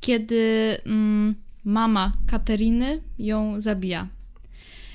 kiedy 0.00 0.76
mm, 0.86 1.34
mama 1.64 2.12
Kateriny 2.26 3.02
ją 3.18 3.60
zabija. 3.60 4.08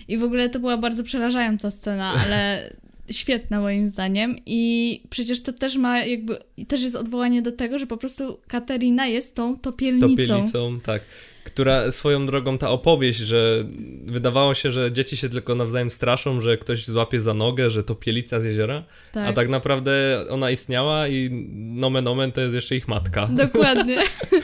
I 0.07 0.17
w 0.17 0.23
ogóle 0.23 0.49
to 0.49 0.59
była 0.59 0.77
bardzo 0.77 1.03
przerażająca 1.03 1.71
scena, 1.71 2.13
ale 2.25 2.69
świetna 3.11 3.61
moim 3.61 3.89
zdaniem. 3.89 4.35
I 4.45 5.01
przecież 5.09 5.43
to 5.43 5.53
też 5.53 5.77
ma 5.77 5.99
jakby, 6.05 6.37
i 6.57 6.65
też 6.65 6.81
jest 6.81 6.95
odwołanie 6.95 7.41
do 7.41 7.51
tego, 7.51 7.79
że 7.79 7.87
po 7.87 7.97
prostu 7.97 8.39
Katerina 8.47 9.07
jest 9.07 9.35
tą 9.35 9.59
topielnicą. 9.59 10.09
Topielicą, 10.09 10.79
tak. 10.83 11.01
Która 11.43 11.91
swoją 11.91 12.25
drogą 12.25 12.57
ta 12.57 12.69
opowieść, 12.69 13.19
że 13.19 13.65
wydawało 14.05 14.53
się, 14.53 14.71
że 14.71 14.91
dzieci 14.91 15.17
się 15.17 15.29
tylko 15.29 15.55
nawzajem 15.55 15.91
straszą, 15.91 16.41
że 16.41 16.57
ktoś 16.57 16.85
złapie 16.85 17.21
za 17.21 17.33
nogę, 17.33 17.69
że 17.69 17.83
to 17.83 17.95
pielica 17.95 18.39
z 18.39 18.45
jeziora, 18.45 18.83
Tak, 19.11 19.29
a 19.29 19.33
tak 19.33 19.49
naprawdę 19.49 20.25
ona 20.29 20.51
istniała 20.51 21.07
i 21.07 21.29
nomen 21.55 22.07
omen 22.07 22.31
to 22.31 22.41
jest 22.41 22.55
jeszcze 22.55 22.75
ich 22.75 22.87
matka. 22.87 23.27
dokładnie. 23.27 23.97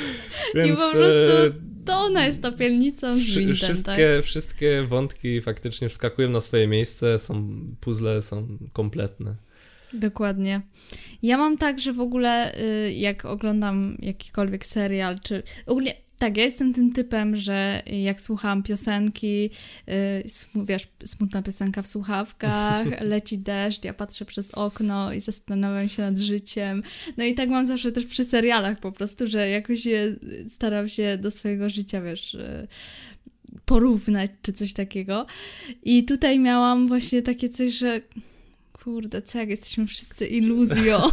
Więc 0.56 0.80
po 0.80 0.92
prostu- 0.92 1.58
e, 1.60 1.73
to 1.86 1.94
ona 1.94 2.26
jest 2.26 2.42
topielnicą 2.42 3.16
z 3.16 3.20
Wintem, 3.20 3.54
wszystkie, 3.54 4.16
tak? 4.16 4.26
wszystkie 4.26 4.84
wątki 4.84 5.42
faktycznie 5.42 5.90
wskakują 5.90 6.30
na 6.30 6.42
swoje 6.42 6.68
miejsce, 6.68 7.20
są 7.20 7.60
puzzle 7.82 8.22
są 8.22 8.58
kompletne. 8.74 9.36
Dokładnie. 9.94 10.62
Ja 11.24 11.38
mam 11.38 11.58
tak, 11.58 11.80
że 11.80 11.94
w 11.94 12.00
ogóle 12.00 12.62
y, 12.62 12.94
jak 12.94 13.26
oglądam 13.26 13.98
jakikolwiek 14.00 14.66
serial, 14.66 15.20
czy 15.20 15.44
ogólnie 15.66 15.94
tak, 16.18 16.38
ja 16.38 16.44
jestem 16.44 16.74
tym 16.74 16.94
typem, 16.94 17.36
że 17.36 17.84
jak 17.86 18.22
słucham 18.22 18.64
piosenki, 18.64 19.50
y, 19.90 20.28
smu- 20.28 20.66
wiesz, 20.66 20.88
smutna 21.06 21.42
piosenka 21.42 21.82
w 21.82 21.88
słuchawkach, 21.88 22.88
leci 23.02 23.38
deszcz, 23.38 23.84
ja 23.84 23.94
patrzę 23.94 24.26
przez 24.26 24.52
okno 24.52 25.14
i 25.14 25.20
zastanawiam 25.20 25.90
się 25.90 26.02
nad 26.02 26.18
życiem. 26.18 26.84
No 27.18 27.24
i 27.24 27.36
tak 27.36 27.50
mam 27.50 27.66
zawsze 27.66 27.92
też 27.92 28.06
przy 28.06 28.26
serialach 28.26 28.80
po 28.80 28.92
prostu, 28.92 29.28
że 29.28 29.50
jakoś 29.50 29.86
je 29.86 30.16
staram 30.50 30.90
się 30.90 31.18
do 31.22 31.32
swojego 31.32 31.70
życia, 31.70 32.02
wiesz, 32.02 32.34
y, 32.34 32.68
porównać 33.66 34.32
czy 34.42 34.54
coś 34.54 34.74
takiego. 34.74 35.26
I 35.84 36.04
tutaj 36.04 36.40
miałam 36.40 36.88
właśnie 36.88 37.22
takie 37.22 37.50
coś, 37.50 37.74
że 37.74 38.02
kurde, 38.84 39.22
co 39.22 39.38
jak 39.40 39.50
jesteśmy 39.50 39.88
wszyscy 39.88 40.28
iluzją? 40.28 40.98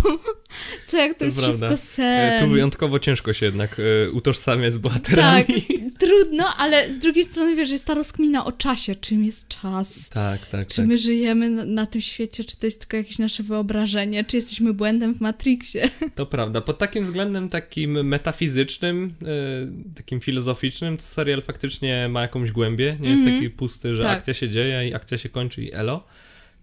Co 0.87 0.97
jak 0.97 1.13
to 1.13 1.19
To 1.19 1.25
jest 1.25 1.39
prawda. 1.39 1.69
wszystko 1.77 1.85
E, 1.85 1.97
sen? 1.97 2.41
Tu 2.41 2.49
wyjątkowo 2.49 2.99
ciężko 2.99 3.33
się 3.33 3.47
jednak 3.47 3.77
e, 4.07 4.11
utożsamiać 4.11 4.75
z 4.75 4.79
bohaterami. 4.79 5.45
Tak, 5.45 5.57
trudno, 5.99 6.57
ale 6.57 6.93
z 6.93 6.99
drugiej 6.99 7.25
strony 7.25 7.57
wiesz, 7.57 7.71
jest 7.71 7.85
ta 7.85 7.95
rozkmina 7.95 8.45
o 8.45 8.53
czasie, 8.53 8.95
czym 8.95 9.25
jest 9.25 9.49
czas. 9.49 9.89
tak, 10.11 10.47
tak. 10.47 10.69
Czy 10.69 10.77
tak. 10.77 10.87
my 10.87 10.99
żyjemy 10.99 11.51
na, 11.51 11.65
na 11.65 11.87
tym 11.87 12.01
świecie, 12.01 12.45
czy 12.45 12.57
to 12.57 12.67
jest 12.67 12.79
tylko 12.81 12.97
jakieś 12.97 13.19
nasze 13.19 13.43
wyobrażenie, 13.43 14.25
czy 14.25 14.37
jesteśmy 14.37 14.75
błędem 14.75 15.15
w 15.15 15.21
Matrixie. 15.21 15.89
To 16.15 16.27
prawda. 16.27 16.61
Pod 16.61 16.79
takim 16.79 17.05
względem 17.05 17.49
takim 17.49 18.07
metafizycznym, 18.09 19.15
e, 19.23 19.97
takim 19.97 20.21
filozoficznym, 20.21 20.97
to 20.97 21.03
serial 21.03 21.43
faktycznie 21.43 22.09
ma 22.09 22.23
jakąś 22.23 22.51
głębię. 22.53 22.97
Nie 23.01 23.11
jest 23.11 23.21
Mhm. 23.21 23.37
taki 23.37 23.51
pusty, 23.51 23.95
że 23.95 24.03
Tak. 24.03 24.19
akcja 24.19 24.35
się 24.35 24.49
dzieje 24.49 24.89
i 24.89 24.95
akcja 24.95 25.19
się 25.19 25.29
kończy 25.29 25.63
i 25.65 25.73
elo. 25.73 26.05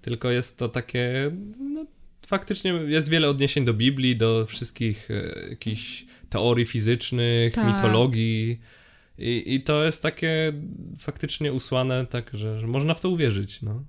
Tylko 0.02 0.32
jest 0.32 0.58
to 0.58 0.70
takie, 0.70 1.32
no, 1.60 1.86
faktycznie 2.28 2.72
jest 2.72 3.10
wiele 3.10 3.30
odniesień 3.30 3.66
do 3.66 3.74
Biblii, 3.74 4.18
do 4.18 4.46
wszystkich 4.46 5.12
e, 5.12 5.50
jakichś 5.50 6.06
teorii 6.30 6.66
fizycznych, 6.66 7.54
Tak. 7.54 7.76
mitologii. 7.76 8.60
I, 9.18 9.44
I 9.54 9.62
to 9.62 9.84
jest 9.84 10.04
takie 10.04 10.54
faktycznie 10.98 11.54
usłane, 11.54 12.06
tak, 12.06 12.30
że, 12.34 12.60
że 12.60 12.68
można 12.68 12.94
w 12.94 13.00
to 13.00 13.10
uwierzyć, 13.10 13.62
no. 13.62 13.84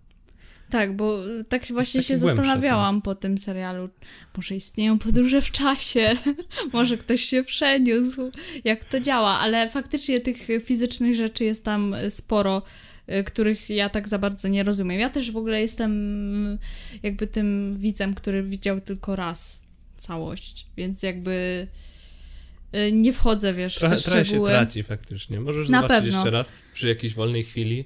Tak, 0.71 0.97
bo 0.97 1.19
tak 1.49 1.65
się 1.65 1.75
właśnie 1.75 2.03
się 2.03 2.19
zastanawiałam 2.19 3.03
po 3.03 3.15
tym 3.15 3.39
serialu. 3.39 3.89
Może 4.37 4.57
istnieją 4.57 4.99
podróże 4.99 5.43
w 5.43 5.53
czasie, 5.53 6.17
może 6.73 6.99
ktoś 6.99 7.21
się 7.21 7.45
przeniósł, 7.45 8.31
jak 8.65 8.85
to 8.85 9.01
działa, 9.01 9.39
ale 9.39 9.71
faktycznie 9.71 10.21
tych 10.21 10.49
fizycznych 10.65 11.17
rzeczy 11.17 11.45
jest 11.45 11.65
tam 11.65 11.95
sporo, 12.11 12.63
których 13.27 13.71
ja 13.71 13.89
tak 13.89 14.09
za 14.09 14.19
bardzo 14.19 14.49
nie 14.49 14.63
rozumiem. 14.63 15.01
Ja 15.01 15.11
też 15.11 15.31
w 15.33 15.37
ogóle 15.37 15.61
jestem 15.61 16.59
jakby 17.03 17.27
tym 17.27 17.77
widzem, 17.79 18.15
który 18.15 18.43
widział 18.43 18.81
tylko 18.81 19.17
raz 19.17 19.61
całość, 19.99 20.67
więc 20.77 21.03
jakby 21.03 21.67
y, 22.75 22.93
nie 22.93 23.13
wchodzę, 23.13 23.55
wiesz, 23.55 23.77
w 23.77 23.79
Trochę, 23.79 23.97
te 23.97 24.03
trochę 24.03 24.25
się 24.25 24.45
traci 24.45 24.83
faktycznie. 24.83 25.41
Możesz 25.41 25.69
Na 25.69 25.83
zobaczyć 25.83 26.05
pewno. 26.05 26.19
jeszcze 26.19 26.31
raz 26.31 26.59
przy 26.75 26.89
jakiejś 26.89 27.15
wolnej 27.15 27.45
chwili. 27.45 27.85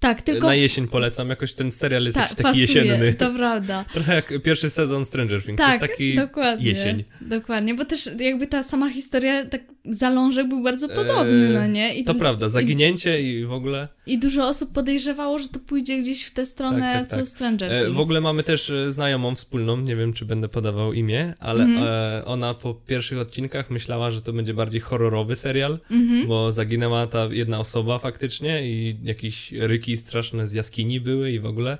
Tak, 0.00 0.22
tylko 0.22 0.46
Na 0.46 0.54
jesień 0.54 0.88
polecam, 0.88 1.28
jakoś 1.28 1.54
ten 1.54 1.70
serial 1.70 2.04
jest 2.04 2.14
tak, 2.18 2.22
jakiś 2.24 2.36
taki 2.36 2.48
pasuje, 2.48 2.62
jesienny. 2.84 3.12
to 3.12 3.30
prawda. 3.34 3.84
Trochę 3.94 4.14
jak 4.14 4.32
pierwszy 4.42 4.70
sezon 4.70 5.04
Stranger 5.04 5.42
Things, 5.42 5.58
Tak, 5.58 5.68
jest 5.68 5.80
taki 5.80 6.14
dokładnie. 6.16 6.66
jesień. 6.68 7.04
Dokładnie, 7.20 7.74
bo 7.74 7.84
też 7.84 8.10
jakby 8.20 8.46
ta 8.46 8.62
sama 8.62 8.90
historia, 8.90 9.46
tak 9.46 9.60
zalążek 9.84 10.48
był 10.48 10.62
bardzo 10.62 10.88
podobny, 10.88 11.46
Eee, 11.46 11.54
no 11.54 11.66
nie? 11.66 11.94
I, 11.94 12.04
To 12.04 12.14
prawda, 12.14 12.46
i, 12.46 12.50
zaginięcie 12.50 13.22
i 13.22 13.44
w 13.44 13.52
ogóle. 13.52 13.88
I 14.06 14.18
dużo 14.18 14.48
osób 14.48 14.72
podejrzewało, 14.72 15.38
że 15.38 15.48
to 15.48 15.58
pójdzie 15.58 15.98
gdzieś 16.02 16.24
w 16.24 16.34
tę 16.34 16.46
stronę, 16.46 16.80
Tak, 16.80 17.00
tak, 17.00 17.10
tak. 17.10 17.18
co 17.20 17.26
Stranger 17.26 17.72
E, 17.72 17.82
Things. 17.82 17.96
w 17.96 18.00
ogóle 18.00 18.20
mamy 18.20 18.42
też 18.42 18.70
e, 18.70 18.92
znajomą 18.92 19.34
wspólną, 19.34 19.76
nie 19.80 19.96
wiem 19.96 20.12
czy 20.12 20.24
będę 20.24 20.48
podawał 20.48 20.92
imię, 20.92 21.34
ale 21.38 21.64
Mhm. 21.64 21.86
e, 21.88 22.24
ona 22.24 22.54
po 22.54 22.74
pierwszych 22.74 23.18
odcinkach 23.18 23.70
myślała, 23.70 24.10
że 24.10 24.20
to 24.20 24.32
będzie 24.32 24.54
bardziej 24.54 24.80
horrorowy 24.80 25.36
serial, 25.36 25.78
Mhm. 25.90 26.26
bo 26.26 26.52
zaginęła 26.52 27.06
ta 27.06 27.24
jedna 27.30 27.58
osoba 27.60 27.98
faktycznie 27.98 28.68
i 28.70 28.96
jakieś 29.02 29.52
ryki 29.52 29.89
straszne 29.96 30.46
z 30.46 30.52
jaskini 30.52 31.00
były 31.00 31.30
i 31.30 31.40
w 31.40 31.46
ogóle. 31.46 31.78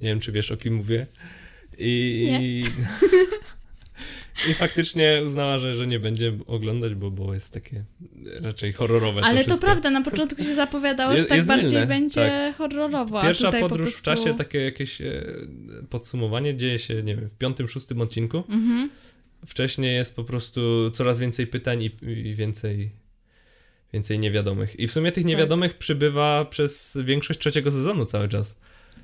Nie 0.00 0.08
wiem 0.08 0.20
czy 0.20 0.32
wiesz 0.32 0.50
o 0.50 0.56
kim 0.56 0.74
mówię. 0.74 1.06
I, 1.78 2.26
i, 2.40 2.64
i 4.50 4.54
faktycznie 4.54 5.22
uznała, 5.26 5.58
że, 5.58 5.74
że 5.74 5.86
nie 5.86 6.00
będzie 6.00 6.32
oglądać, 6.46 6.94
bo, 6.94 7.10
bo 7.10 7.34
jest 7.34 7.52
takie 7.52 7.84
raczej 8.40 8.72
horrorowe. 8.72 9.20
Ale 9.24 9.38
to, 9.38 9.44
wszystko. 9.44 9.66
prawda, 9.66 9.90
na 9.90 10.02
początku 10.02 10.42
się 10.42 10.54
zapowiadało, 10.54 11.12
że 11.12 11.16
Jest- 11.16 11.28
tak 11.28 11.36
jest 11.36 11.48
bardziej 11.48 11.70
mylne, 11.70 11.86
będzie 11.86 12.54
horrorowo, 12.58 13.20
a 13.20 13.22
Pierwsza 13.22 13.52
podróż 13.52 13.70
po 13.70 13.76
prostu... 13.76 14.00
w 14.00 14.02
czasie, 14.02 14.34
takie 14.34 14.60
jakieś 14.60 15.00
e, 15.00 15.24
podsumowanie, 15.90 16.56
dzieje 16.56 16.78
się, 16.78 17.02
nie 17.02 17.16
wiem, 17.16 17.28
w 17.28 17.34
piątym, 17.34 17.68
szóstym 17.68 18.00
odcinku. 18.00 18.38
Mhm. 18.48 18.90
Wcześniej 19.46 19.94
jest 19.94 20.16
po 20.16 20.24
prostu 20.24 20.90
coraz 20.90 21.18
więcej 21.18 21.46
pytań 21.46 21.82
i, 21.82 21.90
i 22.08 22.34
więcej, 22.34 22.90
więcej 23.92 24.18
niewiadomych. 24.18 24.80
I 24.80 24.88
w 24.88 24.92
sumie 24.92 25.12
tych 25.12 25.24
Tak. 25.24 25.28
niewiadomych 25.28 25.74
przybywa 25.78 26.44
przez 26.44 26.98
większość 27.04 27.40
trzeciego 27.40 27.72
sezonu 27.72 28.04
cały 28.04 28.28
czas. 28.28 28.56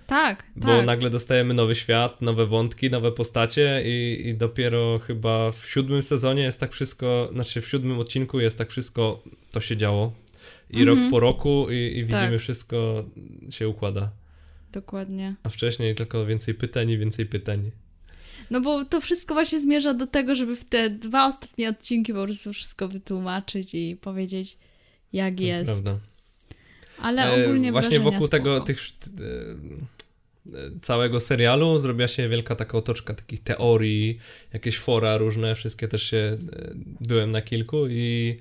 Tak, 0.06 0.44
Bo 0.56 0.66
tak. 0.66 0.86
nagle 0.86 1.10
dostajemy 1.10 1.54
nowy 1.54 1.74
świat, 1.74 2.22
nowe 2.22 2.46
wątki, 2.46 2.90
nowe 2.90 3.12
postacie 3.12 3.82
i, 3.86 4.28
i 4.28 4.34
dopiero 4.34 4.98
chyba 4.98 5.52
w 5.52 5.66
siódmym 5.70 6.02
sezonie 6.02 6.42
jest 6.42 6.60
tak 6.60 6.72
wszystko, 6.72 7.28
znaczy 7.32 7.60
w 7.60 7.68
siódmym 7.68 7.98
odcinku 7.98 8.40
jest 8.40 8.58
tak 8.58 8.70
wszystko, 8.70 9.22
to 9.50 9.60
się 9.60 9.76
działo. 9.76 10.12
I 10.70 10.80
Mhm. 10.80 10.98
rok 10.98 11.10
po 11.10 11.20
roku 11.20 11.66
i, 11.70 11.74
i 11.98 12.04
widzimy 12.04 12.30
Tak. 12.30 12.40
wszystko 12.40 13.04
się 13.50 13.68
układa. 13.68 14.10
Dokładnie. 14.72 15.34
A 15.42 15.48
wcześniej 15.48 15.94
tylko 15.94 16.26
więcej 16.26 16.54
pytań 16.54 16.90
i 16.90 16.98
więcej 16.98 17.26
pytań. 17.26 17.70
No 18.50 18.60
bo 18.60 18.84
to 18.84 19.00
wszystko 19.00 19.34
właśnie 19.34 19.60
zmierza 19.60 19.94
do 19.94 20.06
tego, 20.06 20.34
żeby 20.34 20.56
w 20.56 20.64
te 20.64 20.90
dwa 20.90 21.26
ostatnie 21.26 21.68
odcinki 21.68 22.12
po 22.12 22.24
prostu 22.24 22.52
wszystko 22.52 22.88
wytłumaczyć 22.88 23.74
i 23.74 23.96
powiedzieć, 24.00 24.58
jak 25.16 25.40
jest. 25.40 25.64
Prawda. 25.64 25.98
Ale 27.02 27.22
E, 27.22 27.44
ogólnie 27.44 27.72
Właśnie 27.72 27.90
wrażenia 27.90 28.10
wokół 28.10 28.28
tego 28.28 28.56
spoko. 28.56 28.66
tych, 28.66 28.80
e, 29.20 30.58
e, 30.58 30.70
całego 30.82 31.20
serialu 31.20 31.78
zrobiła 31.78 32.08
się 32.08 32.28
wielka 32.28 32.56
taka 32.56 32.78
otoczka 32.78 33.14
takich 33.14 33.42
teorii, 33.42 34.18
jakieś 34.52 34.78
fora 34.78 35.16
różne, 35.16 35.54
wszystkie 35.54 35.88
też 35.88 36.02
się, 36.02 36.16
e, 36.16 36.36
byłem 37.08 37.32
na 37.32 37.42
kilku 37.42 37.88
i 37.88 38.36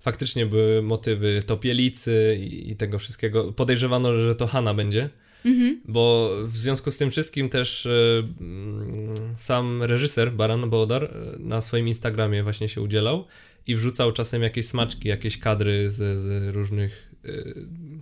faktycznie 0.00 0.46
były 0.46 0.82
motywy 0.82 1.42
topielicy 1.46 2.38
i, 2.40 2.70
i 2.70 2.76
tego 2.76 2.98
wszystkiego. 2.98 3.52
Podejrzewano, 3.52 4.18
że 4.18 4.34
to 4.34 4.46
Hanna 4.46 4.74
będzie, 4.74 5.10
Mhm. 5.44 5.80
bo 5.84 6.30
w 6.44 6.56
związku 6.56 6.90
z 6.90 6.98
tym 6.98 7.10
wszystkim 7.10 7.48
też 7.48 7.86
e, 7.86 7.90
mm, 8.40 9.14
sam 9.36 9.82
reżyser 9.82 10.32
Baran 10.32 10.70
Bodar 10.70 11.04
e, 11.04 11.38
na 11.38 11.60
swoim 11.60 11.88
Instagramie 11.88 12.42
właśnie 12.42 12.68
się 12.68 12.80
udzielał 12.80 13.24
i 13.66 13.76
wrzucał 13.76 14.12
czasem 14.12 14.42
jakieś 14.42 14.66
smaczki, 14.66 15.08
jakieś 15.08 15.38
kadry 15.38 15.90
z, 15.90 16.20
z 16.20 16.54
różnych 16.54 17.12
e, 17.24 17.28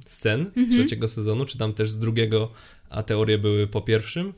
scen 0.06 0.50
z 0.56 0.58
Mhm. 0.58 0.78
trzeciego 0.78 1.08
sezonu, 1.08 1.44
czy 1.44 1.58
tam 1.58 1.72
też 1.72 1.90
z 1.90 1.98
drugiego, 1.98 2.52
a 2.90 3.02
teorie 3.02 3.38
były 3.38 3.66
po 3.66 3.82
pierwszym. 3.82 4.32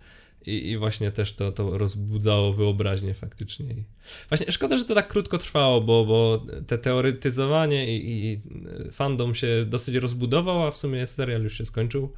I, 0.46 0.70
I 0.70 0.78
właśnie 0.78 1.10
też 1.12 1.32
to, 1.34 1.52
to 1.52 1.78
rozbudzało 1.78 2.52
wyobraźnię 2.52 3.14
faktycznie. 3.14 3.66
Właśnie 4.28 4.52
szkoda, 4.52 4.76
że 4.76 4.84
to 4.84 4.94
tak 4.94 5.08
krótko 5.08 5.38
trwało, 5.38 5.80
bo, 5.80 6.04
bo 6.04 6.46
te 6.66 6.78
teoretyzowanie 6.78 7.96
i, 7.98 8.26
i 8.26 8.40
fandom 8.92 9.34
się 9.34 9.64
dosyć 9.66 9.94
rozbudował, 9.94 10.66
a 10.66 10.70
w 10.70 10.78
sumie 10.78 11.06
serial 11.06 11.42
już 11.42 11.58
się 11.58 11.64
skończył. 11.64 12.12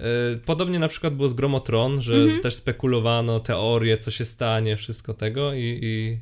E, 0.00 0.38
Podobnie 0.46 0.78
na 0.78 0.88
przykład 0.88 1.14
było 1.14 1.28
z 1.28 1.34
Gromotron, 1.34 2.02
że 2.02 2.14
Mhm. 2.14 2.40
też 2.40 2.54
spekulowano 2.54 3.40
teorie, 3.40 3.98
co 3.98 4.10
się 4.10 4.24
stanie, 4.24 4.76
wszystko 4.76 5.14
tego 5.14 5.54
i, 5.54 5.78
i 5.82 6.18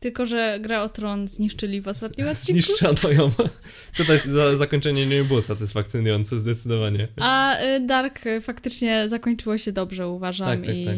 Tylko, 0.00 0.26
że 0.26 0.58
gra 0.62 0.82
o 0.82 0.88
tron 0.88 1.28
zniszczyli 1.28 1.80
w 1.80 1.88
ostatnim 1.88 2.28
odcinku. 2.32 2.62
zniszczono 2.62 3.10
ją. 3.12 3.30
Tutaj 3.96 4.18
za, 4.18 4.56
zakończenie 4.56 5.06
nie 5.06 5.24
było 5.24 5.42
satysfakcjonujące 5.42 6.38
zdecydowanie. 6.38 7.08
A 7.20 7.60
y, 7.62 7.80
Dark 7.86 8.26
y, 8.26 8.40
faktycznie 8.40 9.08
zakończyło 9.08 9.58
się 9.58 9.72
dobrze, 9.72 10.08
uważam. 10.08 10.46
Tak, 10.48 10.66
tak, 10.66 10.76
i, 10.76 10.84
tak. 10.86 10.96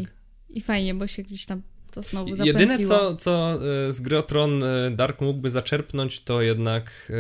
I 0.51 0.61
fajnie, 0.61 0.95
bo 0.95 1.07
się 1.07 1.23
gdzieś 1.23 1.47
tam 1.47 1.63
to 1.91 2.03
znowu 2.03 2.37
zapętliło. 2.37 2.61
Jedyne, 2.71 2.89
co, 2.89 3.17
co 3.17 3.59
z 3.93 4.01
gry 4.01 4.19
o 4.19 4.23
Tron 4.23 4.65
Dark 4.91 5.21
mógłby 5.21 5.51
zaczerpnąć, 5.51 6.21
to 6.23 6.43
jednak 6.43 6.91
e, 7.11 7.15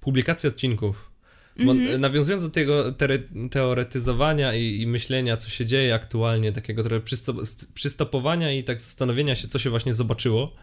publikacja 0.00 0.48
odcinków. 0.50 1.10
Bo 1.56 1.72
Mhm. 1.72 1.94
e, 1.94 1.98
nawiązując 1.98 2.42
do 2.42 2.50
tego 2.50 2.92
teoretyzowania 3.50 4.54
i, 4.54 4.80
i 4.80 4.86
myślenia, 4.86 5.36
co 5.36 5.50
się 5.50 5.66
dzieje 5.66 5.94
aktualnie, 5.94 6.52
takiego 6.52 6.82
trochę 6.82 7.00
przystop- 7.00 7.44
st- 7.44 7.72
przystopowania 7.74 8.52
i 8.52 8.64
tak 8.64 8.80
zastanowienia 8.80 9.34
się, 9.34 9.48
co 9.48 9.58
się 9.58 9.70
właśnie 9.70 9.94
zobaczyło, 9.94 10.54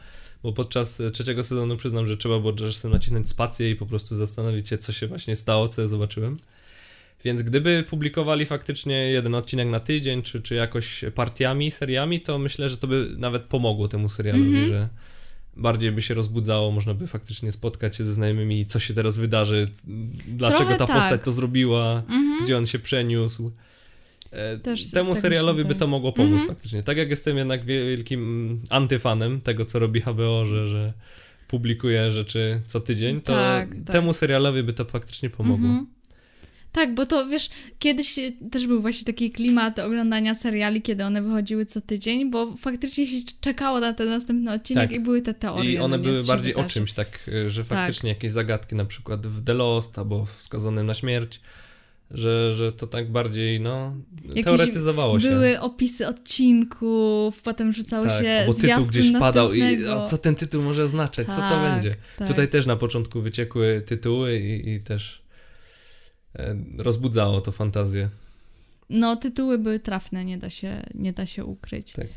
bo 0.43 0.53
podczas 0.53 0.99
e, 1.01 1.11
trzeciego 1.11 1.43
sezonu 1.43 1.77
przyznam, 1.77 2.07
że 2.07 2.17
trzeba 2.17 2.39
było 2.39 2.53
czasem 2.53 2.91
nacisnąć 2.91 3.29
spację 3.29 3.71
i 3.71 3.75
po 3.75 3.85
prostu 3.85 4.15
zastanowić 4.15 4.69
się, 4.69 4.77
co 4.77 4.93
się 4.93 5.07
właśnie 5.07 5.35
stało, 5.35 5.67
co 5.67 5.81
ja 5.81 5.87
zobaczyłem. 5.87 6.37
Więc 7.23 7.41
gdyby 7.41 7.83
publikowali 7.89 8.45
faktycznie 8.45 8.95
jeden 9.11 9.35
odcinek 9.35 9.67
na 9.67 9.79
tydzień, 9.79 10.21
czy, 10.21 10.41
czy 10.41 10.55
jakoś 10.55 11.05
partiami, 11.15 11.71
seriami, 11.71 12.21
to 12.21 12.37
myślę, 12.39 12.69
że 12.69 12.77
to 12.77 12.87
by 12.87 13.07
nawet 13.17 13.43
pomogło 13.43 13.87
temu 13.87 14.09
serialowi, 14.09 14.45
Mhm. 14.47 14.65
że, 14.67 14.89
bardziej 15.57 15.91
by 15.91 16.01
się 16.01 16.13
rozbudzało, 16.13 16.71
można 16.71 16.93
by 16.93 17.07
faktycznie 17.07 17.51
spotkać 17.51 17.95
się 17.95 18.03
ze 18.05 18.13
znajomymi 18.13 18.65
co 18.65 18.79
się 18.79 18.93
teraz 18.93 19.17
wydarzy, 19.17 19.67
dlaczego 20.27 20.57
Trochę 20.63 20.77
ta 20.77 20.87
tak. 20.87 20.95
postać 20.97 21.21
to 21.23 21.31
zrobiła, 21.31 22.03
Mhm. 22.09 22.43
gdzie 22.43 22.57
on 22.57 22.65
się 22.65 22.79
przeniósł. 22.79 23.51
E, 24.31 24.57
Też 24.57 24.91
Temu 24.91 25.13
tak 25.13 25.21
serialowi 25.21 25.65
by 25.65 25.75
to 25.75 25.87
mogło 25.87 26.13
pomóc 26.13 26.31
Mhm. 26.31 26.49
faktycznie. 26.49 26.83
Tak 26.83 26.97
jak 26.97 27.09
jestem 27.09 27.37
jednak 27.37 27.65
wielkim 27.65 28.19
mm, 28.23 28.61
antyfanem 28.69 29.41
tego, 29.41 29.65
co 29.65 29.79
robi 29.79 30.01
HBO, 30.01 30.45
że, 30.45 30.67
że 30.67 30.93
publikuje 31.47 32.11
rzeczy 32.11 32.61
co 32.65 32.79
tydzień, 32.79 33.21
to 33.21 33.33
Tak, 33.33 33.69
tak. 33.85 33.93
temu 33.93 34.13
serialowi 34.13 34.63
by 34.63 34.73
to 34.73 34.85
faktycznie 34.85 35.29
pomogło. 35.29 35.67
Mhm. 35.67 35.87
Tak, 36.71 36.95
bo 36.95 37.05
to 37.05 37.27
wiesz, 37.27 37.49
kiedyś 37.79 38.19
też 38.51 38.67
był 38.67 38.81
właśnie 38.81 39.05
taki 39.05 39.31
klimat 39.31 39.79
oglądania 39.79 40.35
seriali, 40.35 40.81
kiedy 40.81 41.03
one 41.05 41.21
wychodziły 41.21 41.65
co 41.65 41.81
tydzień, 41.81 42.31
bo 42.31 42.55
faktycznie 42.57 43.07
się 43.07 43.17
czekało 43.41 43.79
na 43.79 43.93
ten 43.93 44.09
następny 44.09 44.51
odcinek 44.51 44.89
Tak. 44.89 44.97
i 44.97 44.99
były 44.99 45.21
te 45.21 45.33
teorie. 45.33 45.71
I 45.71 45.77
one 45.77 45.97
no 45.97 46.03
były 46.03 46.23
bardziej 46.23 46.55
o 46.55 46.63
czymś, 46.63 46.93
tak, 46.93 47.27
y, 47.27 47.49
że 47.49 47.63
faktycznie 47.63 48.09
jakieś 48.09 48.31
zagadki, 48.31 48.75
na 48.75 48.85
przykład 48.85 49.27
w 49.27 49.43
The 49.43 49.53
Lost 49.53 49.99
albo 49.99 50.25
w 50.25 50.43
Skazanym 50.43 50.85
na 50.85 50.93
śmierć, 50.93 51.41
że, 52.13 52.53
że 52.53 52.71
to 52.71 52.87
tak 52.87 53.11
bardziej, 53.11 53.59
no, 53.59 53.95
Jakieś 54.25 54.43
teoretyzowało 54.43 55.19
się. 55.19 55.29
Były 55.29 55.59
opisy 55.59 56.07
odcinków, 56.07 57.41
potem 57.41 57.71
rzucało 57.71 58.05
tak, 58.05 58.21
się 58.21 58.43
bo 58.47 58.53
tytuł 58.53 58.85
gdzieś 58.85 59.11
padał 59.19 59.53
i 59.53 59.87
a 59.87 60.03
co 60.03 60.17
ten 60.17 60.35
tytuł 60.35 60.63
może 60.63 60.83
oznaczać, 60.83 61.27
co 61.27 61.35
to 61.35 61.41
Tak, 61.41 61.73
będzie. 61.73 61.95
tak. 62.17 62.27
Tutaj 62.27 62.47
też 62.47 62.65
na 62.65 62.75
początku 62.75 63.21
wyciekły 63.21 63.81
tytuły 63.85 64.39
i, 64.39 64.69
i 64.69 64.79
też 64.79 65.17
e, 65.17 65.20
rozbudzało 66.77 67.41
to 67.41 67.51
fantazję. 67.51 68.09
No, 68.89 69.15
tytuły 69.15 69.57
były 69.57 69.79
trafne, 69.79 70.25
nie 70.25 70.37
da 70.37 70.49
się, 70.49 70.83
nie 70.95 71.13
da 71.13 71.25
się 71.25 71.45
ukryć. 71.45 71.91
Tak. 71.93 72.07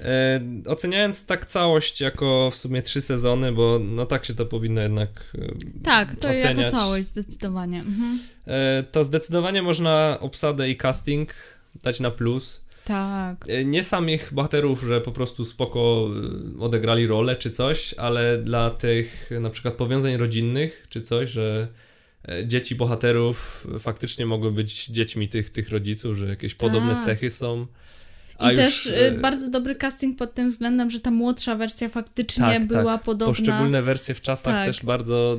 E, 0.00 0.40
oceniając 0.66 1.26
tak 1.26 1.46
całość 1.46 2.00
jako 2.00 2.50
w 2.50 2.56
sumie 2.56 2.82
trzy 2.82 3.00
sezony, 3.00 3.52
bo 3.52 3.78
no 3.78 4.06
tak 4.06 4.24
się 4.24 4.34
to 4.34 4.46
powinno 4.46 4.80
jednak 4.80 5.08
e, 5.38 5.48
Tak, 5.84 6.16
to 6.16 6.32
jako 6.32 6.50
oceniać. 6.50 6.72
całość 6.72 7.06
zdecydowanie. 7.08 7.80
Mhm. 7.80 8.18
E, 8.46 8.82
to 8.82 9.04
zdecydowanie 9.04 9.62
można 9.62 10.18
obsadę 10.20 10.70
i 10.70 10.76
casting 10.76 11.34
dać 11.82 12.00
na 12.00 12.10
plus. 12.10 12.60
Tak. 12.84 13.44
E, 13.48 13.64
Nie 13.64 13.82
samych 13.82 14.30
bohaterów, 14.34 14.82
że 14.82 15.00
po 15.00 15.12
prostu 15.12 15.44
spoko 15.44 16.08
e, 16.58 16.60
odegrali 16.60 17.06
rolę 17.06 17.36
czy 17.36 17.50
coś, 17.50 17.94
ale 17.94 18.38
dla 18.38 18.70
tych 18.70 19.32
e, 19.32 19.40
na 19.40 19.50
przykład 19.50 19.74
powiązań 19.74 20.16
rodzinnych 20.16 20.86
czy 20.88 21.02
coś, 21.02 21.30
że 21.30 21.68
e, 21.74 21.87
dzieci 22.44 22.74
bohaterów 22.74 23.66
faktycznie 23.78 24.26
mogły 24.26 24.52
być 24.52 24.86
dziećmi 24.86 25.28
tych, 25.28 25.50
tych 25.50 25.70
rodziców, 25.70 26.16
że 26.16 26.26
jakieś 26.26 26.54
podobne 26.54 26.94
Tak. 26.94 27.04
cechy 27.04 27.30
są. 27.30 27.66
I 28.52 28.56
też 28.56 28.86
e, 28.86 29.08
y, 29.08 29.18
bardzo 29.18 29.50
dobry 29.50 29.74
casting 29.76 30.18
pod 30.18 30.34
tym 30.34 30.50
względem, 30.50 30.90
że 30.90 31.00
ta 31.00 31.10
młodsza 31.10 31.54
wersja 31.56 31.88
faktycznie 31.88 32.44
Tak, 32.44 32.66
była 32.66 32.92
tak. 32.92 33.02
podobna. 33.02 33.34
poszczególne 33.34 33.82
wersje 33.82 34.14
w 34.14 34.20
czasach 34.20 34.54
Tak. 34.54 34.66
też 34.66 34.84
bardzo. 34.84 35.38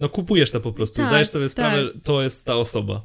No, 0.00 0.08
kupujesz 0.08 0.50
to 0.50 0.60
po 0.60 0.72
prostu, 0.72 0.96
Tak, 0.96 1.06
zdajesz 1.06 1.28
sobie 1.28 1.48
sprawę, 1.48 1.84
tak. 1.92 2.02
to 2.02 2.22
jest 2.22 2.44
ta 2.44 2.56
osoba. 2.56 3.02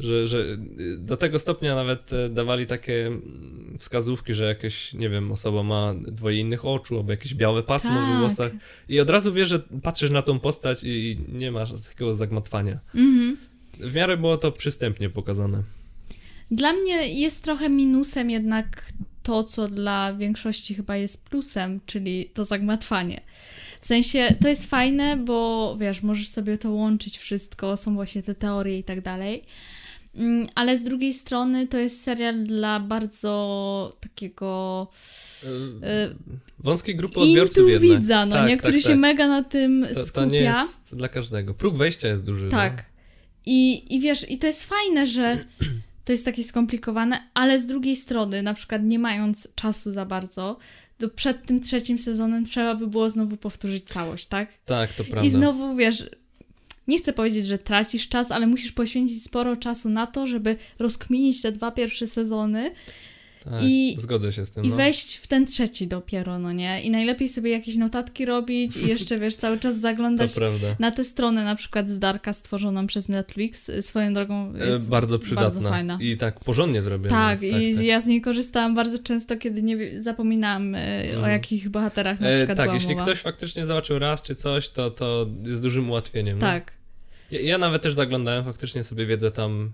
Że, 0.00 0.26
że 0.26 0.38
y, 0.38 0.98
do 0.98 1.16
tego 1.16 1.38
stopnia 1.38 1.74
nawet 1.74 2.12
e, 2.12 2.28
dawali 2.28 2.66
takie 2.66 3.06
mm, 3.06 3.76
wskazówki, 3.78 4.34
że 4.34 4.44
jakaś, 4.44 4.94
nie 4.94 5.08
wiem, 5.08 5.32
osoba 5.32 5.62
ma 5.62 5.94
dwoje 5.94 6.40
innych 6.40 6.64
oczu, 6.64 6.96
albo 6.96 7.10
jakieś 7.10 7.34
białe 7.34 7.62
pasmo 7.62 7.90
Tak. 7.90 8.16
w 8.16 8.18
włosach. 8.18 8.52
I 8.88 9.00
od 9.00 9.10
razu 9.10 9.32
wiesz, 9.32 9.48
że 9.48 9.60
patrzysz 9.82 10.10
na 10.10 10.22
tą 10.22 10.38
postać 10.38 10.80
i 10.84 11.18
nie 11.32 11.52
masz 11.52 11.72
takiego 11.88 12.14
zagmatwania. 12.14 12.78
Mhm. 12.94 13.36
W 13.80 13.94
miarę 13.94 14.16
było 14.16 14.36
to 14.36 14.52
przystępnie 14.52 15.10
pokazane. 15.10 15.62
Dla 16.50 16.72
mnie 16.72 17.20
jest 17.20 17.44
trochę 17.44 17.68
minusem 17.68 18.30
jednak 18.30 18.92
to, 19.22 19.44
co 19.44 19.68
dla 19.68 20.14
większości 20.14 20.74
chyba 20.74 20.96
jest 20.96 21.28
plusem, 21.28 21.80
czyli 21.86 22.30
to 22.34 22.44
zagmatwanie. 22.44 23.20
W 23.80 23.86
sensie 23.86 24.34
to 24.42 24.48
jest 24.48 24.66
fajne, 24.66 25.16
bo 25.16 25.76
wiesz, 25.80 26.02
możesz 26.02 26.28
sobie 26.28 26.58
to 26.58 26.70
łączyć 26.70 27.18
wszystko, 27.18 27.76
są 27.76 27.94
właśnie 27.94 28.22
te 28.22 28.34
teorie 28.34 28.78
i 28.78 28.84
tak 28.84 29.00
dalej. 29.00 29.44
Mm, 30.14 30.46
Ale 30.54 30.78
z 30.78 30.82
drugiej 30.84 31.14
strony 31.14 31.66
to 31.66 31.78
jest 31.78 32.02
serial 32.02 32.44
dla 32.46 32.80
bardzo 32.80 33.96
takiego 34.00 34.88
y, 35.44 35.46
Wąskiej 36.58 36.96
grupy 36.96 37.20
odbiorców 37.20 37.68
jednak. 37.68 37.82
intuwidza, 37.90 38.26
no 38.26 38.32
Tak, 38.32 38.48
nie, 38.48 38.56
tak, 38.56 38.62
który 38.62 38.80
się 38.82 38.88
tak. 38.88 38.98
mega 38.98 39.28
na 39.28 39.42
tym 39.44 39.86
To, 39.94 40.00
skupia. 40.06 40.12
to 40.12 40.24
nie 40.26 40.38
jest 40.40 40.96
dla 40.96 41.08
każdego. 41.08 41.54
Próg 41.54 41.76
wejścia 41.76 42.08
jest 42.08 42.24
duży. 42.24 42.44
no. 42.44 42.50
Tak. 42.50 42.84
I, 43.46 43.94
I 43.96 44.00
wiesz, 44.00 44.30
i 44.30 44.38
to 44.38 44.46
jest 44.46 44.64
fajne, 44.64 45.06
że 45.06 45.44
to 46.04 46.12
jest 46.12 46.24
takie 46.24 46.44
skomplikowane, 46.44 47.30
ale 47.34 47.60
z 47.60 47.66
drugiej 47.66 47.96
strony, 47.96 48.42
na 48.42 48.54
przykład 48.54 48.82
nie 48.84 48.98
mając 48.98 49.48
czasu 49.54 49.92
za 49.92 50.06
bardzo, 50.06 50.56
to 50.98 51.08
przed 51.08 51.46
tym 51.46 51.60
trzecim 51.60 51.98
sezonem 51.98 52.44
trzeba 52.44 52.74
by 52.74 52.86
było 52.86 53.10
znowu 53.10 53.36
powtórzyć 53.36 53.84
całość, 53.84 54.26
tak? 54.26 54.48
Tak, 54.64 54.92
to 54.92 55.04
prawda. 55.04 55.26
I 55.26 55.30
znowu, 55.30 55.76
wiesz, 55.76 56.10
nie 56.88 56.98
chcę 56.98 57.12
powiedzieć, 57.12 57.46
że 57.46 57.58
tracisz 57.58 58.08
czas, 58.08 58.30
ale 58.30 58.46
musisz 58.46 58.72
poświęcić 58.72 59.22
sporo 59.22 59.56
czasu 59.56 59.88
na 59.88 60.06
to, 60.06 60.26
żeby 60.26 60.56
rozkminić 60.78 61.42
te 61.42 61.52
dwa 61.52 61.70
pierwsze 61.70 62.06
sezony 62.06 62.70
Tak, 63.44 63.52
i- 63.64 63.96
zgodzę 63.98 64.32
się 64.32 64.46
z 64.46 64.50
tym. 64.50 64.64
i 64.64 64.68
no. 64.68 64.76
wejść 64.76 65.16
w 65.16 65.26
ten 65.26 65.46
trzeci 65.46 65.86
dopiero, 65.86 66.38
no 66.38 66.52
nie? 66.52 66.82
I 66.82 66.90
najlepiej 66.90 67.28
sobie 67.28 67.50
jakieś 67.50 67.76
notatki 67.76 68.24
robić 68.26 68.76
i 68.76 68.88
jeszcze, 68.88 69.18
wiesz, 69.18 69.36
cały 69.36 69.58
czas 69.58 69.76
zaglądać 69.88 70.30
na 70.78 70.90
tę 70.90 71.04
stronę 71.04 71.44
na 71.44 71.54
przykład 71.56 71.88
z 71.88 71.98
Darka 71.98 72.32
stworzoną 72.32 72.86
przez 72.86 73.08
Netflix, 73.08 73.68
y, 73.68 73.82
swoją 73.82 74.12
drogą 74.14 74.52
E, 74.60 74.66
jest 74.66 74.88
bardzo 74.90 75.18
przydatna. 75.18 75.42
bardzo 75.50 75.62
fajna. 75.70 75.98
I 76.00 76.16
tak 76.16 76.40
porządnie 76.40 76.82
zrobiona. 76.82 77.16
tak, 77.16 77.42
jest, 77.42 77.62
i 77.62 77.74
tak. 77.74 77.84
ja 77.84 78.00
z 78.00 78.06
niej 78.06 78.20
korzystałam 78.20 78.74
bardzo 78.74 78.98
często, 78.98 79.36
kiedy 79.36 79.62
nie 79.62 80.02
zapominałam 80.02 80.74
y, 80.74 80.78
o 80.78 81.14
Mhm. 81.14 81.32
jakich 81.32 81.68
bohaterach 81.68 82.20
na 82.20 82.28
E, 82.28 82.36
przykład 82.36 82.56
tak, 82.56 82.66
była 82.66 82.74
jeśli 82.74 82.94
mowa. 82.94 83.02
ktoś 83.02 83.18
faktycznie 83.18 83.66
zobaczył 83.66 83.98
raz 83.98 84.22
czy 84.22 84.34
coś, 84.34 84.68
to, 84.68 84.90
to 84.90 85.26
jest 85.46 85.62
dużym 85.62 85.90
ułatwieniem. 85.90 86.38
no. 86.38 86.46
Tak, 87.30 87.32
Ja, 87.32 87.40
ja 87.40 87.58
nawet 87.58 87.82
też 87.82 87.94
zaglądałem, 87.94 88.44
faktycznie 88.44 88.84
sobie 88.84 89.06
wiedzę 89.06 89.30
tam 89.30 89.72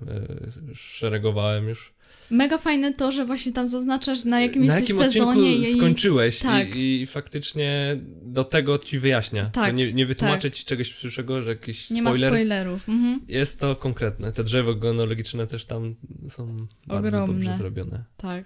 e, 0.71 0.75
szeregowałem 0.75 1.69
już. 1.69 1.93
mega 2.31 2.59
fajne 2.59 2.93
to, 2.95 3.13
że 3.13 3.25
właśnie 3.27 3.53
tam 3.53 3.69
zaznaczasz 3.69 4.25
na 4.25 4.41
jakim 4.41 4.67
Na 4.67 4.81
jakim 4.81 4.99
odcinku 5.01 5.29
sezonie 5.33 5.57
i 5.57 5.65
skończyłeś 5.75 6.39
Tak. 6.39 6.77
i, 6.77 7.01
i 7.03 7.07
faktycznie 7.07 7.97
do 8.23 8.45
tego 8.45 8.79
ci 8.79 8.99
wyjaśnia. 8.99 9.51
Tak, 9.51 9.75
nie, 9.77 9.93
nie 9.93 10.07
wytłumaczę 10.07 10.51
ci 10.51 10.65
czegoś 10.65 10.93
przyszłego, 10.93 11.43
że 11.43 11.51
jakiś 11.51 11.91
nie 11.91 12.03
ma 12.03 12.11
spoiler. 12.11 12.31
spoilerów. 12.33 12.89
Mhm. 12.89 13.21
Jest 13.29 13.61
to 13.61 13.77
konkretne. 13.77 14.33
Te 14.33 14.45
drzewo 14.45 14.75
genealogiczne 14.75 15.47
też 15.47 15.65
tam 15.65 15.95
są 16.29 16.57
bardzo 16.87 17.09
Ogromne. 17.09 17.35
dobrze 17.35 17.57
zrobione. 17.59 18.05
Tak. 18.17 18.45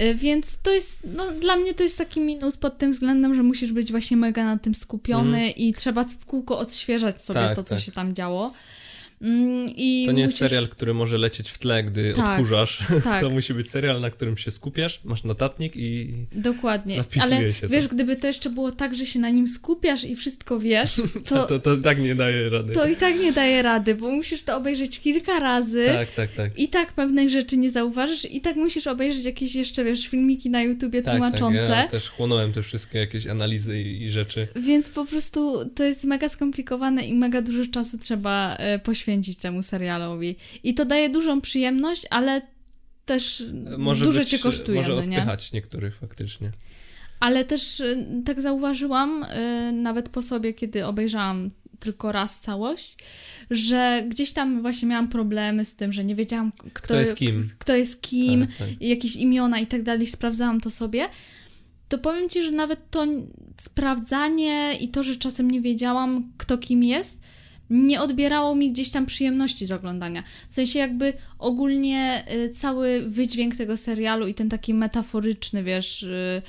Y, 0.00 0.14
Więc 0.14 0.58
to 0.58 0.70
jest, 0.70 1.06
no 1.16 1.30
dla 1.30 1.56
mnie 1.56 1.74
to 1.74 1.82
jest 1.82 1.98
taki 1.98 2.20
minus 2.20 2.56
pod 2.56 2.78
tym 2.78 2.92
względem, 2.92 3.34
że 3.34 3.42
musisz 3.42 3.72
być 3.72 3.90
właśnie 3.90 4.16
mega 4.16 4.44
na 4.44 4.58
tym 4.58 4.74
skupiony 4.74 5.50
i 5.50 5.74
trzeba 5.74 6.04
w 6.04 6.24
kółko 6.24 6.58
odświeżać 6.58 7.22
sobie. 7.22 7.40
Tak, 7.40 7.56
to, 7.56 7.64
co 7.64 7.74
tak. 7.74 7.84
się 7.84 7.92
tam 7.92 8.14
działo. 8.14 8.52
Mm, 9.22 9.68
I 9.76 10.04
To 10.06 10.12
nie 10.12 10.22
jest 10.22 10.34
musisz... 10.34 10.48
serial, 10.50 10.68
który 10.68 10.94
może 10.94 11.18
lecieć 11.18 11.50
w 11.50 11.58
tle, 11.58 11.84
gdy 11.84 12.12
Tak, 12.16 12.30
odkurzasz. 12.30 12.78
Tak, 13.04 13.20
To 13.20 13.30
musi 13.30 13.54
być 13.54 13.70
serial, 13.70 14.00
na 14.00 14.10
którym 14.10 14.36
się 14.36 14.50
skupiasz, 14.50 15.00
masz 15.04 15.24
notatnik 15.24 15.72
i 15.76 16.12
dokładnie. 16.32 16.96
zapisuje 16.96 17.36
Ale 17.36 17.54
się 17.54 17.60
to. 17.60 17.68
wiesz, 17.68 17.88
gdyby 17.88 18.16
to 18.16 18.26
jeszcze 18.26 18.50
było 18.50 18.72
tak, 18.72 18.94
że 18.94 19.06
się 19.06 19.18
na 19.18 19.30
nim 19.30 19.48
skupiasz 19.48 20.04
i 20.04 20.16
wszystko 20.16 20.60
wiesz, 20.60 21.00
to, 21.28 21.46
to, 21.46 21.58
to 21.58 21.76
tak 21.76 22.00
nie 22.00 22.14
daje 22.14 22.50
rady. 22.50 22.72
to 22.74 22.88
i 22.88 22.96
tak 22.96 23.20
nie 23.20 23.32
daje 23.32 23.62
rady, 23.62 23.94
bo 23.94 24.10
musisz 24.10 24.42
to 24.42 24.56
obejrzeć 24.56 25.00
kilka 25.00 25.40
razy. 25.40 25.86
Tak, 25.86 26.10
tak, 26.12 26.32
tak. 26.32 26.58
I 26.58 26.68
tak 26.68 26.92
pewnych 26.92 27.30
rzeczy 27.30 27.56
nie 27.56 27.70
zauważysz, 27.70 28.24
i 28.24 28.40
tak 28.40 28.56
musisz 28.56 28.86
obejrzeć 28.86 29.24
jakieś 29.24 29.54
jeszcze, 29.54 29.84
wiesz, 29.84 30.06
filmiki 30.08 30.50
na 30.50 30.62
YouTubie 30.62 31.02
tak, 31.02 31.14
tłumaczące. 31.14 31.68
Tak, 31.68 31.84
ja 31.84 31.88
też 31.88 32.10
chłonąłem 32.10 32.52
te 32.52 32.62
wszystkie 32.62 32.98
jakieś 32.98 33.26
analizy 33.26 33.80
i, 33.80 34.02
i 34.02 34.10
rzeczy. 34.10 34.48
Więc 34.56 34.88
po 34.88 35.04
prostu 35.04 35.70
to 35.74 35.84
jest 35.84 36.04
mega 36.04 36.28
skomplikowane 36.28 37.02
i 37.02 37.14
mega 37.14 37.42
dużo 37.42 37.70
czasu 37.70 37.98
trzeba 37.98 38.56
e, 38.56 38.78
poświęcić 39.12 39.38
temu 39.38 39.62
serialowi. 39.62 40.36
I 40.64 40.74
to 40.74 40.84
daje 40.84 41.10
dużą 41.10 41.40
przyjemność, 41.40 42.06
ale 42.10 42.42
też 43.04 43.44
Może 43.78 44.04
dużo 44.04 44.20
być, 44.20 44.28
cię 44.28 44.38
kosztuje, 44.38 44.80
Może 44.80 44.94
no 44.94 45.04
nie? 45.04 45.26
niektórych 45.52 45.96
faktycznie. 45.96 46.50
Ale 47.20 47.44
też 47.44 47.80
e, 47.80 48.06
tak 48.24 48.40
zauważyłam, 48.40 49.24
e, 49.24 49.72
nawet 49.72 50.08
po 50.08 50.22
sobie, 50.22 50.54
kiedy 50.54 50.86
obejrzałam 50.86 51.50
tylko 51.80 52.12
raz 52.12 52.40
całość, 52.40 52.96
że 53.50 54.04
gdzieś 54.08 54.32
tam 54.32 54.62
właśnie 54.62 54.88
miałam 54.88 55.08
problemy 55.08 55.64
z 55.64 55.76
tym, 55.76 55.92
że 55.92 56.04
nie 56.04 56.14
wiedziałam, 56.14 56.52
kto, 56.52 56.70
Kto 56.72 56.96
jest 56.96 57.16
kim. 57.16 57.50
Kto 57.58 57.76
jest 57.76 58.02
kim 58.02 58.46
Tak, 58.46 58.56
tak. 58.56 58.68
jakieś 58.82 59.16
imiona 59.16 59.60
i 59.60 59.66
tak 59.66 59.82
dalej, 59.82 60.06
sprawdzałam 60.06 60.60
to 60.60 60.70
sobie, 60.70 61.08
to 61.88 61.98
powiem 61.98 62.28
Ci, 62.28 62.42
że 62.42 62.50
nawet 62.50 62.90
to 62.90 63.06
sprawdzanie 63.60 64.74
i 64.80 64.88
to, 64.88 65.02
że 65.02 65.16
czasem 65.16 65.50
nie 65.50 65.60
wiedziałam, 65.60 66.32
kto 66.38 66.58
kim 66.58 66.84
jest, 66.84 67.18
nie 67.70 68.00
odbierało 68.00 68.54
mi 68.54 68.72
gdzieś 68.72 68.90
tam 68.90 69.06
przyjemności 69.06 69.66
z 69.66 69.72
oglądania. 69.72 70.22
W 70.48 70.54
sensie 70.54 70.78
jakby 70.78 71.12
ogólnie 71.38 72.24
y, 72.34 72.50
cały 72.50 73.02
wydźwięk 73.06 73.56
tego 73.56 73.76
serialu 73.76 74.26
i 74.26 74.34
ten 74.34 74.48
taki 74.48 74.74
metaforyczny, 74.74 75.62
wiesz, 75.62 76.02
y, 76.02 76.42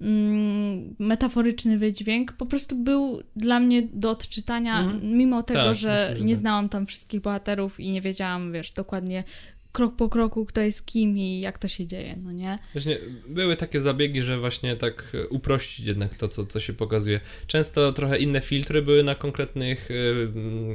mm, 0.00 0.94
metaforyczny 0.98 1.78
wydźwięk 1.78 2.32
po 2.32 2.46
prostu 2.46 2.76
był 2.76 3.22
dla 3.36 3.60
mnie 3.60 3.82
do 3.92 4.10
odczytania, 4.10 4.80
Mhm. 4.80 5.16
mimo 5.16 5.42
tego, 5.42 5.64
Tak, 5.64 5.74
że 5.74 5.88
myślę, 6.08 6.16
że 6.16 6.24
nie 6.24 6.34
tak. 6.34 6.40
znałam 6.40 6.68
tam 6.68 6.86
wszystkich 6.86 7.20
bohaterów 7.20 7.80
i 7.80 7.90
nie 7.90 8.00
wiedziałam, 8.00 8.52
wiesz, 8.52 8.70
dokładnie 8.72 9.24
krok 9.72 9.96
po 9.96 10.08
kroku, 10.08 10.46
kto 10.46 10.60
jest 10.60 10.86
kim 10.86 11.18
i 11.18 11.40
jak 11.40 11.58
to 11.58 11.68
się 11.68 11.86
dzieje, 11.86 12.16
no 12.22 12.32
nie? 12.32 12.58
Właśnie 12.72 12.98
były 13.28 13.56
takie 13.56 13.80
zabiegi, 13.80 14.22
że 14.22 14.38
właśnie 14.38 14.76
tak 14.76 15.12
uprościć 15.30 15.86
jednak 15.86 16.14
to, 16.14 16.28
co, 16.28 16.46
co 16.46 16.60
się 16.60 16.72
pokazuje. 16.72 17.20
Często 17.46 17.92
trochę 17.92 18.18
inne 18.18 18.40
filtry 18.40 18.82
były 18.82 19.02
na 19.02 19.14
konkretnych 19.14 19.90
y, 19.90 20.28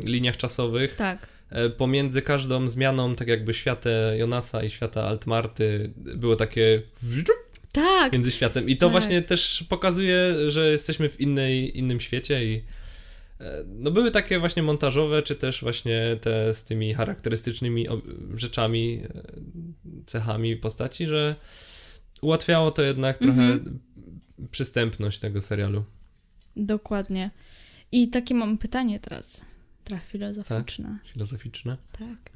liniach 0.04 0.38
czasowych. 0.38 0.96
Tak. 0.96 1.28
E, 1.50 1.70
pomiędzy 1.70 2.22
każdą 2.22 2.70
zmianą, 2.70 3.16
tak 3.16 3.28
jakby 3.28 3.54
świata 3.54 3.90
Jonasa 4.18 4.64
i 4.64 4.70
świata 4.70 5.04
Altmarty 5.04 5.92
było 5.96 6.36
takie 6.36 6.82
tak. 7.74 8.14
między 8.14 8.32
światem. 8.32 8.70
I 8.70 8.78
to 8.78 8.86
tak. 8.86 8.92
właśnie 8.92 9.22
też 9.22 9.66
pokazuje, 9.70 10.36
że 10.48 10.72
jesteśmy 10.72 11.10
w 11.10 11.22
innej, 11.22 11.78
innym 11.78 12.00
świecie 12.00 12.46
i 12.46 12.64
no 13.68 13.92
były 13.92 14.12
takie 14.12 14.40
właśnie 14.40 14.64
montażowe, 14.64 15.22
czy 15.22 15.36
też 15.36 15.62
właśnie 15.62 16.18
te 16.22 16.54
z 16.54 16.64
tymi 16.64 16.94
charakterystycznymi 16.94 17.88
rzeczami, 18.36 19.02
e, 19.04 19.24
cechami 20.06 20.56
postaci, 20.56 21.08
że 21.08 21.36
ułatwiało 22.22 22.72
to 22.72 22.82
jednak 22.82 23.18
trochę 23.18 23.42
mhm. 23.42 23.80
przystępność 24.52 25.20
tego 25.20 25.42
serialu. 25.42 25.84
Dokładnie. 26.56 27.32
I 27.92 28.08
takie 28.08 28.36
mam 28.36 28.58
pytanie 28.58 29.00
teraz, 29.00 29.46
trochę 29.84 30.06
filozoficzne. 30.06 31.00
Tak, 31.04 31.12
filozoficzne? 31.14 31.78
Tak. 32.00 32.32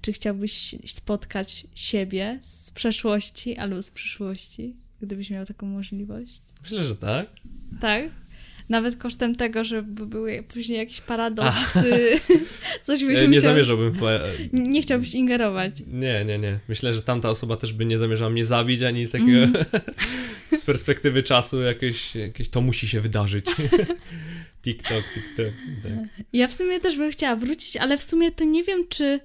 Czy 0.00 0.12
chciałbyś 0.12 0.74
spotkać 0.86 1.66
siebie 1.74 2.38
z 2.42 2.70
przeszłości 2.70 3.56
albo 3.56 3.82
z 3.82 3.90
przyszłości, 3.90 4.76
gdybyś 5.00 5.30
miał 5.30 5.46
taką 5.46 5.66
możliwość? 5.66 6.42
Myślę, 6.62 6.82
że 6.82 6.96
tak. 6.96 7.26
Tak? 7.80 8.10
Nawet 8.68 8.96
kosztem 8.96 9.36
tego, 9.36 9.64
żeby 9.64 10.06
były 10.06 10.44
później 10.48 10.78
jakieś 10.78 11.00
paradoksy, 11.00 12.20
coś 12.86 13.04
byś 13.04 13.20
Nie 13.20 13.28
musiał... 13.28 13.42
zamierzałbym. 13.42 13.98
Nie 14.52 14.82
chciałbyś 14.82 15.14
ingerować. 15.14 15.82
Nie, 15.86 16.24
nie, 16.24 16.38
nie. 16.38 16.58
Myślę, 16.68 16.94
że 16.94 17.02
tamta 17.02 17.30
osoba 17.30 17.56
też 17.56 17.72
by 17.72 17.84
nie 17.84 17.98
zamierzała 17.98 18.30
mnie 18.30 18.44
zabić, 18.44 18.82
ani 18.82 19.06
z 19.06 19.10
takiego... 19.10 19.38
Mm. 19.38 19.64
z 20.58 20.64
perspektywy 20.64 21.22
czasu 21.22 21.62
jakieś, 21.62 22.14
jakieś 22.14 22.48
to 22.48 22.60
musi 22.60 22.88
się 22.88 23.00
wydarzyć. 23.00 23.46
TikTok, 24.62 25.04
TikTok. 25.14 25.54
Tak. 25.82 26.24
Ja 26.32 26.48
w 26.48 26.54
sumie 26.54 26.80
też 26.80 26.96
bym 26.96 27.12
chciała 27.12 27.36
wrócić, 27.36 27.76
ale 27.76 27.98
w 27.98 28.02
sumie 28.02 28.30
to 28.30 28.44
nie 28.44 28.64
wiem, 28.64 28.84
czy 28.88 29.20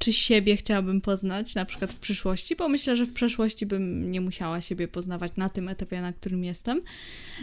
czy 0.00 0.12
siebie 0.12 0.56
chciałabym 0.56 1.00
poznać, 1.00 1.54
na 1.54 1.64
przykład 1.64 1.92
w 1.92 1.98
przyszłości, 1.98 2.56
bo 2.56 2.68
myślę, 2.68 2.96
że 2.96 3.06
w 3.06 3.12
przeszłości 3.12 3.66
bym 3.66 4.10
nie 4.10 4.20
musiała 4.20 4.60
siebie 4.60 4.88
poznawać 4.88 5.32
na 5.36 5.48
tym 5.48 5.68
etapie, 5.68 6.00
na 6.00 6.12
którym 6.12 6.44
jestem, 6.44 6.82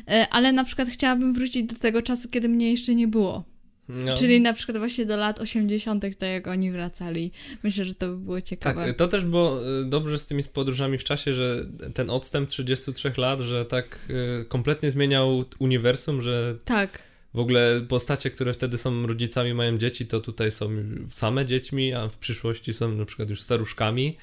e, 0.07 0.27
ale 0.29 0.51
na 0.51 0.63
przykład 0.63 0.89
chciałabym 0.89 1.33
wrócić 1.33 1.63
do 1.63 1.75
tego 1.75 2.01
czasu, 2.01 2.29
kiedy 2.29 2.49
mnie 2.49 2.71
jeszcze 2.71 2.95
nie 2.95 3.07
było. 3.07 3.43
No. 3.89 4.17
Czyli 4.17 4.41
na 4.41 4.53
przykład 4.53 4.77
właśnie 4.77 5.05
do 5.05 5.17
lat 5.17 5.39
80., 5.39 6.03
tak 6.03 6.29
jak 6.29 6.47
oni 6.47 6.71
wracali. 6.71 7.31
Myślę, 7.63 7.85
że 7.85 7.93
to 7.93 8.07
by 8.07 8.17
było 8.17 8.41
ciekawe. 8.41 8.85
Tak, 8.85 8.95
to 8.95 9.07
też 9.07 9.25
było 9.25 9.61
e, 9.81 9.85
dobrze 9.85 10.17
z 10.17 10.25
tymi 10.25 10.43
podróżami 10.43 10.97
w 10.97 11.03
czasie, 11.03 11.33
że 11.33 11.65
ten 11.93 12.09
odstęp 12.09 12.49
33 12.49 13.11
lat, 13.17 13.39
że 13.39 13.65
tak 13.65 13.99
e, 14.41 14.45
kompletnie 14.45 14.91
zmieniał 14.91 15.45
uniwersum, 15.59 16.21
że. 16.21 16.55
Tak 16.65 17.06
w 17.37 17.39
ogóle 17.39 17.81
postacie, 17.87 18.29
które 18.29 18.53
wtedy 18.53 18.77
są 18.77 19.07
rodzicami, 19.07 19.53
mają 19.53 19.77
dzieci, 19.77 20.05
to 20.05 20.19
tutaj 20.19 20.51
są 20.51 20.69
same 21.09 21.45
dziećmi, 21.45 21.93
a 21.93 22.07
w 22.07 22.17
przyszłości 22.17 22.73
są 22.73 22.91
na 22.91 23.05
przykład 23.05 23.29
już 23.29 23.41
staruszkami. 23.41 24.17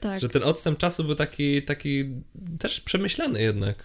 Tak. 0.00 0.20
Że 0.20 0.28
ten 0.28 0.42
odstęp 0.42 0.78
czasu 0.78 1.04
był 1.04 1.14
taki, 1.14 1.62
taki 1.62 2.04
też 2.58 2.80
przemyślany 2.80 3.42
jednak. 3.42 3.76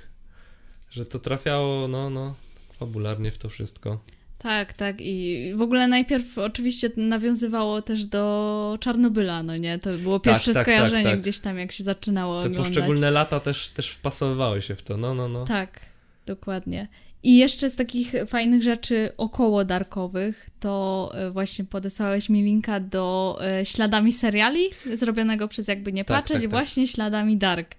Że 0.89 1.05
to 1.05 1.19
trafiało, 1.19 1.87
no, 1.87 2.09
no, 2.09 2.35
fabularnie 2.79 3.31
w 3.31 3.37
to 3.37 3.49
wszystko. 3.49 3.99
Tak, 4.37 4.73
tak. 4.73 4.95
I 4.99 5.53
w 5.55 5.61
ogóle 5.61 5.87
najpierw 5.87 6.37
oczywiście 6.37 6.89
nawiązywało 6.97 7.81
też 7.81 8.05
do 8.05 8.77
Czarnobyla, 8.79 9.43
no 9.43 9.57
nie? 9.57 9.79
To 9.79 9.89
było 9.89 10.19
tak, 10.19 10.33
pierwsze 10.33 10.53
tak, 10.53 10.65
tak, 10.65 10.75
skojarzenie 10.75 11.03
tak, 11.03 11.21
gdzieś 11.21 11.39
tam, 11.39 11.57
jak 11.59 11.71
się 11.71 11.83
zaczynało 11.83 12.41
Te 12.41 12.47
oglądać. 12.47 12.67
poszczególne 12.67 13.11
lata 13.11 13.39
też, 13.39 13.69
też 13.69 13.89
wpasowywały 13.89 14.61
się 14.61 14.75
w 14.75 14.83
to, 14.83 14.97
no, 14.97 15.13
no, 15.13 15.29
no. 15.29 15.45
Tak, 15.45 15.79
dokładnie. 16.25 16.87
I 17.23 17.37
jeszcze 17.37 17.69
z 17.69 17.75
takich 17.75 18.13
fajnych 18.27 18.63
rzeczy 18.63 19.09
około 19.17 19.65
darkowych, 19.65 20.49
to 20.59 21.11
e, 21.13 21.31
właśnie 21.31 21.65
podesłałeś 21.65 22.29
mi 22.29 22.43
linka 22.43 22.79
do 22.79 23.39
e, 23.41 23.65
śladami 23.65 24.11
seriali, 24.11 24.63
zrobionego 24.93 25.47
przez 25.47 25.67
jakby 25.67 25.93
nie 25.93 26.05
tak, 26.05 26.17
patrzeć, 26.17 26.35
tak, 26.35 26.41
tak, 26.41 26.49
właśnie 26.49 26.87
śladami 26.87 27.37
dark. 27.37 27.75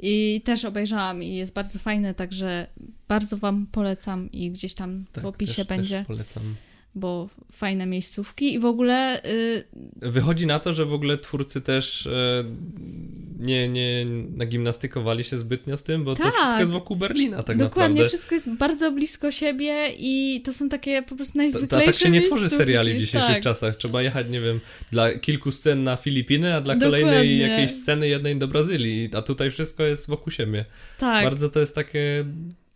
I 0.00 0.42
też 0.44 0.64
obejrzałam 0.64 1.22
i 1.22 1.34
jest 1.34 1.52
bardzo 1.52 1.78
fajne, 1.78 2.14
także 2.14 2.66
bardzo 3.08 3.36
Wam 3.36 3.66
polecam 3.72 4.32
i 4.32 4.50
gdzieś 4.50 4.74
tam 4.74 5.04
w 5.12 5.14
tak, 5.14 5.24
opisie 5.24 5.64
też, 5.64 5.66
będzie. 5.66 5.98
Też 5.98 6.06
polecam 6.06 6.42
bo 6.98 7.28
fajne 7.52 7.86
miejscówki 7.86 8.54
i 8.54 8.58
w 8.58 8.64
ogóle... 8.64 9.24
Y... 9.24 9.64
Wychodzi 9.96 10.46
na 10.46 10.58
to, 10.58 10.72
że 10.72 10.84
w 10.84 10.92
ogóle 10.92 11.18
twórcy 11.18 11.60
też 11.60 12.06
y, 12.06 12.44
nie, 13.38 13.68
nie 13.68 14.06
nagimnastykowali 14.36 15.24
się 15.24 15.38
zbytnio 15.38 15.76
z 15.76 15.82
tym, 15.82 16.04
bo 16.04 16.16
tak. 16.16 16.26
to 16.26 16.32
wszystko 16.32 16.60
jest 16.60 16.72
wokół 16.72 16.96
Berlina 16.96 17.36
tak 17.36 17.56
Dokładnie, 17.56 17.64
naprawdę. 17.64 17.94
Dokładnie, 17.94 18.08
wszystko 18.08 18.34
jest 18.34 18.50
bardzo 18.50 18.92
blisko 18.92 19.30
siebie 19.30 19.88
i 19.98 20.42
to 20.44 20.52
są 20.52 20.68
takie 20.68 21.02
po 21.02 21.16
prostu 21.16 21.38
najzwyklejsze 21.38 21.86
Ta, 21.86 21.92
Tak 21.92 22.00
się 22.00 22.10
nie 22.10 22.20
tworzy 22.20 22.48
seriali 22.48 22.94
w 22.94 22.98
dzisiejszych 22.98 23.30
tak. 23.30 23.42
czasach. 23.42 23.76
Trzeba 23.76 24.02
jechać, 24.02 24.26
nie 24.30 24.40
wiem, 24.40 24.60
dla 24.90 25.18
kilku 25.18 25.52
scen 25.52 25.82
na 25.82 25.96
Filipiny, 25.96 26.54
a 26.54 26.60
dla 26.60 26.74
Dokładnie. 26.74 27.04
kolejnej 27.04 27.38
jakiejś 27.38 27.70
sceny 27.70 28.08
jednej 28.08 28.36
do 28.36 28.48
Brazylii, 28.48 29.10
a 29.14 29.22
tutaj 29.22 29.50
wszystko 29.50 29.84
jest 29.84 30.06
wokół 30.06 30.32
siebie. 30.32 30.64
Tak. 30.98 31.24
Bardzo 31.24 31.48
to 31.48 31.60
jest 31.60 31.74
takie 31.74 32.24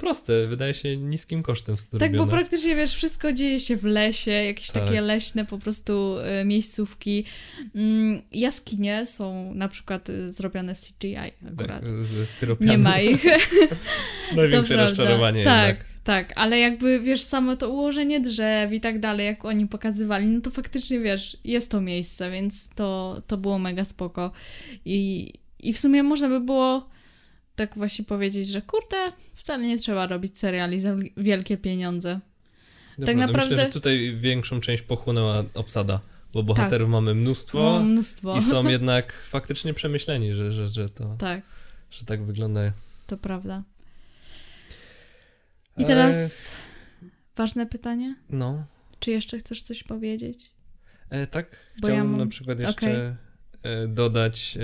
proste, 0.02 0.46
wydaje 0.46 0.74
się 0.74 0.96
niskim 0.96 1.42
kosztem 1.42 1.76
Tak, 1.76 2.00
robione. 2.00 2.18
bo 2.18 2.26
praktycznie 2.26 2.76
wiesz, 2.76 2.94
wszystko 2.94 3.32
dzieje 3.32 3.60
się 3.60 3.76
w 3.76 3.84
lesie, 3.84 4.30
jakieś 4.30 4.70
tak. 4.70 4.84
takie 4.84 5.00
leśne 5.00 5.44
po 5.44 5.58
prostu 5.58 6.16
y, 6.40 6.44
miejscówki. 6.44 7.24
Mm, 7.74 8.22
jaskinie 8.32 9.06
są 9.06 9.54
na 9.54 9.68
przykład 9.68 10.08
y, 10.08 10.32
zrobione 10.32 10.74
w 10.74 10.80
CGI 10.80 11.16
akurat. 11.52 11.82
Tak, 11.82 12.04
ze 12.04 12.26
styropianu. 12.26 12.72
Nie 12.72 12.78
ma 12.78 13.00
ich. 13.00 13.24
Największe 14.36 14.76
rozczarowanie 14.76 15.44
Tak. 15.44 15.68
Jednak. 15.68 15.92
Tak, 16.04 16.32
ale 16.36 16.58
jakby 16.58 17.00
wiesz, 17.00 17.22
samo 17.22 17.56
to 17.56 17.70
ułożenie 17.70 18.20
drzew 18.20 18.72
i 18.72 18.80
tak 18.80 19.00
dalej, 19.00 19.26
jak 19.26 19.44
oni 19.44 19.66
pokazywali, 19.66 20.26
no 20.26 20.40
to 20.40 20.50
faktycznie 20.50 21.00
wiesz, 21.00 21.36
jest 21.44 21.70
to 21.70 21.80
miejsce, 21.80 22.30
więc 22.30 22.68
to, 22.68 23.22
to 23.26 23.36
było 23.36 23.58
mega 23.58 23.84
spoko. 23.84 24.32
I, 24.84 25.32
I 25.58 25.72
w 25.72 25.78
sumie 25.78 26.02
można 26.02 26.28
by 26.28 26.40
było 26.40 26.92
tak 27.56 27.76
właśnie 27.76 28.04
powiedzieć, 28.04 28.48
że 28.48 28.62
kurde, 28.62 29.12
wcale 29.34 29.66
nie 29.66 29.78
trzeba 29.78 30.06
robić 30.06 30.38
seriali 30.38 30.80
za 30.80 30.96
wielkie 31.16 31.56
pieniądze. 31.56 32.20
Dobra, 32.98 33.06
tak 33.06 33.16
naprawdę... 33.16 33.50
Myślę, 33.50 33.66
że 33.66 33.72
tutaj 33.72 34.16
większą 34.16 34.60
część 34.60 34.82
pochłonęła 34.82 35.44
obsada, 35.54 36.00
bo 36.32 36.42
bohaterów 36.42 36.86
tak. 36.86 36.92
mamy 36.92 37.14
mnóstwo, 37.14 37.58
no, 37.58 37.82
mnóstwo 37.82 38.36
i 38.36 38.42
są 38.42 38.68
jednak 38.76 39.12
faktycznie 39.12 39.74
przemyśleni, 39.74 40.34
że, 40.34 40.52
że, 40.52 40.68
że 40.68 40.88
to 40.88 41.16
tak. 41.18 41.42
że 41.90 42.04
tak 42.04 42.24
wygląda. 42.24 42.60
To 43.06 43.16
prawda. 43.16 43.62
I 45.76 45.84
teraz 45.84 46.16
e... 46.16 47.06
ważne 47.36 47.66
pytanie. 47.66 48.16
No. 48.30 48.64
Czy 48.98 49.10
jeszcze 49.10 49.38
chcesz 49.38 49.62
coś 49.62 49.82
powiedzieć? 49.82 50.50
E, 51.10 51.26
tak, 51.26 51.46
Bo 51.50 51.78
chciałbym 51.78 51.96
ja 51.96 52.04
mam... 52.04 52.16
na 52.16 52.26
przykład 52.26 52.60
jeszcze 52.60 52.86
okay. 52.86 53.16
E, 53.62 53.88
dodać 53.88 54.56
e, 54.56 54.60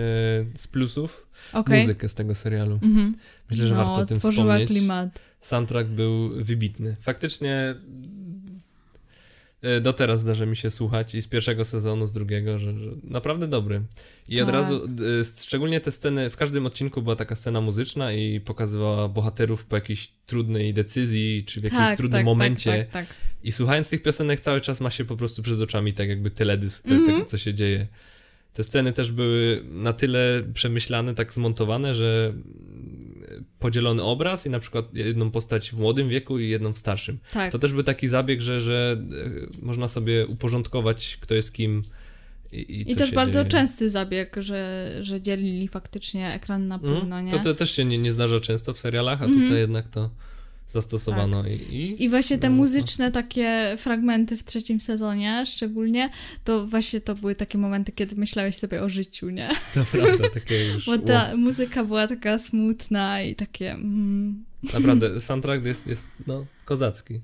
z 0.55 0.67
plusów 0.67 1.27
okay. 1.53 1.81
muzykę 1.81 2.09
z 2.09 2.15
tego 2.15 2.35
serialu. 2.35 2.79
Mm 2.83 2.97
-hmm. 2.97 3.15
Myślę, 3.51 3.67
że 3.67 3.75
no, 3.75 3.85
warto 3.85 4.03
o 4.03 4.07
tym 4.07 4.21
wspomnieć. 4.21 4.69
klimat. 4.69 5.21
Soundtrack 5.41 5.89
był 5.89 6.31
wybitny. 6.31 6.95
Faktycznie 7.01 7.75
e, 9.63 9.81
do 9.81 9.93
teraz 9.93 10.21
zdarza 10.21 10.47
mi 10.47 10.57
się 10.57 10.71
słuchać 10.71 11.15
i 11.15 11.23
z 11.23 11.29
pierwszego 11.29 11.65
sezonu, 11.65 12.07
z 12.07 12.13
drugiego, 12.13 12.59
że, 12.59 12.73
że 12.73 12.91
naprawdę 13.05 13.49
dobry. 13.49 13.83
I 14.29 14.37
tak. 14.37 14.45
od 14.45 14.51
razu, 14.55 14.81
szczególnie 15.43 15.81
te 15.81 15.91
sceny, 15.91 16.31
w 16.31 16.37
każdym 16.37 16.67
odcinku 16.67 17.03
była 17.03 17.17
taka 17.17 17.37
scena 17.37 17.61
muzyczna 17.61 18.13
i 18.13 18.41
pokazywała 18.41 19.09
bohaterów 19.09 19.65
po 19.65 19.77
jakiejś 19.77 20.13
trudnej 20.27 20.75
decyzji, 20.75 21.45
czy 21.45 21.61
w 21.61 21.65
jakimś 21.65 21.81
tak, 21.81 21.97
trudnym 21.97 22.13
tak, 22.13 22.21
tak 22.21 22.27
momencie. 22.27 22.87
Tak, 22.93 23.07
tak, 23.07 23.17
I 23.43 23.53
słuchając 23.53 23.91
tych 23.91 24.03
piosenek 24.03 24.41
cały 24.41 24.61
czas 24.61 24.81
ma 24.81 24.91
się 24.91 25.05
po 25.05 25.17
prostu 25.17 25.43
przed 25.43 25.61
oczami 25.61 25.93
tak 25.93 26.09
jakby 26.09 26.31
teledysk 26.31 26.85
te, 26.85 26.95
mm 26.95 27.05
-hmm. 27.05 27.07
tego, 27.07 27.25
co 27.25 27.39
się 27.39 27.55
dzieje. 27.55 27.87
Te 28.53 28.65
sceny 28.65 28.93
też 28.93 29.13
były 29.13 29.65
na 29.71 29.93
tyle 29.93 30.43
przemyślane, 30.55 31.15
tak 31.15 31.33
zmontowane, 31.33 31.95
że 31.95 32.33
podzielony 33.59 34.03
obraz 34.03 34.47
i 34.47 34.51
na 34.51 34.61
przykład 34.61 34.95
jedną 34.95 35.31
postać 35.31 35.71
w 35.71 35.79
młodym 35.79 36.09
wieku 36.09 36.39
i 36.39 36.49
jedną 36.49 36.73
w 36.73 36.79
starszym. 36.79 37.19
Tak. 37.33 37.53
To 37.53 37.59
też 37.59 37.73
był 37.73 37.83
taki 37.83 38.09
zabieg, 38.09 38.41
że, 38.41 38.61
że 38.61 38.97
e, 39.63 39.65
można 39.67 39.89
sobie 39.89 40.27
uporządkować, 40.27 41.19
kto 41.21 41.35
jest 41.35 41.53
kim. 41.53 41.83
I, 42.53 42.57
i, 42.57 42.93
I 42.93 42.97
też 42.97 43.13
bardzo 43.13 43.33
dzieje. 43.33 43.51
częsty 43.51 43.91
zabieg, 43.91 44.37
że, 44.39 44.93
że 45.01 45.21
dzielili 45.21 45.69
faktycznie 45.69 46.33
ekran 46.33 46.67
na 46.67 46.79
pół, 46.79 46.91
mm, 46.91 47.09
no 47.09 47.21
nie? 47.21 47.33
To, 47.33 47.39
to 47.39 47.55
też 47.55 47.71
się 47.71 47.85
nie, 47.85 47.99
nie 47.99 48.13
zdarza 48.13 48.41
często 48.41 48.75
w 48.75 48.79
serialach, 48.79 49.23
a 49.23 49.25
mm 49.25 49.43
tutaj 49.43 49.59
jednak 49.59 49.89
to 49.89 50.11
zastosowano. 50.69 51.43
Tak. 51.43 51.53
I, 51.53 52.05
i, 52.05 52.09
właśnie 52.09 52.39
te 52.39 52.51
muzyczne 52.51 53.13
takie 53.13 53.75
fragmenty 53.79 54.37
w 54.37 54.45
trzecim 54.45 54.81
sezonie 54.81 55.47
szczególnie, 55.47 56.11
to 56.45 56.67
właśnie 56.67 57.01
to 57.01 57.15
były 57.15 57.35
takie 57.35 57.59
momenty, 57.59 57.93
kiedy 57.93 58.17
myślałeś 58.17 58.57
sobie 58.57 58.83
o 58.83 58.89
życiu, 58.89 59.31
nie? 59.31 59.49
To 59.75 59.85
prawda, 59.93 60.29
takie 60.29 60.69
już... 60.69 60.87
Bo 60.91 60.99
ta 60.99 61.37
muzyka 61.37 61.85
była 61.85 62.09
taka 62.09 62.39
smutna 62.39 63.23
i 63.23 63.35
takie... 63.35 63.73
Mm. 63.73 64.45
Naprawdę, 64.75 65.21
soundtrack 65.21 65.65
jest, 65.65 65.87
jest 65.87 66.09
no, 66.27 66.47
kozacki. 66.65 67.21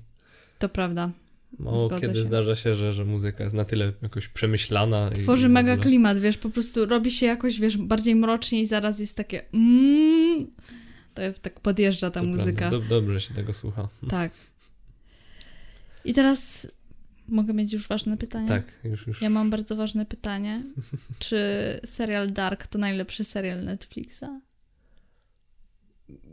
To 0.59 0.69
prawda. 0.69 1.11
Mało 1.59 1.87
Zgodzę 1.87 2.01
kiedy 2.01 2.19
się. 2.19 2.25
zdarza 2.25 2.55
się, 2.55 2.75
że, 2.75 2.93
że 2.93 3.05
muzyka 3.05 3.43
jest 3.43 3.55
na 3.55 3.65
tyle 3.65 3.93
jakoś 4.01 4.27
przemyślana. 4.27 5.09
Tworzy 5.09 5.47
i 5.47 5.49
mega 5.49 5.73
ogóle. 5.73 5.83
klimat, 5.83 6.19
wiesz, 6.19 6.37
po 6.37 6.49
prostu 6.49 6.85
robi 6.85 7.11
się 7.11 7.25
jakoś, 7.25 7.59
wiesz, 7.59 7.77
bardziej 7.77 8.15
mrocznie 8.15 8.61
i 8.61 8.67
zaraz 8.67 8.99
jest 8.99 9.17
takie 9.17 9.41
mm, 9.53 10.47
tak 11.41 11.59
podjeżdża 11.59 12.11
ta 12.11 12.19
To 12.19 12.25
muzyka. 12.25 12.69
Dob- 12.69 12.87
dobrze 12.87 13.21
się 13.21 13.33
tego 13.33 13.53
słucha. 13.53 13.87
Tak. 14.09 14.31
I 16.05 16.13
teraz 16.13 16.67
mogę 17.27 17.53
mieć 17.53 17.73
już 17.73 17.87
ważne 17.87 18.17
pytanie? 18.17 18.47
Tak, 18.47 18.63
już, 18.83 19.07
już. 19.07 19.21
Ja 19.21 19.29
mam 19.29 19.49
bardzo 19.49 19.75
ważne 19.75 20.05
pytanie. 20.05 20.63
Czy 21.19 21.39
serial 21.85 22.31
Dark 22.31 22.67
to 22.67 22.77
najlepszy 22.77 23.23
serial 23.23 23.63
Netflixa? 23.63 24.25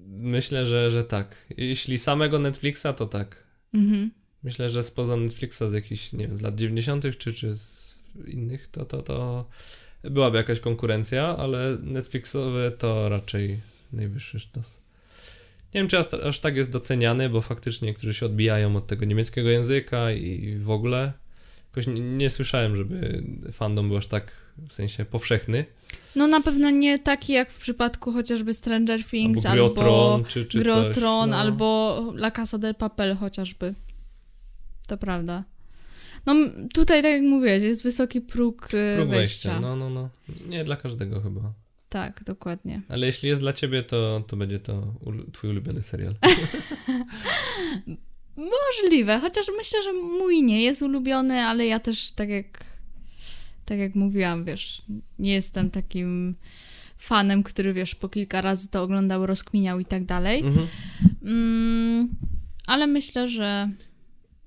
Myślę, 0.06 0.66
że, 0.66 0.90
że 0.90 1.04
tak. 1.04 1.36
Jeśli 1.56 1.98
samego 1.98 2.38
Netflixa, 2.38 2.86
to 2.96 3.06
tak. 3.06 3.36
Mhm. 3.74 4.10
Myślę, 4.42 4.68
że 4.68 4.82
spoza 4.82 5.16
Netflixa 5.16 5.62
z 5.68 5.72
jakichś, 5.72 6.12
nie 6.12 6.28
wiem, 6.28 6.38
lat 6.40 6.54
90. 6.54 7.04
czy, 7.18 7.32
czy 7.32 7.56
z 7.56 7.98
innych, 8.26 8.68
to, 8.68 8.84
to, 8.84 9.02
to 9.02 9.48
byłaby 10.04 10.36
jakaś 10.36 10.60
konkurencja, 10.60 11.36
ale 11.36 11.78
Netflixowe 11.82 12.70
to 12.70 13.08
raczej 13.08 13.60
najwyższy 13.92 14.40
sztos. 14.40 14.80
Nie 15.74 15.80
wiem, 15.80 15.88
czy 15.88 15.98
aż, 15.98 16.14
aż 16.14 16.40
tak 16.40 16.56
jest 16.56 16.70
doceniany, 16.70 17.28
bo 17.28 17.40
faktycznie 17.40 17.86
niektórzy 17.86 18.14
się 18.14 18.26
odbijają 18.26 18.76
od 18.76 18.86
tego 18.86 19.04
niemieckiego 19.04 19.50
języka 19.50 20.12
i 20.12 20.56
w 20.58 20.70
ogóle 20.70 21.12
jakoś 21.70 21.86
nie, 21.86 22.00
nie 22.00 22.30
słyszałem, 22.30 22.76
żeby 22.76 23.22
fandom 23.52 23.88
był 23.88 23.96
aż 23.96 24.06
tak 24.06 24.32
w 24.68 24.72
sensie 24.72 25.04
powszechny. 25.04 25.64
No 26.16 26.26
na 26.26 26.40
pewno 26.40 26.70
nie 26.70 26.98
taki 26.98 27.32
jak 27.32 27.52
w 27.52 27.58
przypadku 27.58 28.12
chociażby 28.12 28.54
Stranger 28.54 29.04
Things, 29.04 29.46
albo 29.46 29.62
albo, 29.62 29.74
Gry 29.74 29.82
o 29.82 29.84
Tron, 29.84 30.24
czy, 30.24 30.46
czy 30.46 30.58
Gry 30.58 30.72
o 30.72 30.82
coś. 30.82 30.94
Tron, 30.94 31.30
no. 31.30 31.36
albo 31.36 31.98
La 32.16 32.30
Casa 32.30 32.58
del 32.58 32.74
Papel 32.74 33.16
chociażby. 33.16 33.74
To 34.86 34.96
prawda. 34.96 35.44
No 36.26 36.34
tutaj, 36.74 37.02
tak 37.02 37.12
jak 37.12 37.22
mówiłeś, 37.22 37.62
jest 37.62 37.82
wysoki 37.82 38.20
próg, 38.20 38.66
y, 38.74 38.96
Próg 38.96 39.08
wejścia. 39.08 39.50
wejścia, 39.50 39.60
no, 39.60 39.76
no, 39.76 39.90
no. 39.90 40.08
Nie 40.48 40.64
dla 40.64 40.76
każdego 40.76 41.20
chyba. 41.20 41.52
Tak, 41.92 42.24
dokładnie. 42.24 42.80
Ale 42.88 43.06
jeśli 43.06 43.28
jest 43.28 43.40
dla 43.40 43.52
ciebie, 43.52 43.82
to, 43.82 44.24
to 44.26 44.36
będzie 44.36 44.58
to 44.58 44.94
twój 45.32 45.50
ulubiony 45.50 45.82
serial. 45.82 46.14
Możliwe, 48.36 49.20
chociaż 49.20 49.46
myślę, 49.56 49.82
że 49.82 49.92
mój 49.92 50.42
nie 50.42 50.62
jest 50.62 50.82
ulubiony, 50.82 51.40
ale 51.40 51.66
ja 51.66 51.80
też 51.80 52.10
tak 52.10 52.28
jak 52.28 52.64
tak 53.64 53.78
jak 53.78 53.94
mówiłam, 53.94 54.44
wiesz, 54.44 54.82
nie 55.18 55.32
jestem 55.32 55.70
takim 55.70 56.34
fanem, 56.98 57.42
który 57.42 57.72
wiesz, 57.72 57.94
po 57.94 58.08
kilka 58.08 58.40
razy 58.40 58.68
to 58.68 58.82
oglądał, 58.82 59.26
rozkminiał 59.26 59.80
i 59.80 59.84
tak 59.84 60.04
dalej. 60.04 60.40
Mhm. 60.40 60.66
Mm, 61.22 62.08
ale 62.66 62.86
myślę, 62.86 63.28
że 63.28 63.70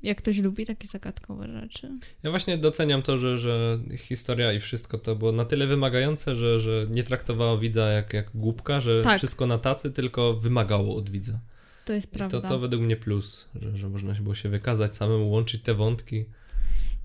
jak 0.05 0.17
ktoś 0.17 0.37
lubi 0.37 0.65
takie 0.65 0.87
zagadkowe 0.87 1.47
rzeczy. 1.61 1.91
Ja 2.23 2.29
właśnie 2.29 2.57
doceniam 2.57 3.01
to, 3.01 3.17
że, 3.17 3.37
że 3.37 3.79
historia 3.97 4.53
i 4.53 4.59
wszystko 4.59 4.97
to 4.97 5.15
było 5.15 5.31
na 5.31 5.45
tyle 5.45 5.67
wymagające, 5.67 6.35
że, 6.35 6.59
że 6.59 6.87
nie 6.89 7.03
traktowało 7.03 7.57
widza 7.57 7.87
jak, 7.89 8.13
jak 8.13 8.29
głupka, 8.35 8.81
że 8.81 9.01
Tak. 9.01 9.17
wszystko 9.17 9.47
na 9.47 9.57
tacy, 9.57 9.91
tylko 9.91 10.33
wymagało 10.33 10.95
od 10.95 11.09
widza. 11.09 11.39
To 11.85 11.93
jest 11.93 12.13
I 12.13 12.17
prawda. 12.17 12.41
to, 12.41 12.47
to 12.49 12.59
według 12.59 12.81
mnie 12.83 12.95
plus, 12.95 13.45
że, 13.61 13.77
że 13.77 13.89
można 13.89 14.15
się 14.15 14.21
było 14.21 14.35
się 14.35 14.49
wykazać 14.49 14.97
samemu, 14.97 15.29
łączyć 15.31 15.61
te 15.61 15.73
wątki. 15.73 16.25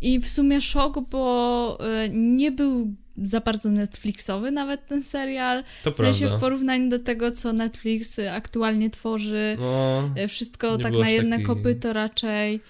I 0.00 0.20
w 0.20 0.28
sumie 0.30 0.60
szok, 0.60 1.00
bo 1.10 1.78
y, 2.06 2.10
nie 2.12 2.50
był 2.52 2.94
za 3.22 3.40
bardzo 3.40 3.68
Netflixowy 3.70 4.50
nawet 4.50 4.86
ten 4.86 5.02
serial. 5.04 5.64
To 5.84 5.92
W 5.92 5.96
sensie 5.96 6.18
prawda. 6.20 6.38
w 6.38 6.40
porównaniu 6.40 6.90
do 6.90 6.98
tego, 6.98 7.30
co 7.30 7.52
Netflix 7.52 8.18
y, 8.18 8.30
aktualnie 8.30 8.90
tworzy. 8.90 9.56
No, 9.60 10.10
Y, 10.24 10.28
Wszystko 10.28 10.78
tak 10.78 10.92
na 10.92 11.10
jedne 11.10 11.36
taki- 11.36 11.46
kopyto 11.46 11.92
raczej. 11.92 12.60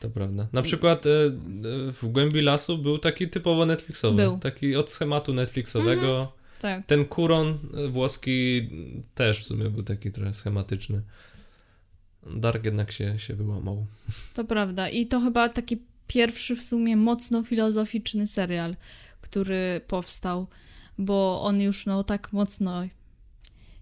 To 0.00 0.10
prawda. 0.10 0.48
Na 0.52 0.62
przykład 0.62 1.06
e, 1.06 1.10
e, 1.10 1.32
w 1.92 1.98
Głębi 2.02 2.40
Lasu 2.40 2.78
był 2.78 2.98
taki 2.98 3.28
typowo 3.28 3.66
Netflixowy. 3.66 4.16
Był. 4.16 4.38
Taki 4.38 4.76
od 4.76 4.90
schematu 4.90 5.34
Netflixowego. 5.34 6.32
Tak. 6.62 6.86
Ten 6.86 7.04
Kuron 7.04 7.58
e, 7.76 7.88
włoski 7.88 8.68
też 9.14 9.40
w 9.40 9.44
sumie 9.44 9.70
był 9.70 9.82
taki 9.82 10.12
trochę 10.12 10.34
schematyczny. 10.34 11.02
Dark 12.36 12.64
jednak 12.64 12.92
się, 12.92 13.18
się 13.18 13.34
wyłamał. 13.34 13.86
To 14.34 14.44
prawda. 14.44 14.88
I 14.88 15.06
to 15.06 15.20
chyba 15.20 15.48
taki 15.48 15.82
pierwszy 16.06 16.56
w 16.56 16.62
sumie 16.62 16.96
mocno 16.96 17.42
filozoficzny 17.42 18.26
serial, 18.26 18.76
który 19.20 19.80
powstał, 19.86 20.46
bo 20.98 21.42
on 21.42 21.60
już 21.60 21.86
no 21.86 22.04
tak 22.04 22.32
mocno 22.32 22.82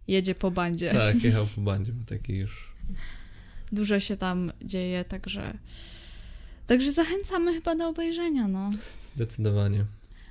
jedzie 0.09 0.35
po 0.35 0.51
bandzie. 0.51 0.93
Tak, 0.93 1.25
jechał 1.25 1.47
po 1.55 1.61
bandzie, 1.61 1.93
bo 1.93 2.05
taki 2.05 2.37
już... 2.37 2.75
Dużo 3.73 4.01
się 4.01 4.17
tam 4.17 4.53
dzieje, 4.63 5.05
także 5.05 5.59
także 6.67 6.93
zachęcamy 6.93 7.55
chyba 7.55 7.75
do 7.75 7.89
obejrzenia, 7.89 8.49
no. 8.49 8.71
Zdecydowanie. 9.03 9.85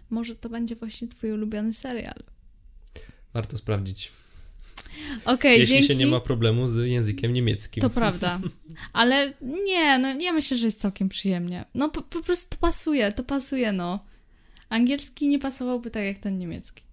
Może 0.09 0.35
to 0.35 0.49
będzie 0.49 0.75
właśnie 0.75 1.07
twój 1.07 1.31
ulubiony 1.31 1.73
serial. 1.73 2.23
Warto 3.33 3.57
sprawdzić. 3.57 4.11
Okej, 5.25 5.59
Jeśli 5.59 5.75
dzięki. 5.75 5.87
się 5.87 5.95
nie 5.95 6.07
ma 6.07 6.19
problemu 6.19 6.67
z 6.67 6.87
językiem 6.87 7.33
niemieckim. 7.33 7.81
To 7.81 7.89
prawda. 7.89 8.39
Ale 8.93 9.33
nie, 9.65 9.99
no 9.99 10.07
ja 10.21 10.33
myślę, 10.33 10.57
że 10.57 10.65
jest 10.65 10.81
całkiem 10.81 11.09
przyjemnie. 11.09 11.65
No 11.75 11.89
po, 11.89 12.01
po 12.01 12.21
prostu 12.21 12.49
to 12.49 12.57
pasuje, 12.57 13.11
to 13.11 13.23
pasuje, 13.23 13.71
no. 13.71 13.99
Angielski 14.69 15.27
nie 15.27 15.39
pasowałby 15.39 15.91
tak 15.91 16.03
jak 16.03 16.19
ten 16.19 16.37
niemiecki. 16.39 16.83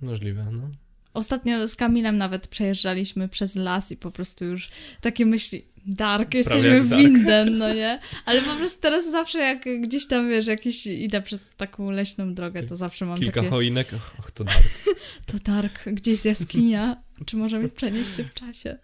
Możliwe, 0.00 0.46
no. 0.52 0.70
Ostatnio 1.14 1.68
z 1.68 1.76
Kamilem 1.76 2.16
nawet 2.18 2.48
przejeżdżaliśmy 2.48 3.28
przez 3.28 3.54
las 3.54 3.92
i 3.92 3.96
po 3.96 4.10
prostu 4.10 4.44
już 4.44 4.70
takie 5.00 5.26
myśli, 5.26 5.64
dark, 5.86 6.34
jesteśmy 6.34 6.82
w. 6.82 6.96
Winden, 6.96 7.58
no 7.58 7.74
nie? 7.74 8.00
Ale 8.24 8.42
po 8.42 8.56
prostu 8.56 8.80
teraz 8.80 9.10
zawsze 9.10 9.38
jak 9.38 9.64
gdzieś 9.80 10.06
tam, 10.06 10.28
wiesz, 10.28 10.46
jakiś 10.46 10.86
idę 10.86 11.22
przez 11.22 11.40
taką 11.56 11.90
leśną 11.90 12.34
drogę, 12.34 12.62
to 12.62 12.76
zawsze 12.76 13.06
mam 13.06 13.18
Kilka 13.18 13.40
takie, 13.40 13.50
choinek. 13.50 13.92
Och, 13.92 14.14
och, 14.18 14.30
to 14.30 14.44
dark. 14.44 14.62
to 15.32 15.38
dark, 15.44 15.84
gdzie 15.86 16.10
jest 16.10 16.24
jaskinia? 16.24 17.02
Czy 17.26 17.36
możemy 17.36 17.68
przenieść 17.68 18.16
się 18.16 18.24
w 18.24 18.34
czasie? 18.34 18.78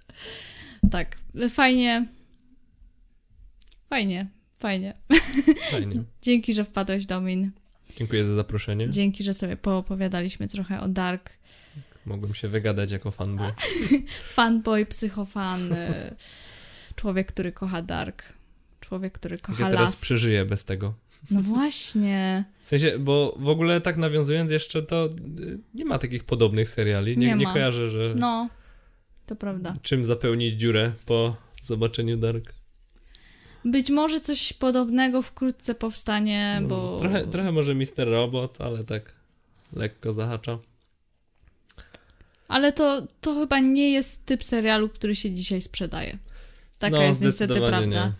Tak, 0.90 1.16
fajnie. 1.50 2.06
Fajnie, 3.90 4.26
fajnie. 4.58 4.94
Fajnie. 5.70 6.04
Dzięki, 6.22 6.54
że 6.54 6.64
wpadłeś, 6.64 7.06
Domin. 7.06 7.50
Dziękuję 7.96 8.26
za 8.26 8.34
zaproszenie. 8.34 8.90
Dzięki, 8.90 9.24
że 9.24 9.34
sobie 9.34 9.56
poopowiadaliśmy 9.56 10.48
trochę 10.48 10.80
o 10.80 10.88
Dark. 10.88 11.30
Mogłem 12.06 12.34
się 12.34 12.48
wygadać 12.48 12.90
jako 12.90 13.10
fanboy. 13.10 13.52
Fanboy, 14.34 14.86
psychofan, 14.86 15.72
y, 15.72 16.16
człowiek, 16.96 17.26
który 17.28 17.52
kocha 17.52 17.82
Dark. 17.82 18.22
Człowiek, 18.80 19.12
który 19.12 19.38
kocha 19.38 19.64
ja 19.64 19.70
teraz 19.70 19.84
las. 19.86 19.96
przeżyję 19.96 20.44
bez 20.44 20.64
tego. 20.64 20.94
No 21.30 21.42
właśnie. 21.42 22.44
W 22.62 22.68
sensie, 22.68 22.98
bo 22.98 23.36
w 23.38 23.48
ogóle 23.48 23.80
tak 23.80 23.96
nawiązując 23.96 24.50
jeszcze, 24.50 24.82
to 24.82 25.06
y, 25.40 25.58
nie 25.74 25.84
ma 25.84 25.98
takich 25.98 26.24
podobnych 26.24 26.68
seriali. 26.68 27.18
Nie, 27.18 27.26
Nie 27.26 27.34
nie, 27.34 27.46
kojarzę, 27.46 27.88
że 27.88 28.14
No, 28.18 28.48
to 29.26 29.36
prawda. 29.36 29.74
czym 29.82 30.04
zapełnić 30.04 30.54
dziurę 30.60 30.92
po 31.06 31.36
zobaczeniu 31.62 32.16
Dark. 32.16 32.52
Być 33.64 33.90
może 33.90 34.20
coś 34.20 34.52
podobnego 34.52 35.22
wkrótce 35.22 35.74
powstanie, 35.74 36.58
No, 36.62 36.68
bo... 36.68 36.98
trochę, 36.98 37.26
trochę 37.26 37.52
może 37.52 37.74
Mister 37.74 38.08
Robot, 38.08 38.60
ale 38.60 38.84
tak 38.84 39.12
lekko 39.72 40.12
zahacza. 40.12 40.58
Ale 42.48 42.72
to, 42.72 43.06
to 43.20 43.34
chyba 43.34 43.60
nie 43.60 43.90
jest 43.92 44.26
typ 44.26 44.44
serialu, 44.44 44.88
który 44.88 45.14
się 45.14 45.30
dzisiaj 45.30 45.60
sprzedaje. 45.60 46.18
Taka 46.78 46.96
no, 46.96 47.02
jest 47.02 47.20
niestety 47.20 47.54
prawda. 47.54 48.12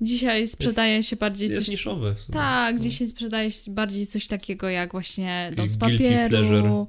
Dzisiaj 0.00 0.48
sprzedaje 0.48 1.02
się 1.02 1.16
bardziej 1.16 1.48
Jest 1.48 1.60
coś... 1.62 1.68
niszowy 1.68 2.14
w 2.14 2.20
sumie. 2.20 2.38
Tak, 2.38 2.74
No. 2.74 2.80
dzisiaj 2.80 3.08
sprzedaje 3.08 3.50
się 3.50 3.70
bardziej 3.70 4.06
coś 4.06 4.26
takiego 4.26 4.68
jak 4.68 4.92
właśnie 4.92 5.52
dom 5.56 5.68
z 5.68 5.76
papieru. 5.76 6.88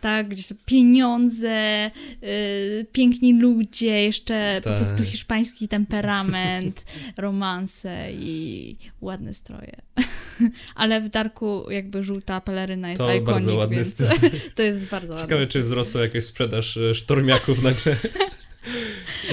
Tak, 0.00 0.28
gdzie 0.28 0.42
są 0.42 0.54
pieniądze, 0.66 1.90
y, 2.22 2.86
piękni 2.92 3.40
ludzie, 3.40 4.02
jeszcze 4.02 4.60
po 4.64 4.70
Tak. 4.70 4.78
prostu 4.78 5.04
hiszpański 5.04 5.68
temperament, 5.68 6.84
romanse 7.16 8.12
i 8.12 8.76
ładne 9.00 9.34
stroje. 9.34 9.76
Ale 10.74 11.00
w 11.00 11.08
Darku 11.08 11.70
jakby 11.70 12.02
żółta 12.02 12.40
peleryna 12.40 12.88
jest 12.90 12.98
To 12.98 13.06
ikonik, 13.06 13.24
bardzo 13.24 13.56
ładny 13.56 13.76
więc 13.76 13.92
styl. 13.92 14.06
to 14.56 14.62
jest 14.62 14.84
bardzo 14.86 15.08
ładne. 15.12 15.26
Ciekawe, 15.26 15.46
czy 15.46 15.60
wzrosła 15.62 16.00
jakaś 16.00 16.24
sprzedaż 16.24 16.76
e, 16.76 16.94
sztormiaków 16.94 17.62
nagle. 17.62 17.96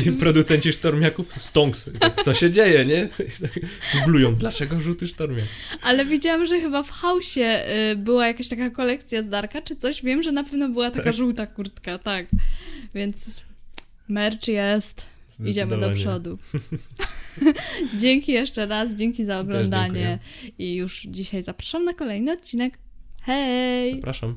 I 0.05 0.11
producenci 0.11 0.73
sztormiaków, 0.73 1.34
stonks. 1.38 1.88
I 1.95 1.99
Tak, 1.99 2.23
co 2.23 2.34
się 2.34 2.51
dzieje, 2.51 2.86
nie? 2.86 3.09
Tak 3.41 3.51
googlują, 3.93 4.36
dlaczego 4.36 4.80
żółty 4.80 5.07
sztormiak? 5.07 5.45
Ale 5.82 6.05
widziałam, 6.05 6.45
że 6.45 6.59
chyba 6.61 6.84
w 6.84 6.91
Hausie 6.91 7.63
y, 7.91 7.95
była 7.95 8.27
jakaś 8.27 8.47
taka 8.47 8.69
kolekcja 8.69 9.23
z 9.23 9.30
Darka, 9.30 9.61
czy 9.61 9.75
coś. 9.75 10.03
Wiem, 10.03 10.23
że 10.23 10.32
na 10.32 10.43
pewno 10.43 10.69
była 10.69 10.91
taka 10.91 11.03
Tak. 11.03 11.13
żółta 11.13 11.47
kurtka, 11.47 11.97
tak. 11.97 12.27
Więc 12.95 13.45
merch 14.07 14.47
jest. 14.47 15.05
Idziemy 15.45 15.77
do 15.77 15.91
przodu. 15.91 16.38
dzięki 18.01 18.32
jeszcze 18.32 18.65
raz, 18.65 18.95
dzięki 18.95 19.25
za 19.25 19.39
oglądanie. 19.39 20.19
I 20.59 20.75
już 20.75 21.01
dzisiaj 21.01 21.43
zapraszam 21.43 21.84
na 21.86 21.93
kolejny 21.93 22.32
odcinek. 22.32 22.77
Hej! 23.21 23.95
Zapraszam. 23.95 24.36